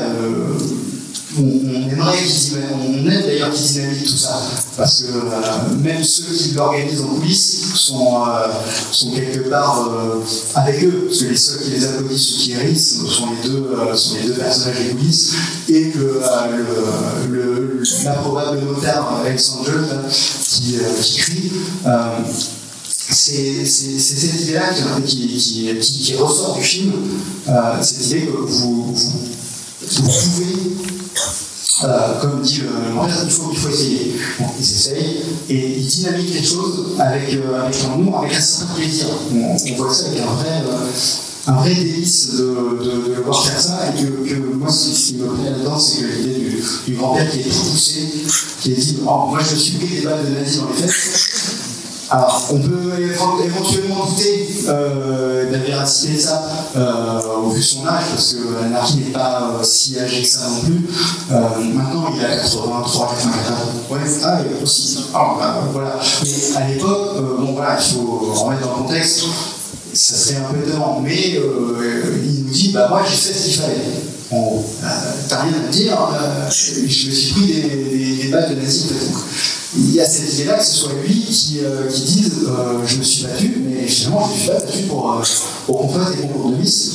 on, 1.39 1.43
on 1.43 1.91
aimerait 1.91 2.19
qu'ils 2.23 2.59
on 2.75 3.11
aime 3.11 3.23
d'ailleurs 3.23 3.53
qu'ils 3.53 3.67
dynamitent 3.73 4.05
tout 4.05 4.17
ça, 4.17 4.41
parce 4.77 5.03
que 5.03 5.07
euh, 5.13 5.75
même 5.83 6.03
ceux 6.05 6.33
qui 6.35 6.53
l'organisent 6.53 7.01
en 7.03 7.07
coulisses 7.17 7.73
sont, 7.75 8.17
euh, 8.27 8.49
quelque 9.15 9.49
part 9.49 9.89
euh, 9.89 10.21
avec 10.55 10.83
eux, 10.85 11.05
parce 11.09 11.19
que 11.21 11.25
les 11.27 11.37
seuls 11.37 11.59
qui 11.63 11.71
les 11.71 11.85
applaudissent 11.87 12.31
ou 12.31 12.39
qui 12.41 12.53
hérissent 12.53 12.99
sont 13.09 13.27
les 13.43 13.49
deux, 13.51 13.69
personnages 14.37 14.77
des 14.79 14.95
coulisses, 14.95 15.33
et 15.69 15.91
que 15.91 15.99
le, 15.99 17.31
le- 17.31 17.83
l'improbable 18.05 18.61
notaire 18.65 19.05
Alexandre 19.25 19.71
qui, 20.49 20.75
qui 21.03 21.17
crie. 21.19 21.53
c'est 23.11 23.65
cette 23.65 24.43
idée-là 24.43 24.71
qui, 25.07 26.15
ressort 26.17 26.57
du 26.59 26.63
film, 26.65 26.93
cette 27.81 28.07
idée 28.07 28.27
que 28.27 28.37
vous 28.37 28.95
pouvez, 30.03 30.57
euh, 31.85 32.21
comme 32.21 32.41
dit 32.43 32.63
le 32.63 32.95
grand 32.95 33.07
il 33.07 33.31
faut, 33.31 33.51
il 33.53 33.59
faut 33.59 33.69
essayer. 33.69 34.17
Bon, 34.41 34.47
ils 34.59 34.63
essayent 34.63 35.21
et 35.49 35.79
ils 35.79 35.87
dynamitent 35.87 36.35
les 36.35 36.43
choses 36.43 36.97
avec, 36.99 37.33
euh, 37.35 37.63
avec 37.63 37.77
un 37.85 37.99
humour, 37.99 38.19
avec 38.19 38.35
un 38.35 38.41
certain 38.41 38.75
plaisir. 38.75 39.07
On, 39.33 39.75
voit 39.77 39.95
ça 39.95 40.07
avec 40.07 40.21
un 40.21 40.27
vrai, 40.27 40.63
euh, 40.67 40.91
un 41.47 41.53
vrai 41.53 41.75
délice 41.75 42.33
de, 42.33 43.23
voir 43.25 43.47
faire 43.47 43.61
ça 43.61 43.79
et 43.91 44.03
que, 44.03 44.35
moi, 44.55 44.71
ce 44.71 44.91
qui 44.91 45.15
me 45.19 45.29
plaît 45.29 45.51
là-dedans, 45.51 45.79
c'est 45.79 46.03
que 46.03 46.07
l'idée 46.07 46.63
du, 46.87 46.95
grand-père 46.95 47.31
qui 47.31 47.41
est 47.41 47.43
tout 47.45 47.71
poussé, 47.71 48.09
qui 48.61 48.73
est 48.73 48.77
dit 48.77 48.99
Oh, 49.07 49.27
Moi, 49.29 49.39
je 49.49 49.55
suis 49.55 49.79
pris 49.79 49.87
des 49.87 50.01
balles 50.01 50.25
de 50.25 50.35
nazis 50.35 50.59
dans 50.59 50.69
les 50.71 50.83
fesses. 50.83 51.68
Alors, 52.11 52.43
on 52.51 52.59
peut 52.59 52.93
éve- 52.99 53.45
éventuellement 53.45 54.07
douter 54.07 54.49
euh, 54.69 55.47
de 55.49 55.53
la 55.53 55.59
véracité 55.59 56.15
de 56.15 56.19
ça 56.21 56.43
euh, 56.77 57.21
au 57.45 57.51
vu 57.51 57.59
de 57.61 57.65
son 57.65 57.87
âge, 57.87 58.05
parce 58.15 58.33
que 58.33 58.63
l'anarchie 58.63 58.97
n'est 58.97 59.13
pas 59.13 59.51
euh, 59.61 59.63
si 59.63 59.99
âgé 59.99 60.23
que 60.23 60.29
ça 60.29 60.49
non 60.49 60.61
plus. 60.61 60.81
Euh, 61.33 61.39
maintenant, 61.75 62.07
il 62.17 62.25
a 62.25 62.37
83, 62.37 63.09
84. 63.09 63.63
Ouais, 63.91 63.99
ah, 64.25 64.39
a 64.39 64.63
aussi. 64.63 64.99
Ah, 65.15 65.35
bah, 65.39 65.61
voilà. 65.73 65.99
Mais 66.23 66.57
à 66.57 66.69
l'époque, 66.69 67.17
bon 67.41 67.53
voilà, 67.53 67.77
il 67.79 67.95
faut 67.95 68.33
remettre 68.45 68.63
dans 68.67 68.77
le 68.79 68.83
contexte. 68.85 69.25
Ça 69.93 70.15
serait 70.17 70.37
un 70.37 70.53
peu 70.53 70.67
étonnant, 70.67 71.01
mais 71.03 71.31
il 71.35 72.45
nous 72.45 72.51
dit 72.53 72.71
bah 72.73 72.87
moi 72.89 73.03
j'ai 73.09 73.17
fait 73.17 73.35
ce 73.39 73.45
qu'il 73.45 73.55
fallait. 73.55 73.75
En 74.31 74.41
gros, 74.41 74.65
euh, 74.85 74.87
t'as 75.29 75.41
rien 75.41 75.53
à 75.55 75.67
me 75.67 75.73
dire, 75.73 75.97
je 76.51 76.81
me 76.83 76.89
suis 76.89 77.33
pris 77.33 77.47
des, 77.47 77.63
des, 77.63 78.23
des 78.23 78.29
balles 78.29 78.55
de 78.55 78.61
nazis 78.61 78.85
peut-être. 78.85 79.25
Il 79.77 79.95
y 79.95 80.01
a 80.01 80.07
cette 80.09 80.33
idée-là 80.33 80.55
que 80.59 80.65
ce 80.65 80.73
soit 80.75 80.93
lui 81.07 81.15
qui, 81.25 81.59
euh, 81.63 81.87
qui 81.89 82.01
dise 82.03 82.33
euh, 82.49 82.79
je 82.87 82.97
me 82.97 83.03
suis 83.03 83.25
battu, 83.25 83.63
mais 83.67 83.87
finalement 83.87 84.27
je 84.27 84.33
me 84.33 84.39
suis 84.39 84.49
pas 84.49 84.55
battu 84.61 84.83
pour, 84.85 85.13
euh, 85.13 85.23
pour 85.67 85.79
qu'on 85.81 85.89
fasse 85.89 86.17
des 86.17 86.23
concours 86.23 86.51
de 86.53 86.57
Miss. 86.57 86.91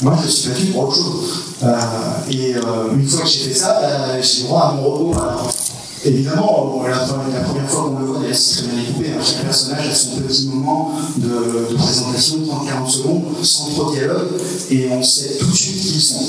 Moi 0.00 0.16
je 0.20 0.24
me 0.24 0.30
suis 0.30 0.48
battu 0.48 0.66
pour 0.66 0.84
autre 0.88 0.96
chose. 0.96 1.30
Euh, 1.62 1.76
et 2.30 2.54
une 2.96 3.06
fois 3.06 3.22
que 3.22 3.28
j'ai 3.28 3.40
fait 3.40 3.54
ça, 3.54 3.80
j'ai 4.22 4.42
droit 4.44 4.62
à 4.62 4.72
mon 4.74 4.82
repos. 4.90 5.14
Évidemment, 6.06 6.82
la 6.86 6.96
première 6.96 7.70
fois 7.70 7.84
qu'on 7.84 7.98
le 7.98 8.04
voit, 8.06 8.18
d'ailleurs, 8.20 8.36
c'est 8.36 8.56
très 8.62 8.66
bien 8.68 8.80
découpé. 8.82 9.08
hein. 9.10 9.22
Chaque 9.24 9.44
personnage 9.44 9.88
a 9.88 9.94
son 9.94 10.20
petit 10.20 10.46
moment 10.48 10.92
de, 11.16 11.70
de 11.70 11.76
présentation, 11.76 12.36
30-40 12.86 12.90
secondes, 12.90 13.22
sans 13.42 13.68
trop 13.70 13.90
de 13.90 13.96
dialogue, 13.96 14.28
et 14.70 14.88
on 14.92 15.02
sait 15.02 15.36
tout 15.38 15.46
de 15.46 15.56
suite 15.56 15.80
qui 15.80 15.94
ils 15.94 16.00
sont. 16.00 16.24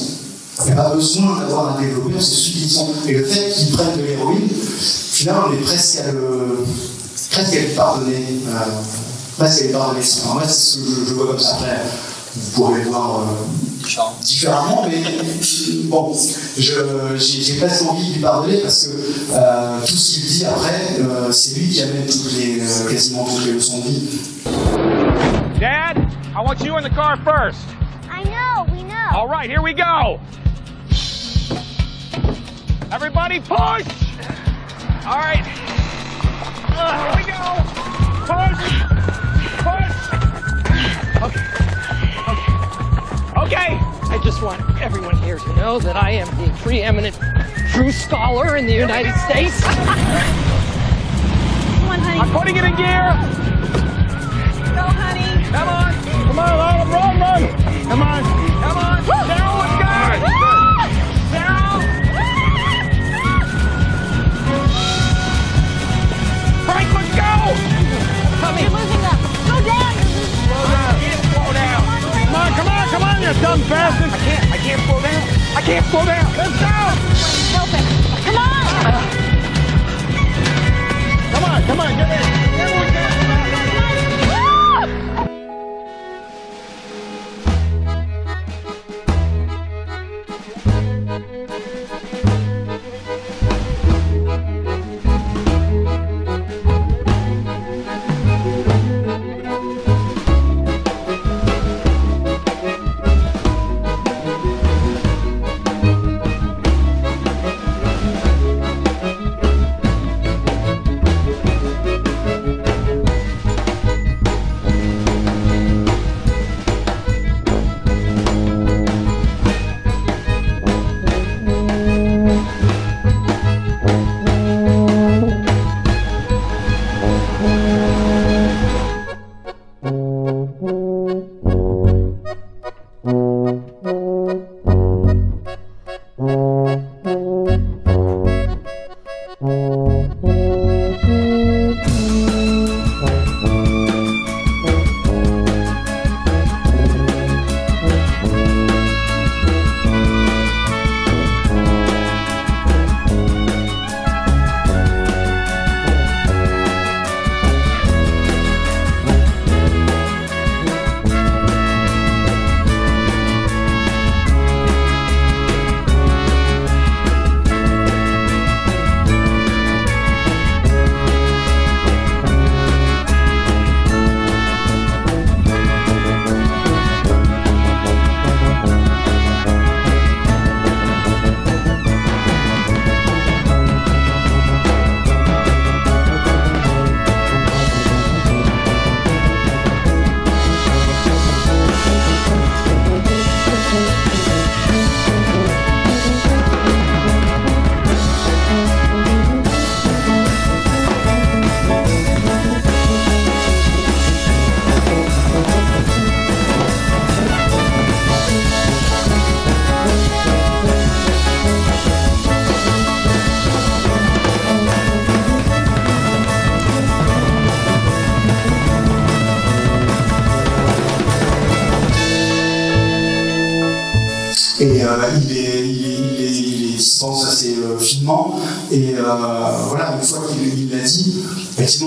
Il 0.60 0.66
n'y 0.66 0.72
a 0.72 0.76
pas 0.76 0.90
besoin 0.96 1.40
d'avoir 1.40 1.78
un 1.78 1.84
qui 1.84 1.88
ils 1.88 2.70
sont. 2.70 2.94
Et 3.08 3.14
le 3.14 3.26
fait 3.26 3.52
qu'ils 3.52 3.72
prennent 3.76 3.98
de 3.98 4.04
l'héroïne, 4.04 4.50
finalement, 4.50 5.48
on 5.50 5.54
est 5.54 5.58
presque 5.58 6.00
à 6.00 6.12
le, 6.12 6.66
presque 7.32 7.56
à 7.56 7.60
lui 7.60 7.76
pardonner. 7.76 8.26
Euh, 8.48 8.52
presque 9.38 9.62
à 9.62 9.66
lui 9.66 9.74
pardonner. 9.74 10.00
Enfin, 10.00 10.34
moi, 10.34 10.44
c'est 10.48 10.54
ce 10.54 10.78
que 10.78 10.86
je, 10.86 11.10
je 11.10 11.14
vois 11.14 11.28
comme 11.28 11.40
ça. 11.40 11.56
Après, 11.56 11.82
vous 12.36 12.52
pourrez 12.52 12.84
le 12.84 12.90
voir 12.90 13.20
euh, 13.20 13.24
différemment, 14.22 14.88
mais 14.88 15.04
bon, 15.86 16.14
j'ai 16.58 16.74
j'ai 17.20 17.54
presque 17.56 17.84
envie 17.84 18.10
de 18.10 18.14
lui 18.16 18.22
pardonner 18.22 18.58
parce 18.58 18.88
que 18.88 18.92
euh, 19.34 19.80
tout 19.86 19.96
ce 19.96 20.14
qu'il 20.16 20.26
dit 20.26 20.46
après, 20.46 21.00
euh, 21.00 21.32
c'est 21.32 21.60
lui 21.60 21.70
qui 21.70 21.82
amène 21.82 22.06
toutes 22.06 22.32
les, 22.34 22.60
euh, 22.62 22.90
quasiment 22.90 23.24
toutes 23.26 23.46
les 23.46 23.54
leçons 23.54 23.80
de 23.80 23.90
vie. 23.90 24.10
Dad, 25.60 25.98
I 26.36 26.42
want 26.46 26.64
you 26.66 26.76
in 26.76 26.84
the 26.84 26.94
car 26.94 27.18
first. 27.24 27.60
I 28.10 28.24
know, 28.24 28.66
we 28.74 28.84
know. 28.84 29.18
All 29.18 29.28
right, 29.28 29.50
here 29.50 29.62
we 29.62 29.74
go. 29.74 30.20
Everybody 32.96 33.40
push. 33.42 33.50
All 35.06 35.20
right. 35.20 35.44
Uh, 36.72 36.96
here 37.04 37.12
we 37.20 37.24
go. 37.28 37.44
Push. 38.24 38.64
Push. 39.66 39.96
Okay. 41.22 41.44
Okay. 42.32 42.54
Okay. 43.44 43.70
I 44.10 44.18
just 44.24 44.40
want 44.42 44.62
everyone 44.80 45.18
here 45.18 45.38
to 45.40 45.56
know 45.58 45.78
that 45.80 45.98
I 45.98 46.12
am 46.12 46.28
the 46.38 46.50
preeminent 46.60 47.20
true 47.74 47.92
scholar 47.92 48.56
in 48.56 48.66
the 48.66 48.74
United 48.74 49.14
States. 49.26 49.60
Come 49.66 49.74
on, 51.90 52.00
honey. 52.00 52.20
I'm 52.22 52.32
putting 52.32 52.56
it 52.56 52.64
in 52.64 52.78
gear. 52.78 53.12
Go, 54.74 54.84
honey. 54.84 55.35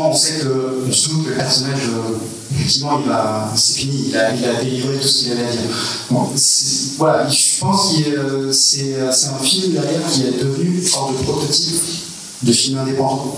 On 0.07 0.15
sait 0.15 0.41
que, 0.41 0.85
on 0.87 0.91
que 0.91 1.29
le 1.29 1.35
personnage, 1.37 1.89
euh, 1.89 2.17
effectivement, 2.55 3.01
il 3.05 3.09
va, 3.09 3.53
c'est 3.55 3.79
fini, 3.79 4.07
il 4.09 4.17
a, 4.17 4.35
il 4.35 4.45
a 4.45 4.55
délivré 4.63 4.97
tout 4.99 5.07
ce 5.07 5.25
qu'il 5.25 5.33
avait 5.33 5.45
à 5.45 5.51
dire. 5.51 5.61
Voilà, 6.99 7.29
je 7.29 7.61
pense 7.61 7.95
que 7.95 8.53
c'est 8.53 8.97
c'est 9.13 9.29
un 9.29 9.39
film 9.39 9.73
derrière 9.73 10.07
qui 10.11 10.23
est 10.23 10.43
devenu 10.43 10.79
une 10.79 10.85
sorte 10.85 11.19
de 11.19 11.23
prototype 11.23 11.83
de 12.43 12.53
film 12.53 12.79
indépendant. 12.79 13.37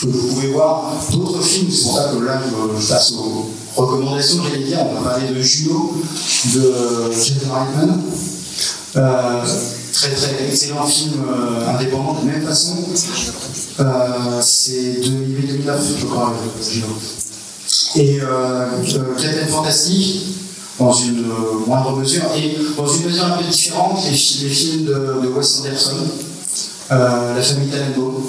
Que 0.00 0.06
vous 0.06 0.28
pouvez 0.28 0.48
voir 0.48 0.94
d'autres 1.10 1.42
films, 1.42 1.70
c'est 1.70 1.82
pour 1.82 1.96
ça 1.96 2.10
que 2.14 2.24
là 2.24 2.40
je, 2.78 2.88
passe 2.88 3.12
aux 3.12 3.50
recommandations, 3.76 4.42
j'allais 4.44 4.64
dire, 4.64 4.78
on 4.80 5.00
va 5.00 5.10
parler 5.10 5.28
de 5.28 5.42
Juno, 5.42 5.94
de 6.54 7.12
Jason 7.12 7.52
Reitman. 7.52 8.02
Euh, 8.96 9.44
très 10.00 10.10
très 10.14 10.44
excellent 10.48 10.86
film 10.86 11.12
euh, 11.28 11.68
indépendant 11.74 12.14
de 12.20 12.26
même 12.26 12.42
façon. 12.46 12.76
Euh, 13.80 14.40
c'est 14.40 15.00
2008-2009, 15.02 15.72
je 16.00 16.06
crois, 16.06 16.32
euh. 16.32 18.00
Et 18.00 18.20
euh, 18.20 18.26
euh, 18.26 19.14
Captain 19.20 19.46
Fantastic, 19.48 20.22
dans 20.78 20.92
une 20.92 21.24
euh, 21.24 21.66
moindre 21.66 21.96
mesure, 21.96 22.22
et 22.36 22.56
dans 22.76 22.86
une 22.86 23.04
mesure 23.06 23.24
un 23.24 23.30
peu 23.38 23.44
différente, 23.44 23.98
les, 24.08 24.16
fi- 24.16 24.44
les 24.44 24.50
films 24.50 24.84
de, 24.86 24.92
de 25.22 25.28
Wes 25.28 25.60
Anderson, 25.60 25.96
euh, 26.92 27.34
La 27.36 27.42
famille 27.42 27.68
Tannenbaum, 27.68 28.22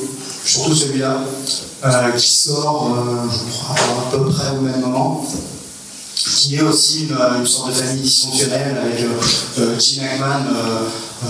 surtout 0.46 0.76
celui-là, 0.76 1.22
euh, 1.86 2.12
qui 2.18 2.28
sort, 2.34 2.92
euh, 2.98 3.30
je 3.32 3.52
crois, 3.58 3.76
à 3.76 4.12
peu 4.12 4.26
près 4.30 4.50
au 4.58 4.62
même 4.62 4.82
moment, 4.82 5.26
qui 6.16 6.56
est 6.56 6.62
aussi 6.62 7.08
une, 7.10 7.46
sorte 7.48 7.70
de 7.70 7.74
famille 7.74 8.02
dysfonctionnelle 8.02 8.78
avec 8.84 9.02
euh, 9.02 9.08
euh, 9.60 9.80
Gene 9.80 10.04
Hackman 10.06 10.46
euh, 10.54 10.54
euh, 10.54 10.88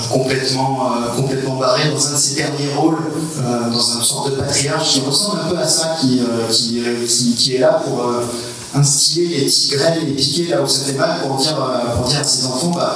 complètement, 0.10 0.92
euh, 0.94 1.16
complètement 1.16 1.56
barré 1.56 1.90
dans 1.90 2.08
un 2.08 2.14
de 2.14 2.18
ses 2.18 2.36
derniers 2.36 2.74
rôles, 2.76 2.98
euh, 3.40 3.70
dans 3.70 3.82
une 3.82 4.02
sorte 4.02 4.32
de 4.32 4.36
patriarche 4.36 4.94
qui 4.94 5.00
ressemble 5.02 5.40
un 5.46 5.50
peu 5.50 5.58
à 5.58 5.68
ça, 5.68 5.96
qui, 6.00 6.20
euh, 6.20 6.48
qui, 6.50 7.36
qui- 7.36 7.56
est 7.56 7.60
là 7.60 7.82
pour 7.86 8.06
instiller 8.74 9.40
les 9.40 9.46
petites 9.46 9.72
graines, 9.74 10.00
les 10.06 10.14
piquer 10.14 10.48
là 10.48 10.62
où 10.62 10.68
ça 10.68 10.86
fait 10.86 10.94
mal, 10.94 11.20
pour 11.22 11.38
dire, 11.38 11.58
pour 11.96 12.08
dire 12.08 12.20
à 12.20 12.24
ses 12.24 12.46
enfants, 12.46 12.72
bah, 12.74 12.96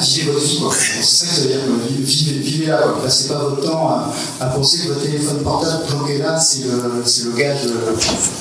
vivez 0.00 0.30
votre 0.32 0.46
vie. 0.46 0.58
C'est 1.02 1.02
ça 1.02 1.26
que 1.26 1.34
ça 1.34 1.40
veut 1.42 1.48
dire, 1.48 1.60
vivez, 1.90 2.38
vivez 2.38 2.66
là. 2.66 2.80
Passez 3.02 3.28
pas 3.28 3.34
votre 3.34 3.62
temps 3.62 4.00
à, 4.40 4.46
penser 4.46 4.78
que 4.78 4.88
votre 4.88 5.02
téléphone 5.02 5.42
portable 5.42 5.84
planqué 5.86 6.18
là, 6.18 6.40
c'est 6.40 6.64
le, 6.64 7.04
le 7.24 7.36
gage 7.36 7.58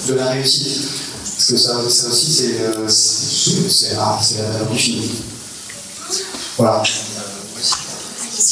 de, 0.07 0.13
la 0.13 0.27
réussite. 0.27 0.83
Parce 1.37 1.47
que 1.49 1.57
ça, 1.57 1.79
aussi, 2.09 2.31
c'est 2.31 3.93
la 3.93 4.65
du 4.71 4.77
film. 4.77 5.03
Voilà. 6.57 6.81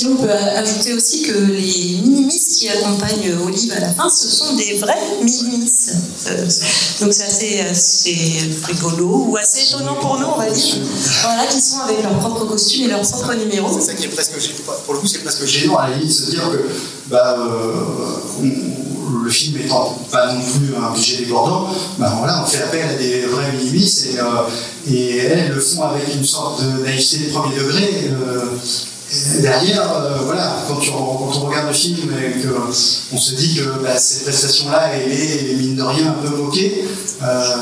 On 0.06 0.16
peut 0.16 0.30
ajouter 0.30 0.94
aussi 0.94 1.24
que 1.24 1.38
les 1.38 2.02
minimis 2.02 2.40
qui 2.40 2.68
accompagnent 2.68 3.38
Olive 3.46 3.74
à 3.74 3.80
la 3.80 3.94
fin, 3.94 4.10
ce 4.10 4.28
sont 4.28 4.56
des 4.56 4.74
vrais 4.76 5.00
minimis. 5.22 5.72
Euh, 6.28 6.46
donc 7.02 7.14
c'est 7.14 7.62
assez, 7.62 8.38
rigolo 8.64 9.28
ou 9.30 9.38
assez 9.38 9.70
étonnant 9.70 9.96
pour 9.96 10.20
nous, 10.20 10.26
on 10.26 10.38
va 10.38 10.50
dire. 10.50 10.76
Voilà, 11.22 11.46
qui 11.46 11.62
sont 11.62 11.80
avec 11.82 12.04
leur 12.04 12.18
propre 12.20 12.46
costume 12.46 12.86
et 12.86 12.88
leur 12.88 13.02
propre 13.02 13.34
numéro. 13.36 13.70
C'est 13.80 13.86
ça 13.86 13.94
qui 13.94 14.06
est 14.06 14.10
presque 14.10 14.40
gênant. 14.40 14.74
Pour 14.86 14.96
le 14.96 15.00
coup, 15.00 15.08
c'est 15.08 15.20
presque 15.20 15.46
gênant 15.46 15.78
à 15.78 15.90
la 15.90 15.98
limite 15.98 16.10
de 16.10 16.14
se 16.26 16.30
dire 16.32 16.50
que 16.52 16.58
bah, 17.10 17.38
euh, 17.40 18.50
le 19.24 19.30
film 19.30 19.62
étant 19.62 19.98
pas 20.12 20.34
non 20.34 20.42
plus 20.42 20.76
un 20.76 20.92
budget 20.92 21.18
débordant, 21.18 21.70
bah, 21.98 22.14
voilà, 22.18 22.44
on 22.44 22.46
fait 22.46 22.64
appel 22.64 22.90
à 22.90 22.96
des 22.96 23.22
vrais 23.22 23.52
minimis 23.54 24.06
et, 24.12 24.20
euh, 24.20 24.92
et 24.92 25.18
elles 25.18 25.50
le 25.50 25.62
font 25.62 25.84
avec 25.84 26.14
une 26.14 26.26
sorte 26.26 26.62
de 26.62 26.84
naïveté 26.84 27.20
de 27.20 27.32
premier 27.32 27.56
degré. 27.56 28.12
Derrière, 29.42 29.92
euh, 29.98 30.18
voilà, 30.26 30.58
quand, 30.68 30.80
on 30.96 31.46
regarde 31.46 31.68
le 31.68 31.74
film 31.74 32.10
et 32.14 32.42
qu'on 32.42 33.18
se 33.18 33.36
dit 33.36 33.56
que 33.56 33.84
bah, 33.84 33.98
cette 33.98 34.24
prestation-là, 34.24 34.96
est 34.96 35.56
mine 35.56 35.76
de 35.76 35.84
rien 35.84 36.10
un 36.10 36.28
peu 36.28 36.36
moquée, 36.36 36.86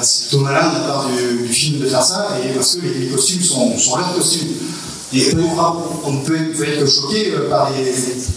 c'est 0.02 0.30
plutôt 0.30 0.44
malin 0.44 0.70
de 0.70 0.74
la 0.74 0.88
part 0.88 1.10
du, 1.10 1.48
film 1.48 1.80
de 1.80 1.88
faire 1.88 2.04
ça, 2.04 2.30
et 2.44 2.54
parce 2.54 2.76
que 2.76 2.82
les, 2.82 2.94
les 2.94 3.08
costumes 3.08 3.42
sont, 3.42 3.78
sont 3.78 3.98
leurs 3.98 4.14
costumes. 4.14 4.48
Et 5.14 5.30
on, 5.36 6.10
on 6.10 6.18
peut, 6.24 6.38
être 6.64 6.88
choqué 6.90 7.34
euh, 7.34 7.50
par 7.50 7.70
les 7.72 7.84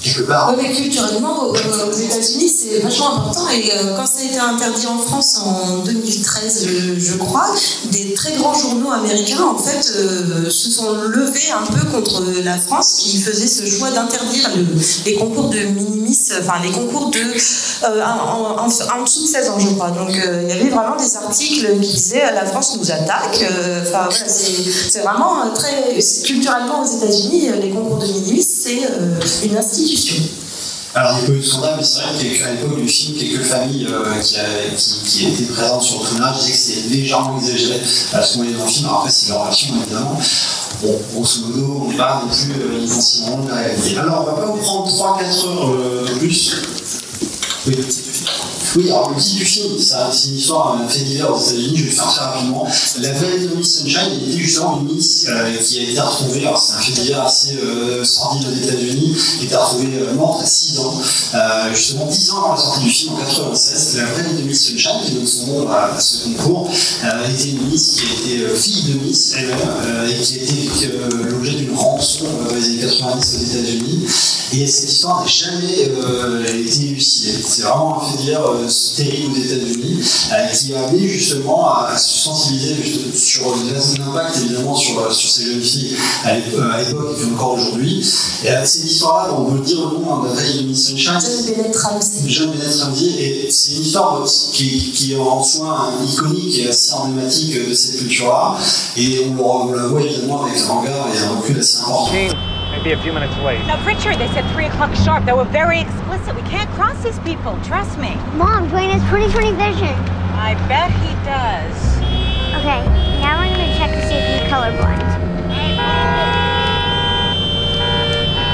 quelque 0.02 0.22
part. 0.22 0.54
Oui, 0.56 0.64
mais 0.66 0.74
culturellement, 0.74 1.44
aux, 1.44 1.52
aux 1.52 1.92
États-Unis, 1.92 2.48
c'est 2.48 2.80
vachement 2.80 3.14
important. 3.16 3.48
Et 3.50 3.70
euh, 3.72 3.96
quand 3.96 4.06
ça 4.06 4.22
a 4.22 4.24
été 4.24 4.38
interdit 4.38 4.86
en 4.88 4.98
France 4.98 5.40
en 5.44 5.78
2013, 5.84 6.66
je, 6.98 7.14
crois, 7.16 7.46
des 7.92 8.12
très 8.14 8.32
grands 8.32 8.54
journaux 8.54 8.90
américains, 8.90 9.44
en 9.44 9.56
fait, 9.56 9.88
euh, 9.96 10.50
se 10.50 10.68
sont 10.70 10.92
levés 11.08 11.50
un 11.52 11.64
peu 11.72 11.88
contre 11.90 12.22
la 12.42 12.58
France 12.58 12.94
qui 12.98 13.18
faisait 13.18 13.46
ce 13.46 13.64
choix 13.66 13.90
d'interdire 13.90 14.50
le- 14.56 14.66
les 15.06 15.14
concours 15.14 15.50
de 15.50 15.58
minimis, 15.58 16.18
enfin 16.40 16.54
les 16.62 16.70
concours 16.72 17.10
de 17.10 17.18
euh, 17.84 18.02
en, 18.02 18.66
dessous 19.04 19.22
de 19.22 19.28
16 19.28 19.48
ans, 19.50 19.58
je 19.58 19.68
crois. 19.74 19.90
Donc 19.90 20.10
euh, 20.10 20.40
il 20.42 20.48
y 20.48 20.52
avait 20.60 20.70
vraiment 20.70 20.96
des 20.96 21.16
articles 21.16 21.66
qui 21.80 21.92
disaient 21.92 22.24
euh, 22.24 22.34
la 22.34 22.46
France 22.46 22.76
nous 22.78 22.90
attaque. 22.90 23.42
Euh, 23.42 23.82
Enfin 23.84 24.08
voilà, 24.08 24.28
c'est 24.28 25.00
vraiment 25.00 25.42
euh, 25.42 25.50
très 25.54 26.00
aux 26.72 26.96
États-Unis, 26.96 27.48
euh, 27.50 27.56
les 27.60 27.70
concours 27.70 27.98
de 27.98 28.06
minimis, 28.06 28.42
c'est 28.42 28.84
euh, 28.84 29.20
une 29.44 29.56
institution. 29.56 30.16
Alors, 30.96 31.18
il 31.18 31.18
n'y 31.18 31.24
a 31.24 31.26
pas 31.26 31.32
eu 31.32 31.40
de 31.40 31.44
scandale, 31.44 31.74
mais 31.78 31.84
c'est 31.84 32.00
vrai 32.02 32.38
qu'à 32.38 32.52
l'époque 32.52 32.80
du 32.80 32.88
film, 32.88 33.18
quelques 33.18 33.42
familles 33.42 33.86
euh, 33.90 34.20
qui, 34.22 34.36
a- 34.36 34.44
qui, 34.76 34.94
qui 35.04 35.26
étaient 35.26 35.52
présentes 35.52 35.82
sur 35.82 36.02
le 36.02 36.08
tournage 36.08 36.36
disaient 36.38 36.52
que 36.52 36.56
c'était 36.56 36.88
légèrement 36.94 37.36
exagéré 37.38 37.80
à 38.12 38.22
ce 38.22 38.34
qu'on 38.34 38.38
voyait 38.44 38.56
dans 38.56 38.64
le 38.64 38.70
film. 38.70 38.86
Alors, 38.86 38.98
après, 39.00 39.10
c'est 39.10 39.28
leur 39.30 39.44
version, 39.44 39.74
évidemment. 39.82 40.20
Bon, 40.82 41.00
grosso 41.14 41.40
modo, 41.46 41.82
on 41.86 41.90
n'est 41.90 41.96
pas 41.96 42.22
non 42.24 42.30
plus 42.30 42.52
euh, 42.52 43.54
réalité. 43.54 43.98
Alors, 43.98 44.22
on 44.22 44.30
va 44.36 44.42
pas 44.42 44.46
vous 44.52 44.58
prendre 44.58 44.88
3-4 44.88 45.46
heures 45.48 45.70
euh, 45.70 46.06
de 46.06 46.18
plus. 46.18 46.56
Oui. 47.66 47.76
Oui, 48.76 48.90
alors 48.90 49.10
le 49.10 49.22
titre 49.22 49.38
du 49.38 49.44
film, 49.44 49.74
c'est 49.78 50.28
une 50.30 50.36
histoire, 50.36 50.80
un 50.82 50.88
fait 50.88 51.04
divers 51.04 51.32
aux 51.32 51.38
États-Unis, 51.38 51.76
je 51.76 51.82
vais 51.84 51.90
le 51.90 51.96
faire 51.96 52.08
très 52.08 52.24
rapidement. 52.24 52.66
La 52.98 53.12
vallée 53.12 53.46
de 53.46 53.54
Miss 53.54 53.78
Sunshine 53.78 54.20
était 54.26 54.36
justement 54.38 54.80
une 54.80 54.96
Miss 54.96 55.26
euh, 55.28 55.56
qui 55.62 55.78
a 55.78 55.82
été 55.82 56.00
retrouvée, 56.00 56.40
alors 56.40 56.58
c'est 56.58 56.72
un 56.72 56.80
fait 56.80 57.00
divers 57.02 57.22
assez 57.22 57.54
euh, 57.54 58.04
sordide 58.04 58.48
aux 58.48 58.66
États-Unis, 58.66 59.16
a 59.40 59.44
été 59.44 59.54
retrouvée 59.54 59.88
euh, 60.00 60.14
morte 60.14 60.42
à 60.42 60.46
6 60.46 60.78
ans, 60.80 60.94
euh, 61.34 61.74
justement 61.74 62.06
10 62.06 62.30
ans 62.30 62.38
avant 62.38 62.50
la 62.54 62.56
sortie 62.56 62.82
du 62.82 62.90
film 62.90 63.14
en 63.14 63.18
96. 63.18 63.96
La 63.96 64.04
vraie 64.06 64.32
de 64.34 64.42
Miss 64.42 64.64
Sunshine, 64.66 65.00
qui 65.04 65.12
donne 65.12 65.26
son 65.26 65.46
nom 65.46 65.68
à, 65.70 65.96
ce 66.00 66.24
concours, 66.24 66.68
euh, 67.04 67.28
était 67.32 67.50
une 67.50 67.68
Miss 67.68 67.92
qui 67.92 68.32
était 68.32 68.42
euh, 68.42 68.56
fille 68.56 68.92
de 68.92 68.98
Miss 69.06 69.34
elle-même 69.38 69.58
euh, 69.86 70.08
et 70.08 70.20
qui 70.20 70.34
était 70.34 70.92
euh, 70.96 71.30
l'objet 71.30 71.52
d'une 71.52 71.76
rançon 71.76 72.24
euh, 72.24 72.48
dans 72.48 72.56
les 72.56 72.64
années 72.64 72.80
90 72.80 73.36
aux 73.36 73.56
États-Unis. 73.56 74.06
Et 74.56 74.66
cette 74.66 74.90
histoire 74.90 75.20
n'a 75.20 75.26
jamais 75.26 75.88
euh, 75.88 76.44
été 76.44 76.88
élucidée. 76.88 77.32
C'est 77.46 77.62
vraiment 77.62 78.02
un 78.02 78.10
fait 78.10 78.18
divers 78.18 78.46
euh, 78.46 78.63
terrible 78.96 79.32
aux 79.32 79.42
États-Unis 79.42 80.00
euh, 80.32 80.46
qui 80.48 80.74
a 80.74 80.84
amené 80.84 81.08
justement 81.08 81.68
à, 81.68 81.96
se 81.96 82.24
sensibiliser 82.24 82.76
sur 83.14 83.42
l'impact 83.98 84.36
évidemment 84.38 84.74
sur, 84.74 84.98
euh, 85.00 85.10
sur 85.10 85.30
ces 85.30 85.44
jeunes 85.44 85.62
filles 85.62 85.96
à 86.24 86.34
l'ép- 86.34 86.54
euh, 86.54 86.70
à 86.72 86.82
l'époque 86.82 87.16
et 87.20 87.32
encore 87.34 87.54
aujourd'hui. 87.54 88.04
Et 88.44 88.50
euh, 88.50 88.62
c'est 88.64 88.80
une 88.80 88.86
histoire-là, 88.88 89.34
on 89.38 89.44
peut 89.50 89.58
le 89.58 89.64
dire 89.64 89.78
le 89.90 89.98
nom 89.98 90.22
de 90.22 90.28
la 90.28 90.34
veille 90.34 90.62
de 90.62 90.68
Miss 90.68 90.86
Sunshine. 90.88 91.18
John 91.20 91.44
Bennett 91.56 91.76
Ramsey. 91.76 92.22
John 92.26 92.50
Bennett 92.50 92.80
Ramsey, 92.82 93.06
et 93.18 93.50
c'est 93.50 93.72
une 93.76 93.82
histoire 93.82 94.22
euh, 94.22 94.26
qui, 94.52 94.92
qui 94.92 95.12
est 95.12 95.16
en 95.16 95.42
soi 95.42 95.90
iconique 96.12 96.58
et 96.58 96.68
assez 96.68 96.92
emblématique 96.94 97.54
euh, 97.56 97.70
de 97.70 97.74
cette 97.74 97.98
culture-là. 97.98 98.56
Et 98.96 99.26
on 99.38 99.72
la 99.72 99.86
voit 99.86 100.02
évidemment 100.02 100.44
avec 100.44 100.58
un 100.60 100.80
regard 100.80 101.08
et 101.14 101.18
un 101.18 101.40
recul 101.40 101.58
assez 101.58 101.78
important. 101.78 102.12
Maybe 102.76 102.92
a 102.92 103.02
few 103.02 103.12
minutes 103.12 103.36
late. 103.38 103.64
Now, 103.66 103.78
Richard, 103.86 104.18
they 104.18 104.26
said 104.28 104.44
3 104.52 104.66
o'clock 104.66 104.94
sharp. 104.96 105.24
They 105.24 105.32
were 105.32 105.44
very 105.44 105.80
explicit. 105.80 106.34
We 106.34 106.42
can't 106.42 106.68
cross 106.70 107.02
these 107.02 107.18
people. 107.20 107.58
Trust 107.62 107.98
me. 107.98 108.14
Mom, 108.34 108.68
Dwayne 108.68 108.90
has 108.90 109.00
2020 109.08 109.52
vision. 109.52 109.94
I 110.34 110.54
bet 110.68 110.90
he 111.00 111.14
does. 111.24 111.96
Okay, 112.58 112.84
now 113.22 113.38
I'm 113.38 113.52
gonna 113.52 113.74
check 113.78 113.90
to 113.90 114.02
see 114.06 114.14
if 114.14 114.26
he's 114.26 114.50
colorblind. 114.50 115.00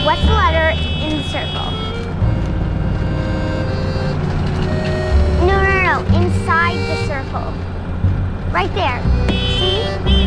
What's 0.04 0.22
the 0.22 0.32
letter 0.32 0.70
in 1.00 1.16
the 1.16 1.24
circle? 1.24 1.70
No, 5.46 5.56
no, 5.58 5.70
no, 5.72 5.80
no, 5.82 5.98
inside 6.22 6.76
the 6.86 6.96
circle. 7.06 7.52
Right 8.52 8.72
there. 8.74 9.00
See? 9.58 10.19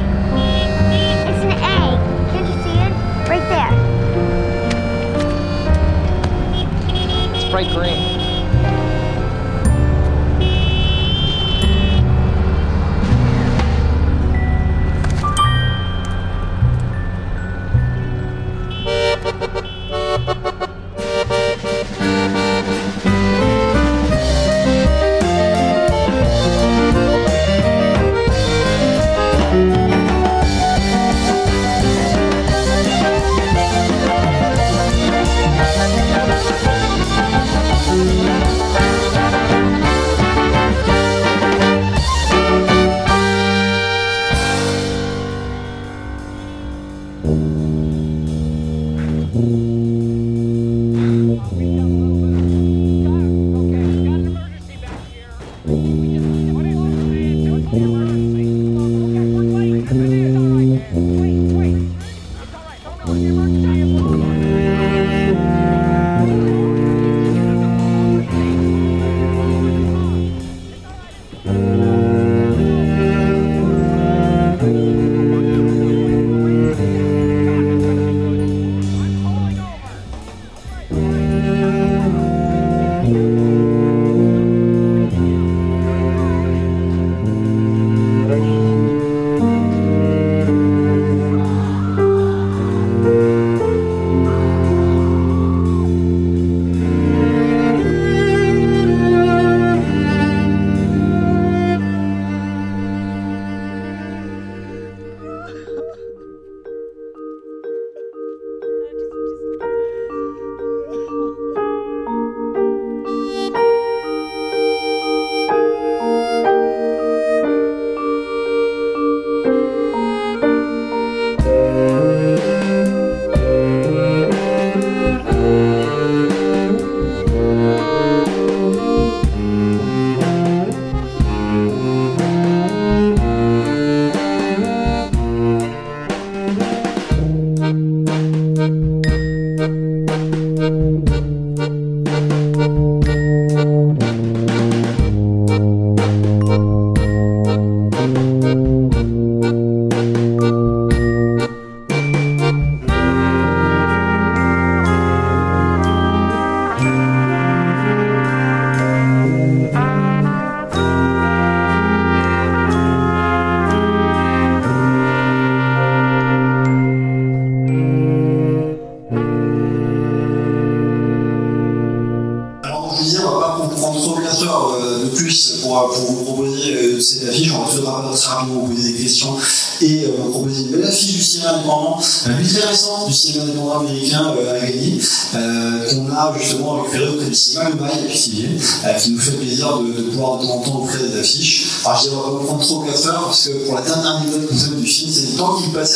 Bright 7.54 7.70
green. 7.70 8.13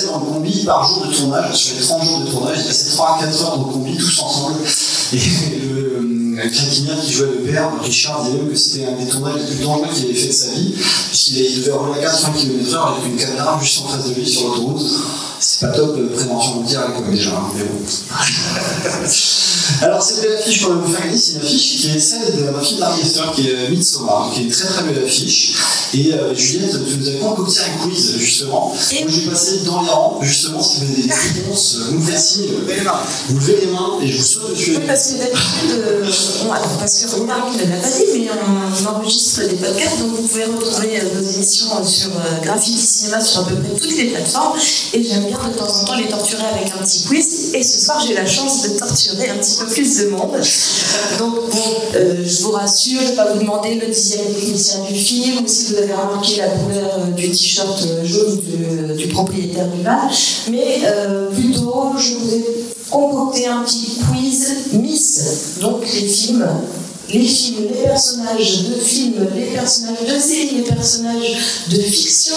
Dans 0.06 0.20
le 0.20 0.26
combi 0.26 0.64
par 0.64 0.88
jour 0.88 1.06
de 1.08 1.14
tournage. 1.14 1.56
Sur 1.56 1.76
les 1.76 1.82
30 1.82 2.04
jours 2.04 2.20
de 2.20 2.30
tournage, 2.30 2.58
il 2.60 2.68
passait 2.68 2.90
3 2.92 3.18
à 3.18 3.20
4 3.26 3.44
heures 3.44 3.58
le 3.58 3.74
combi 3.74 3.98
tous 3.98 4.20
ensemble. 4.22 4.56
Et 5.14 5.18
le 5.18 6.38
euh, 6.38 6.50
Quinquinier 6.50 6.94
qui 7.04 7.12
jouait 7.14 7.28
le 7.28 7.52
père, 7.52 7.72
Richard, 7.82 8.24
disait 8.24 8.38
même 8.38 8.50
que 8.50 8.56
c'était 8.56 8.86
un 8.86 8.92
des 8.92 9.10
tournages 9.10 9.42
les 9.42 9.56
plus 9.56 9.64
dangereux 9.64 9.88
qu'il 9.94 10.06
avait 10.06 10.14
fait 10.14 10.28
de 10.28 10.32
sa 10.32 10.52
vie, 10.52 10.74
puisqu'il 11.08 11.38
il 11.38 11.62
devait 11.62 11.72
rouler 11.72 12.00
à 12.00 12.12
80 12.12 12.34
km/h 12.38 12.98
avec 12.98 13.06
une 13.12 13.18
caméra 13.18 13.60
juste 13.62 13.82
en 13.82 13.88
face 13.88 14.10
de 14.10 14.14
lui 14.14 14.28
sur 14.28 14.48
l'autoroute. 14.48 14.86
C'est 15.40 15.68
pas 15.68 15.74
top 15.74 15.98
de 15.98 16.08
prévention 16.08 16.56
mondiale, 16.56 16.94
quoi, 16.96 17.08
déjà, 17.12 17.30
hein, 17.32 17.52
mais 17.56 17.64
bon. 17.64 17.80
Alors, 19.82 20.02
cette 20.02 20.22
belle 20.24 20.38
affiche 20.38 20.64
qu'on 20.64 20.70
va 20.74 20.76
vous 20.82 20.92
faire 20.94 21.04
gagner, 21.06 21.18
c'est 21.18 21.34
une 21.34 21.42
affiche 21.42 21.82
qui 21.82 21.90
est 21.90 22.00
celle 22.00 22.36
de 22.38 22.50
ma 22.50 22.62
fille 22.62 22.78
Larry 22.80 23.02
Hester, 23.02 23.22
qui 23.36 23.50
est 23.50 23.56
euh, 23.56 23.70
Midsommar, 23.70 24.32
qui 24.34 24.42
est 24.42 24.44
une 24.46 24.50
très 24.52 24.68
très 24.68 24.84
belle 24.84 25.04
affiche. 25.04 25.54
Et 25.94 26.14
euh, 26.14 26.34
Juliette, 26.36 26.72
tu 26.88 26.98
nous 26.98 27.08
avais 27.08 27.18
concocté 27.20 27.60
un 27.62 27.84
quiz, 27.84 28.18
justement, 28.18 28.74
où 28.74 29.10
j'ai 29.10 29.22
passé 29.30 29.60
dans 29.66 29.82
les 29.84 29.90
rangs, 29.90 30.20
justement, 30.22 30.62
si 30.62 30.80
vous 30.80 30.92
avez 30.92 31.04
des 31.04 31.14
réponses, 31.14 31.78
vous 31.92 32.00
me 32.00 32.06
faites 32.06 32.20
signe, 32.20 32.46
vous 33.30 33.40
levez 33.40 33.58
les 33.62 33.68
mains 33.68 34.00
et 34.02 34.08
je 34.08 34.18
vous 34.18 34.24
saute 34.24 34.50
dessus. 34.52 34.72
Oui, 34.78 34.84
parce 34.88 35.08
que 35.12 35.18
d'habitude, 35.20 35.72
euh, 35.72 36.06
on- 36.48 36.52
alors, 36.52 36.78
parce 36.80 36.96
que 37.00 37.12
Romain 37.12 37.36
ne 37.54 37.70
l'a 37.70 37.78
pas 37.78 37.88
dit, 37.90 38.20
mais 38.20 38.30
on, 38.32 38.88
enregistre 38.90 39.42
des 39.48 39.56
podcasts, 39.56 40.00
donc 40.00 40.16
vous 40.16 40.28
pouvez 40.28 40.46
retrouver 40.46 41.00
euh, 41.00 41.20
nos 41.22 41.30
émissions 41.30 41.86
sur 41.86 42.10
euh, 42.10 42.58
Cinéma 42.60 43.22
sur 43.22 43.42
à 43.42 43.46
peu 43.46 43.56
près 43.56 43.80
toutes 43.80 43.98
les 43.98 44.06
plateformes. 44.12 44.58
Et 44.94 45.04
j'aime 45.04 45.27
de 45.32 45.58
temps 45.58 45.82
en 45.82 45.86
temps 45.86 45.96
les 45.96 46.08
torturer 46.08 46.44
avec 46.54 46.72
un 46.74 46.84
petit 46.84 47.04
quiz. 47.04 47.54
Et 47.54 47.64
ce 47.64 47.80
soir, 47.80 48.04
j'ai 48.06 48.14
la 48.14 48.26
chance 48.26 48.64
de 48.64 48.78
torturer 48.78 49.30
un 49.30 49.38
petit 49.38 49.58
peu 49.60 49.66
plus 49.66 49.98
de 49.98 50.10
monde. 50.10 50.40
Donc, 51.18 51.34
bon, 51.50 51.74
euh, 51.96 52.24
je 52.26 52.44
vous 52.44 52.52
rassure, 52.52 53.00
je 53.00 53.06
ne 53.06 53.10
vais 53.10 53.16
pas 53.16 53.34
vous 53.34 53.40
demander 53.40 53.76
le 53.76 53.88
dixième 53.88 54.26
technicien 54.34 54.80
du 54.90 54.96
film, 54.96 55.44
ou 55.44 55.48
si 55.48 55.66
vous 55.68 55.78
avez 55.78 55.94
remarqué 55.94 56.38
la 56.38 56.50
couleur 56.50 57.00
euh, 57.00 57.12
du 57.12 57.30
t-shirt 57.30 57.86
euh, 57.88 58.06
jaune 58.06 58.40
du, 58.96 59.08
propriétaire 59.08 59.68
du 59.68 59.82
bar, 59.84 60.10
mais 60.52 60.82
plutôt, 61.34 61.94
je 61.98 62.14
vous 62.16 62.34
ai 62.34 62.46
concocté 62.90 63.48
un 63.48 63.64
petit 63.64 64.00
quiz 64.10 64.48
Miss, 64.74 65.60
donc 65.62 65.82
les 65.94 66.08
films. 66.08 66.48
Les 67.10 67.26
films, 67.26 67.68
les 67.74 67.84
personnages 67.84 68.64
de 68.64 68.76
films, 68.76 69.28
les 69.34 69.46
personnages 69.46 70.14
de 70.14 70.20
séries, 70.20 70.56
les 70.58 70.64
personnages 70.64 71.38
de 71.70 71.80
fiction. 71.80 72.36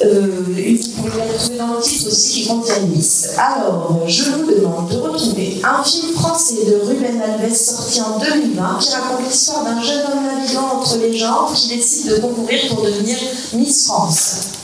Vous 0.00 1.02
pouvez 1.02 1.10
retrouver 1.10 1.58
dans 1.58 1.74
le 1.74 1.80
titre 1.80 2.06
aussi 2.06 2.42
qui 2.42 2.48
contient 2.48 2.78
Miss. 2.94 3.30
Alors, 3.36 4.04
je 4.06 4.22
vous 4.30 4.46
demande 4.46 4.88
de 4.90 4.96
retrouver 4.96 5.60
un 5.64 5.82
film 5.82 6.12
français 6.14 6.64
de 6.66 6.86
Ruben 6.86 7.20
Alves 7.20 7.52
sorti 7.52 8.00
en 8.02 8.18
2020 8.18 8.78
qui 8.80 8.92
raconte 8.92 9.26
l'histoire 9.26 9.64
d'un 9.64 9.82
jeune 9.82 10.02
homme 10.06 10.24
navigant 10.24 10.68
entre 10.76 10.98
les 10.98 11.16
genres 11.16 11.52
qui 11.52 11.76
décide 11.76 12.10
de 12.10 12.16
concourir 12.18 12.60
pour 12.68 12.84
devenir 12.84 13.16
Miss 13.54 13.86
France. 13.86 14.57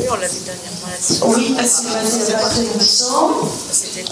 Oui, 0.00 0.06
on 0.10 0.16
l'a 0.16 0.28
vu 0.28 0.38
dernièrement. 0.44 1.36
Oui, 1.36 1.54
parce 1.56 1.80
que 1.80 1.88
c'est 2.08 2.32
pas 2.32 2.38
très 2.38 2.62
longtemps. 2.62 3.48
C'était 3.70 4.04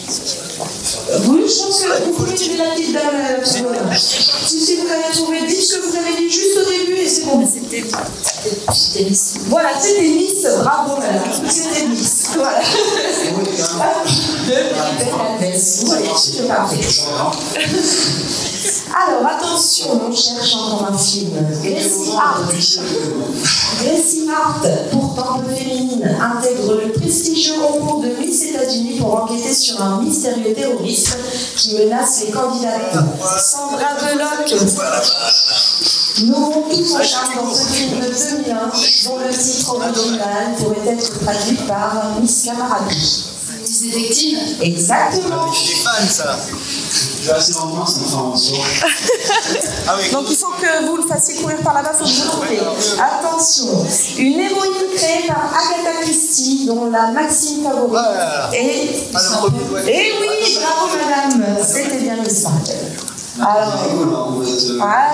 Oui, 1.26 1.44
je 1.48 1.62
pense 1.62 1.82
que 1.82 2.04
vous 2.04 2.12
pouvez 2.12 2.32
aider 2.32 2.56
la 2.58 2.70
petite 2.74 2.92
dame 2.92 3.14
à 3.14 3.32
la 3.32 3.38
petite 3.38 3.62
dame. 3.62 3.90
Si, 3.96 4.60
si 4.60 4.76
vous 4.76 4.90
avez 4.90 5.12
trouvé, 5.12 5.46
dites 5.46 5.62
ce 5.62 5.76
que 5.76 5.86
vous 5.86 5.96
avez 5.96 6.16
dit 6.16 6.30
juste 6.30 6.58
au 6.58 6.70
début 6.70 7.00
et 7.00 7.08
c'est 7.08 7.24
bon. 7.24 7.46
C'était 7.46 7.84
c'était 8.70 9.04
Miss. 9.04 9.34
Voilà, 9.48 9.70
c'était 9.80 10.08
Miss. 10.08 10.46
Bravo, 10.62 10.96
madame. 10.96 11.22
C'était 11.48 11.86
Miss. 11.86 12.30
Voilà. 12.34 12.60
Vous 14.48 15.86
voyez, 15.86 16.08
c'est 16.16 16.48
parfait. 16.48 16.80
Alors, 18.96 19.26
attention, 19.26 20.00
on 20.08 20.14
cherche 20.14 20.54
encore 20.54 20.88
un 20.90 20.96
film. 20.96 21.32
Gracie 21.62 22.12
Hart. 22.16 22.50
Gracie 23.82 24.26
Hart, 24.30 24.66
pourtant 24.90 25.40
peu 25.40 25.54
féminine, 25.54 26.16
intègre 26.18 26.80
le 26.82 26.92
prestigieux 26.92 27.54
concours 27.60 28.00
de 28.00 28.08
Miss 28.18 28.44
États-Unis 28.44 28.98
pour 28.98 29.22
enquêter 29.22 29.52
sur 29.52 29.82
un 29.82 30.00
mystérieux 30.02 30.54
terroriste 30.54 31.18
qui 31.56 31.74
menace 31.74 32.22
les 32.24 32.32
candidates. 32.32 32.96
Sandra 33.38 33.96
Bullock. 34.00 34.54
Nous 36.24 36.52
tous 36.70 36.94
en 36.94 37.02
charge 37.02 37.36
dans 37.36 37.54
ce 37.54 37.68
film 37.68 38.00
de 38.00 38.06
2001, 38.06 38.54
dont 39.04 39.18
le 39.18 39.30
titre 39.30 39.74
original 39.74 40.54
pourrait 40.56 40.94
être 40.94 41.20
traduit 41.20 41.56
par 41.68 42.18
Miss 42.20 42.44
Camaraderie. 42.44 43.37
Exactement. 44.60 45.52
Je 45.52 45.58
suis 45.58 45.76
fan, 45.76 46.08
ça. 46.08 46.36
J'ai 47.24 47.30
assez 47.32 47.52
longtemps, 47.52 47.86
ça 47.86 48.00
me 48.00 48.06
fera 48.06 48.22
un 48.32 48.36
soir. 48.36 48.66
Ah 49.86 49.96
oui. 49.98 50.10
Donc 50.12 50.26
il 50.30 50.36
faut 50.36 50.52
que 50.60 50.86
vous 50.86 50.96
le 50.96 51.06
fassiez 51.06 51.36
courir 51.36 51.58
par 51.58 51.74
là-bas, 51.74 51.92
faut 51.92 52.04
que 52.04 52.10
vous 52.10 52.28
trouvez. 52.28 52.58
Attention, 53.00 53.86
une 54.18 54.40
héroïne 54.40 54.72
créée 54.96 55.26
par 55.26 55.52
Agatha 55.52 56.02
Christie, 56.02 56.66
dont 56.66 56.90
la 56.90 57.10
Maxime 57.10 57.62
favorite. 57.64 58.54
Et, 58.54 59.10
et 59.86 60.12
oui, 60.20 60.58
bravo 60.60 60.96
madame, 60.96 61.56
c'était 61.66 61.98
bien 61.98 62.16
Miss 62.16 62.42
Marple. 62.44 62.70
Alors, 63.40 63.72
ah, 64.82 65.12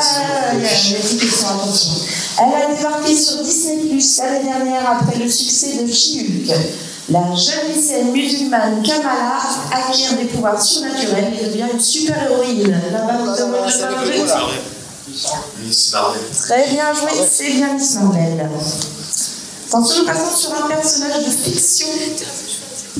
il 0.54 0.62
y 0.62 0.66
a 0.66 0.68
petites 0.98 1.20
questions, 1.20 1.48
attention. 1.48 1.92
Elle 2.38 2.54
a 2.62 2.74
débarqué 2.74 3.14
sur 3.14 3.42
Disney 3.42 3.88
Plus 3.90 4.18
l'année 4.18 4.44
dernière 4.44 4.90
après 4.90 5.18
le 5.18 5.28
succès 5.28 5.82
de 5.82 5.86
She-Hulk. 5.92 6.50
La 7.10 7.34
jeune 7.34 7.74
lycéenne 7.74 8.12
musulmane 8.12 8.82
Kamala 8.82 9.38
acquiert 9.70 10.16
des 10.16 10.24
pouvoirs 10.24 10.60
surnaturels 10.60 11.34
et 11.38 11.46
devient 11.46 11.66
une 11.74 11.80
super-héroïne. 11.80 12.80
Très 16.46 16.68
bien 16.68 16.94
joué, 16.94 17.10
c'est 17.30 17.50
bien 17.50 17.74
Miss 17.74 17.94
Marvel. 17.96 18.48
Attention, 19.68 20.00
nous 20.00 20.06
passons 20.06 20.36
sur 20.36 20.64
un 20.64 20.68
personnage 20.68 21.24
de 21.26 21.30
fiction. 21.30 21.88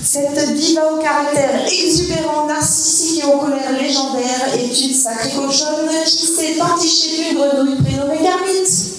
Cette 0.05 0.55
diva 0.55 0.93
au 0.93 0.99
caractère 0.99 1.65
exubérant, 1.67 2.47
narcissique 2.47 3.25
et 3.25 3.27
aux 3.27 3.39
colères 3.39 3.73
légendaires 3.73 4.55
est 4.55 4.81
une 4.83 4.95
sacrée 4.95 5.31
cochonne 5.31 5.89
qui 6.05 6.27
s'est 6.27 6.61
entichée 6.61 7.31
d'une 7.31 7.39
grenouille 7.39 7.83
prénommée 7.83 8.19
Kermit. 8.19 8.94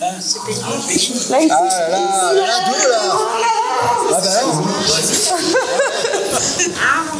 Là, 0.00 0.08
ici, 0.18 1.12
Ah 1.30 1.38
là 1.40 1.88
là, 1.90 2.32
là, 2.32 2.56
deux, 2.70 2.88
là. 2.88 2.98
Ah 4.10 4.20
bah 4.22 4.40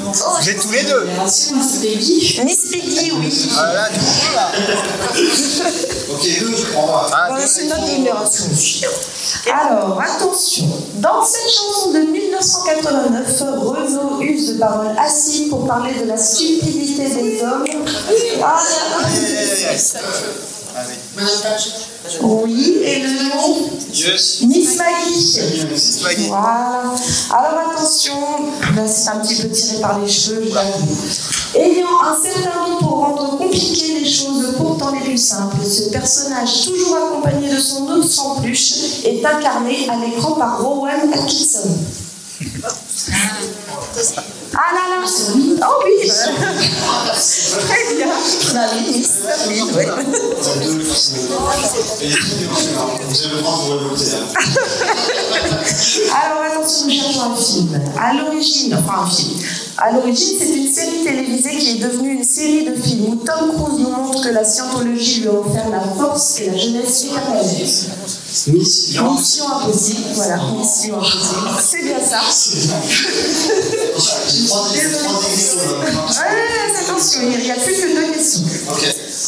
non. 0.03 0.13
J'ai 0.41 0.57
tous 0.57 0.71
les 0.71 0.83
deux. 0.85 1.07
Miss 1.23 1.53
Peggy. 1.83 2.41
Miss 2.43 2.71
Peggy, 2.73 3.13
oui. 3.13 3.49
Ah 3.59 3.73
là, 3.75 3.89
coup, 3.89 4.35
là. 4.35 4.51
Ok, 6.11 6.23
deux, 6.41 6.57
je 6.57 6.73
prends. 6.73 7.03
Ah, 7.13 7.27
Voilà, 7.29 7.47
c'est 7.47 7.65
notre 7.65 7.87
numération. 7.87 8.45
Alors, 9.53 10.01
attention. 10.01 10.65
Dans 10.95 11.23
cette 11.23 11.51
chanson 11.53 11.91
de 11.93 11.99
1989, 11.99 13.43
Renaud 13.59 14.21
use 14.23 14.55
de 14.55 14.59
paroles 14.59 14.97
acides 14.99 15.51
pour 15.51 15.67
parler 15.67 15.93
de 16.01 16.07
la 16.07 16.17
stupidité 16.17 17.11
des 17.11 17.43
hommes. 17.43 17.65
Ah, 18.43 18.59
là, 18.59 19.13
là. 21.19 21.31
Oui, 22.23 22.79
et 22.83 23.01
le 23.01 23.29
nom 23.29 23.71
Yes. 23.93 24.43
Miss 24.43 24.77
Maggie. 24.79 26.29
Voilà. 26.29 26.95
Alors 27.31 27.73
attention, 27.73 28.15
là 28.77 28.87
c'est 28.87 29.09
un 29.11 29.19
petit 29.19 29.43
peu 29.43 29.49
tiré 29.51 29.81
par 29.81 29.99
les 29.99 30.09
cheveux. 30.09 30.49
Ayant 31.55 32.01
un 32.03 32.17
certain 32.23 32.69
don 32.69 32.79
pour 32.79 32.99
rendre 32.99 33.37
compliquées 33.37 34.01
les 34.01 34.09
choses 34.09 34.55
pourtant 34.57 34.93
les 34.93 35.01
plus 35.01 35.19
simples, 35.19 35.57
ce 35.65 35.91
personnage, 35.91 36.67
toujours 36.67 36.97
accompagné 36.97 37.51
de 37.51 37.59
son 37.59 37.89
ours 37.89 38.19
en 38.21 38.37
peluche, 38.37 39.05
est 39.05 39.25
incarné 39.25 39.89
à 39.91 39.97
l'écran 39.97 40.33
par 40.33 40.63
Rowan 40.63 41.13
Atkinson. 41.13 41.69
Ah 44.55 44.75
là 44.75 45.01
là 45.01 45.07
Oh 45.63 45.83
oui 45.85 46.09
Très 47.69 47.95
bien 47.97 48.09
oui. 49.77 49.87
Alors 56.13 56.43
attention, 56.51 56.87
nous 56.87 56.93
cherchons 56.93 57.33
un 57.33 57.37
film. 57.37 57.81
À 57.99 58.15
l'origine, 58.15 58.75
enfin 58.75 59.03
un 59.03 59.11
film. 59.11 59.39
À 59.77 59.93
l'origine, 59.93 60.39
c'est 60.39 60.57
une 60.57 60.73
série 60.73 61.05
télévisée 61.05 61.57
qui 61.57 61.71
est 61.77 61.81
devenue 61.83 62.15
une 62.15 62.25
série 62.25 62.65
de 62.65 62.75
films 62.75 63.07
où 63.13 63.17
Tom 63.17 63.53
Cruise 63.53 63.79
nous 63.81 63.91
montre 63.91 64.23
que 64.23 64.29
la 64.29 64.45
scientologie 64.45 65.21
lui 65.23 65.29
a 65.29 65.33
offert 65.33 65.69
la 65.71 65.81
force 65.81 66.41
et 66.41 66.51
la 66.51 66.57
jeunesse 66.57 67.05
éternelle. 67.05 67.45
Mission. 68.31 69.13
Mission 69.15 69.45
impossible, 69.49 70.09
voilà, 70.15 70.37
mission 70.57 70.99
impossible. 70.99 71.49
C'est 71.59 71.83
bien 71.83 71.99
ça. 72.01 72.21
Ouais, 76.23 76.81
attention, 76.81 77.21
il 77.23 77.43
n'y 77.43 77.51
a 77.51 77.55
plus 77.55 77.75
que 77.75 77.95
deux 77.95 78.13
questions. 78.13 78.45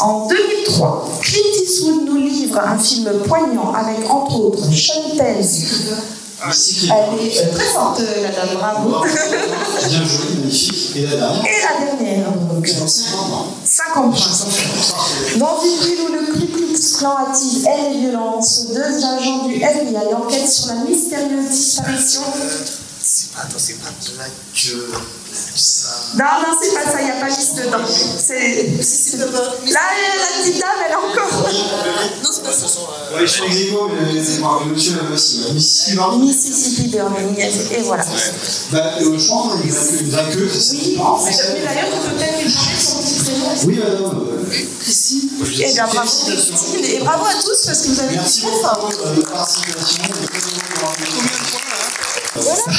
En 0.01 0.29
2003, 0.29 1.19
Clint 1.21 1.63
Eastwood 1.63 2.05
nous 2.07 2.17
livre 2.17 2.61
un 2.61 2.79
film 2.79 3.11
poignant 3.27 3.73
avec 3.75 4.09
entre 4.09 4.39
autres 4.39 4.73
Sean 4.73 5.17
Penn. 5.17 5.45
Elle 6.45 7.27
est 7.27 7.51
très 7.53 7.65
forte, 7.67 8.01
euh, 8.01 8.23
la 8.23 8.31
dame, 8.31 8.57
bravo. 8.57 9.05
Bien 9.05 10.05
joué, 10.05 10.35
magnifique. 10.41 10.97
Et 10.97 11.03
la 11.03 11.17
dernière 11.17 11.45
Et 11.45 11.63
la 11.63 11.87
dernière, 11.87 12.33
donc. 12.33 12.67
50 12.67 14.15
points. 14.15 15.39
Dans 15.39 15.59
une 15.63 15.79
ville 15.85 16.01
où 16.09 16.13
le 16.13 16.33
Ku 16.33 16.47
Klux 16.47 16.99
Klan 16.99 17.17
attise 17.29 17.65
haine 17.67 17.95
et 17.95 17.99
violence, 18.01 18.67
deux 18.75 19.05
agents 19.05 19.47
du 19.47 19.55
FBI 19.55 20.15
enquêtent 20.17 20.49
sur 20.49 20.67
la 20.69 20.85
mystérieuse 20.85 21.49
disparition. 21.51 22.23
Attends, 23.37 23.59
c'est 23.59 23.79
pas 23.81 23.89
là 24.19 24.25
que. 24.55 24.69
Ça. 24.69 25.22
Non, 26.15 26.25
non, 26.43 26.59
c'est 26.61 26.75
pas 26.75 26.85
ça, 26.85 27.01
il 27.01 27.05
n'y 27.07 27.11
a 27.11 27.15
pas 27.15 27.29
liste 27.29 27.57
dedans. 27.57 27.79
C'est. 27.87 28.67
Là, 29.17 29.81
la 30.21 30.43
petite 30.43 30.61
dame, 30.61 30.69
elle 30.85 30.93
est 30.93 30.95
encore. 30.95 31.49
Non, 32.23 32.31
c'est 32.31 32.43
pas 32.43 32.53
ça. 32.53 32.67
Ouais, 33.15 33.21
je 33.23 33.27
suis 33.27 33.45
aequo, 33.45 33.89
mais 33.89 34.13
le 34.13 34.65
monsieur 34.73 34.97
là 34.97 35.03
aussi. 35.13 35.41
Mississippi 35.55 35.97
Burning. 35.97 36.21
Mississippi 36.23 36.89
Burning, 36.89 37.39
et 37.39 37.83
voilà. 37.83 38.05
Bah, 38.73 38.79
euh, 39.01 39.19
je 39.19 39.29
pense 39.29 39.55
qu'il 39.63 40.09
y 40.11 40.15
a 40.15 40.23
que. 40.25 40.39
Oui, 40.39 40.99
mais 41.55 41.63
d'ailleurs, 41.65 41.89
tu 41.93 41.99
peux 41.99 42.17
peut-être 42.17 42.39
lui 42.43 42.53
parler 42.53 42.77
de 42.77 42.83
son 42.83 42.99
petit 42.99 43.21
prénom. 43.25 43.49
Oui, 43.65 43.77
madame. 43.79 44.21
Christine. 44.81 45.29
Eh 45.41 45.73
bien, 45.73 45.87
bravo, 45.87 46.01
Christine. 46.01 46.85
Et 46.85 46.99
bravo 46.99 47.25
à 47.25 47.35
tous 47.43 47.67
parce 47.67 47.81
que 47.81 47.89
vous 47.89 48.01
avez 48.01 48.17
Merci 48.17 48.41
été 48.41 48.49
très 48.51 48.61
fort. 48.61 48.79
beaucoup 48.83 49.09
de 49.09 49.15
votre 49.15 49.33
participation. 49.33 50.03
Voilà. 52.35 52.79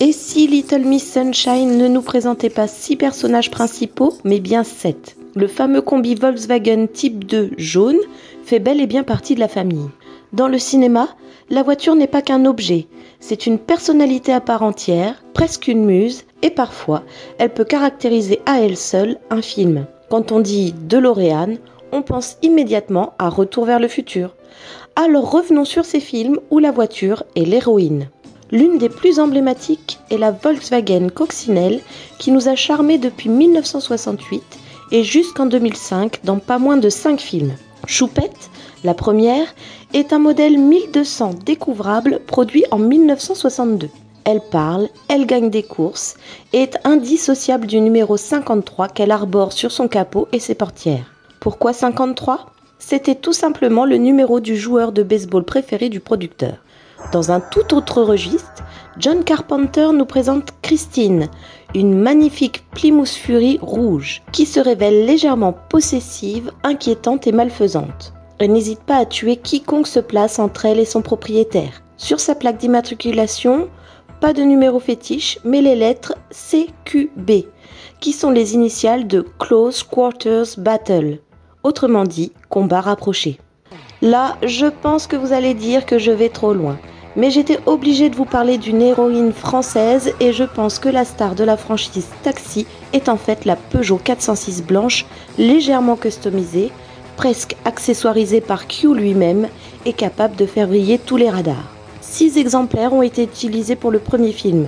Et 0.00 0.10
si 0.10 0.48
Little 0.48 0.80
Miss 0.80 1.12
Sunshine 1.12 1.78
ne 1.78 1.86
nous 1.86 2.02
présentait 2.02 2.50
pas 2.50 2.66
six 2.66 2.96
personnages 2.96 3.52
principaux, 3.52 4.14
mais 4.24 4.40
bien 4.40 4.64
sept? 4.64 5.16
Le 5.36 5.46
fameux 5.46 5.80
combi 5.80 6.16
Volkswagen 6.16 6.88
Type 6.92 7.24
2 7.24 7.52
jaune 7.56 8.00
fait 8.44 8.58
bel 8.58 8.80
et 8.80 8.88
bien 8.88 9.04
partie 9.04 9.36
de 9.36 9.40
la 9.40 9.46
famille. 9.46 9.88
Dans 10.32 10.48
le 10.48 10.58
cinéma, 10.58 11.10
la 11.50 11.62
voiture 11.62 11.94
n'est 11.94 12.08
pas 12.08 12.20
qu'un 12.20 12.46
objet, 12.46 12.88
c'est 13.20 13.46
une 13.46 13.60
personnalité 13.60 14.32
à 14.32 14.40
part 14.40 14.64
entière, 14.64 15.22
presque 15.34 15.68
une 15.68 15.84
muse, 15.84 16.24
et 16.42 16.50
parfois, 16.50 17.04
elle 17.38 17.54
peut 17.54 17.64
caractériser 17.64 18.40
à 18.44 18.60
elle 18.60 18.76
seule 18.76 19.18
un 19.30 19.40
film. 19.40 19.86
Quand 20.10 20.32
on 20.32 20.40
dit 20.40 20.74
DeLorean, 20.88 21.58
on 21.92 22.02
pense 22.02 22.38
immédiatement 22.42 23.12
à 23.20 23.28
Retour 23.28 23.66
vers 23.66 23.78
le 23.78 23.86
futur. 23.86 24.34
Alors 24.96 25.30
revenons 25.30 25.64
sur 25.64 25.84
ces 25.84 26.00
films 26.00 26.40
où 26.50 26.58
la 26.58 26.72
voiture 26.72 27.22
est 27.36 27.44
l'héroïne. 27.44 28.08
L'une 28.50 28.78
des 28.78 28.88
plus 28.88 29.18
emblématiques 29.18 29.98
est 30.10 30.18
la 30.18 30.30
Volkswagen 30.30 31.08
Coccinelle 31.08 31.80
qui 32.18 32.30
nous 32.30 32.48
a 32.48 32.54
charmés 32.54 32.98
depuis 32.98 33.28
1968 33.28 34.42
et 34.92 35.02
jusqu'en 35.02 35.46
2005 35.46 36.20
dans 36.24 36.38
pas 36.38 36.58
moins 36.58 36.76
de 36.76 36.88
5 36.88 37.20
films. 37.20 37.54
Choupette, 37.86 38.50
la 38.84 38.94
première, 38.94 39.54
est 39.92 40.12
un 40.12 40.18
modèle 40.18 40.58
1200 40.58 41.30
découvrable 41.44 42.20
produit 42.26 42.64
en 42.70 42.78
1962. 42.78 43.88
Elle 44.24 44.40
parle, 44.40 44.88
elle 45.08 45.26
gagne 45.26 45.50
des 45.50 45.62
courses 45.62 46.16
et 46.52 46.62
est 46.62 46.78
indissociable 46.84 47.66
du 47.66 47.80
numéro 47.80 48.16
53 48.16 48.88
qu'elle 48.88 49.10
arbore 49.10 49.52
sur 49.52 49.70
son 49.70 49.88
capot 49.88 50.28
et 50.32 50.38
ses 50.38 50.54
portières. 50.54 51.12
Pourquoi 51.40 51.72
53 51.72 52.46
C'était 52.78 53.14
tout 53.14 53.34
simplement 53.34 53.84
le 53.84 53.96
numéro 53.96 54.40
du 54.40 54.56
joueur 54.56 54.92
de 54.92 55.02
baseball 55.02 55.44
préféré 55.44 55.88
du 55.90 56.00
producteur. 56.00 56.56
Dans 57.12 57.30
un 57.30 57.40
tout 57.40 57.74
autre 57.74 58.02
registre, 58.02 58.64
John 58.98 59.24
Carpenter 59.24 59.88
nous 59.92 60.04
présente 60.04 60.52
Christine, 60.62 61.28
une 61.74 61.98
magnifique 61.98 62.64
Plymouth 62.70 63.08
Fury 63.08 63.58
rouge, 63.60 64.22
qui 64.32 64.46
se 64.46 64.60
révèle 64.60 65.04
légèrement 65.04 65.52
possessive, 65.52 66.52
inquiétante 66.62 67.26
et 67.26 67.32
malfaisante. 67.32 68.12
Elle 68.38 68.52
n'hésite 68.52 68.82
pas 68.82 68.96
à 68.98 69.06
tuer 69.06 69.36
quiconque 69.36 69.86
se 69.86 70.00
place 70.00 70.38
entre 70.38 70.66
elle 70.66 70.80
et 70.80 70.84
son 70.84 71.02
propriétaire. 71.02 71.82
Sur 71.96 72.20
sa 72.20 72.34
plaque 72.34 72.58
d'immatriculation, 72.58 73.68
pas 74.20 74.32
de 74.32 74.42
numéro 74.42 74.80
fétiche, 74.80 75.38
mais 75.44 75.60
les 75.60 75.76
lettres 75.76 76.14
CQB, 76.30 77.46
qui 78.00 78.12
sont 78.12 78.30
les 78.30 78.54
initiales 78.54 79.06
de 79.06 79.24
Close 79.38 79.82
Quarters 79.82 80.58
Battle, 80.58 81.18
autrement 81.62 82.04
dit, 82.04 82.32
combat 82.48 82.80
rapproché. 82.80 83.38
Là, 84.02 84.36
je 84.42 84.66
pense 84.66 85.06
que 85.06 85.16
vous 85.16 85.32
allez 85.32 85.54
dire 85.54 85.86
que 85.86 85.98
je 85.98 86.10
vais 86.10 86.28
trop 86.28 86.52
loin. 86.52 86.78
Mais 87.16 87.30
j'étais 87.30 87.60
obligée 87.66 88.08
de 88.08 88.16
vous 88.16 88.24
parler 88.24 88.58
d'une 88.58 88.82
héroïne 88.82 89.32
française 89.32 90.12
et 90.18 90.32
je 90.32 90.42
pense 90.42 90.80
que 90.80 90.88
la 90.88 91.04
star 91.04 91.36
de 91.36 91.44
la 91.44 91.56
franchise 91.56 92.08
Taxi 92.24 92.66
est 92.92 93.08
en 93.08 93.16
fait 93.16 93.44
la 93.44 93.54
Peugeot 93.54 94.00
406 94.02 94.64
blanche, 94.64 95.06
légèrement 95.38 95.94
customisée, 95.94 96.72
presque 97.16 97.56
accessoirisée 97.64 98.40
par 98.40 98.66
Q 98.66 98.94
lui-même 98.94 99.48
et 99.86 99.92
capable 99.92 100.34
de 100.34 100.46
faire 100.46 100.66
briller 100.66 100.98
tous 100.98 101.16
les 101.16 101.30
radars. 101.30 101.72
Six 102.00 102.36
exemplaires 102.36 102.92
ont 102.92 103.02
été 103.02 103.22
utilisés 103.22 103.76
pour 103.76 103.92
le 103.92 104.00
premier 104.00 104.32
film. 104.32 104.66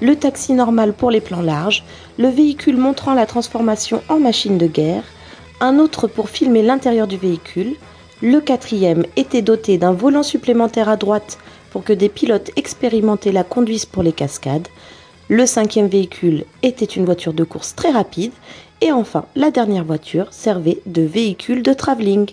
Le 0.00 0.16
taxi 0.16 0.54
normal 0.54 0.94
pour 0.94 1.10
les 1.10 1.20
plans 1.20 1.42
larges, 1.42 1.84
le 2.18 2.28
véhicule 2.28 2.78
montrant 2.78 3.14
la 3.14 3.26
transformation 3.26 4.02
en 4.08 4.18
machine 4.18 4.56
de 4.56 4.66
guerre, 4.66 5.04
un 5.60 5.78
autre 5.78 6.06
pour 6.08 6.30
filmer 6.30 6.62
l'intérieur 6.62 7.06
du 7.06 7.18
véhicule, 7.18 7.76
le 8.22 8.40
quatrième 8.40 9.04
était 9.16 9.42
doté 9.42 9.78
d'un 9.78 9.92
volant 9.92 10.22
supplémentaire 10.22 10.88
à 10.88 10.96
droite 10.96 11.38
pour 11.72 11.82
que 11.84 11.92
des 11.92 12.10
pilotes 12.10 12.50
expérimentés 12.56 13.32
la 13.32 13.44
conduisent 13.44 13.86
pour 13.86 14.02
les 14.02 14.12
cascades. 14.12 14.68
Le 15.28 15.46
cinquième 15.46 15.86
véhicule 15.86 16.44
était 16.62 16.84
une 16.84 17.06
voiture 17.06 17.32
de 17.32 17.44
course 17.44 17.74
très 17.74 17.90
rapide. 17.90 18.32
Et 18.82 18.92
enfin, 18.92 19.24
la 19.34 19.50
dernière 19.50 19.84
voiture 19.84 20.26
servait 20.30 20.80
de 20.84 21.02
véhicule 21.02 21.62
de 21.62 21.72
travelling. 21.72 22.30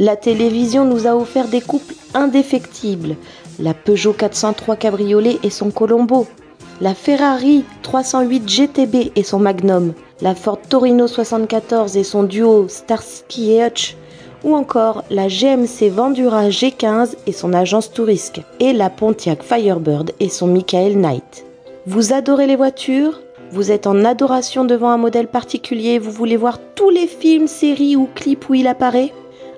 La 0.00 0.16
télévision 0.16 0.84
nous 0.84 1.06
a 1.06 1.14
offert 1.14 1.46
des 1.46 1.60
couples 1.60 1.94
indéfectibles. 2.14 3.16
La 3.60 3.74
Peugeot 3.74 4.12
403 4.12 4.74
Cabriolet 4.74 5.38
et 5.44 5.50
son 5.50 5.70
Colombo. 5.70 6.26
La 6.80 6.94
Ferrari 6.94 7.64
308 7.82 8.48
GTB 8.48 9.12
et 9.14 9.22
son 9.22 9.38
Magnum. 9.38 9.94
La 10.20 10.34
Ford 10.34 10.58
Torino 10.68 11.06
74 11.06 11.96
et 11.96 12.02
son 12.02 12.24
duo 12.24 12.66
Starsky 12.66 13.52
et 13.52 13.64
Hutch 13.64 13.96
ou 14.44 14.54
encore 14.54 15.02
la 15.10 15.26
GMC 15.28 15.88
Vendura 15.90 16.50
G15 16.50 17.14
et 17.26 17.32
son 17.32 17.52
agence 17.52 17.90
Tourisque, 17.90 18.42
et 18.60 18.72
la 18.72 18.90
Pontiac 18.90 19.42
Firebird 19.42 20.12
et 20.20 20.28
son 20.28 20.46
Michael 20.46 20.98
Knight. 20.98 21.44
Vous 21.86 22.12
adorez 22.12 22.46
les 22.46 22.56
voitures? 22.56 23.20
Vous 23.50 23.72
êtes 23.72 23.86
en 23.86 24.04
adoration 24.04 24.64
devant 24.64 24.90
un 24.90 24.96
modèle 24.96 25.28
particulier 25.28 25.98
Vous 25.98 26.10
voulez 26.10 26.36
voir 26.36 26.58
tous 26.74 26.90
les 26.90 27.06
films, 27.06 27.46
séries 27.46 27.96
ou 27.96 28.08
clips 28.14 28.48
où 28.48 28.54
il 28.54 28.66
apparaît? 28.66 29.12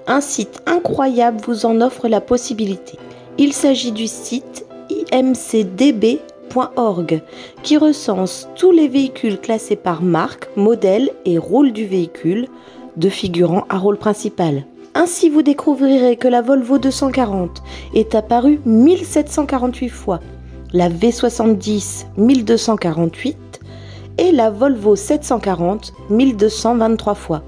Un 0.07 0.20
site 0.20 0.62
incroyable 0.66 1.41
vous 1.47 1.66
en 1.66 1.80
offre 1.80 2.07
la 2.09 2.20
possibilité. 2.20 2.99
Il 3.39 3.53
s'agit 3.53 3.93
du 3.93 4.07
site 4.07 4.66
imcdb.org 5.12 6.20
qui 7.62 7.76
recense 7.76 8.49
tous 8.55 8.70
les 8.70 8.89
véhicules 8.89 9.39
classés 9.41 9.76
par 9.76 10.03
marque, 10.03 10.49
modèle 10.57 11.11
et 11.24 11.39
rôle 11.39 11.72
du 11.72 11.87
véhicule, 11.87 12.47
de 12.97 13.09
figurant 13.09 13.64
à 13.68 13.78
rôle 13.78 13.99
principal. 13.99 14.64
Ainsi, 14.99 15.29
vous 15.29 15.43
découvrirez 15.43 16.17
que 16.17 16.27
la 16.27 16.41
Volvo 16.41 16.79
240 16.79 17.63
est 17.93 18.15
apparue 18.15 18.61
1748 18.65 19.91
fois, 19.91 20.21
la 20.73 20.89
V70 20.89 22.07
1248 22.17 23.61
et 24.17 24.33
la 24.33 24.49
Volvo 24.49 24.97
740 24.97 25.93
1223 26.09 27.15
fois. 27.15 27.43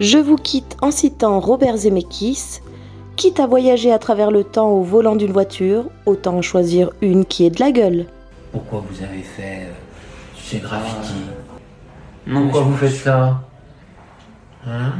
Je 0.00 0.16
vous 0.16 0.36
quitte 0.36 0.78
en 0.80 0.90
citant 0.90 1.40
Robert 1.40 1.76
Zemeckis 1.76 2.62
Quitte 3.16 3.38
à 3.38 3.46
voyager 3.46 3.92
à 3.92 3.98
travers 3.98 4.30
le 4.30 4.42
temps 4.42 4.70
au 4.70 4.82
volant 4.82 5.14
d'une 5.14 5.30
voiture, 5.30 5.84
autant 6.06 6.38
en 6.38 6.42
choisir 6.42 6.90
une 7.02 7.26
qui 7.26 7.44
est 7.44 7.50
de 7.50 7.60
la 7.60 7.70
gueule. 7.70 8.06
Pourquoi 8.50 8.82
vous 8.90 9.04
avez 9.04 9.20
fait 9.20 9.66
euh, 9.66 9.72
ces 10.42 10.58
graffitis? 10.58 11.26
Pourquoi 12.32 12.62
vous 12.62 12.76
faites 12.78 12.94
ça? 12.94 13.42
Hein? 14.66 14.92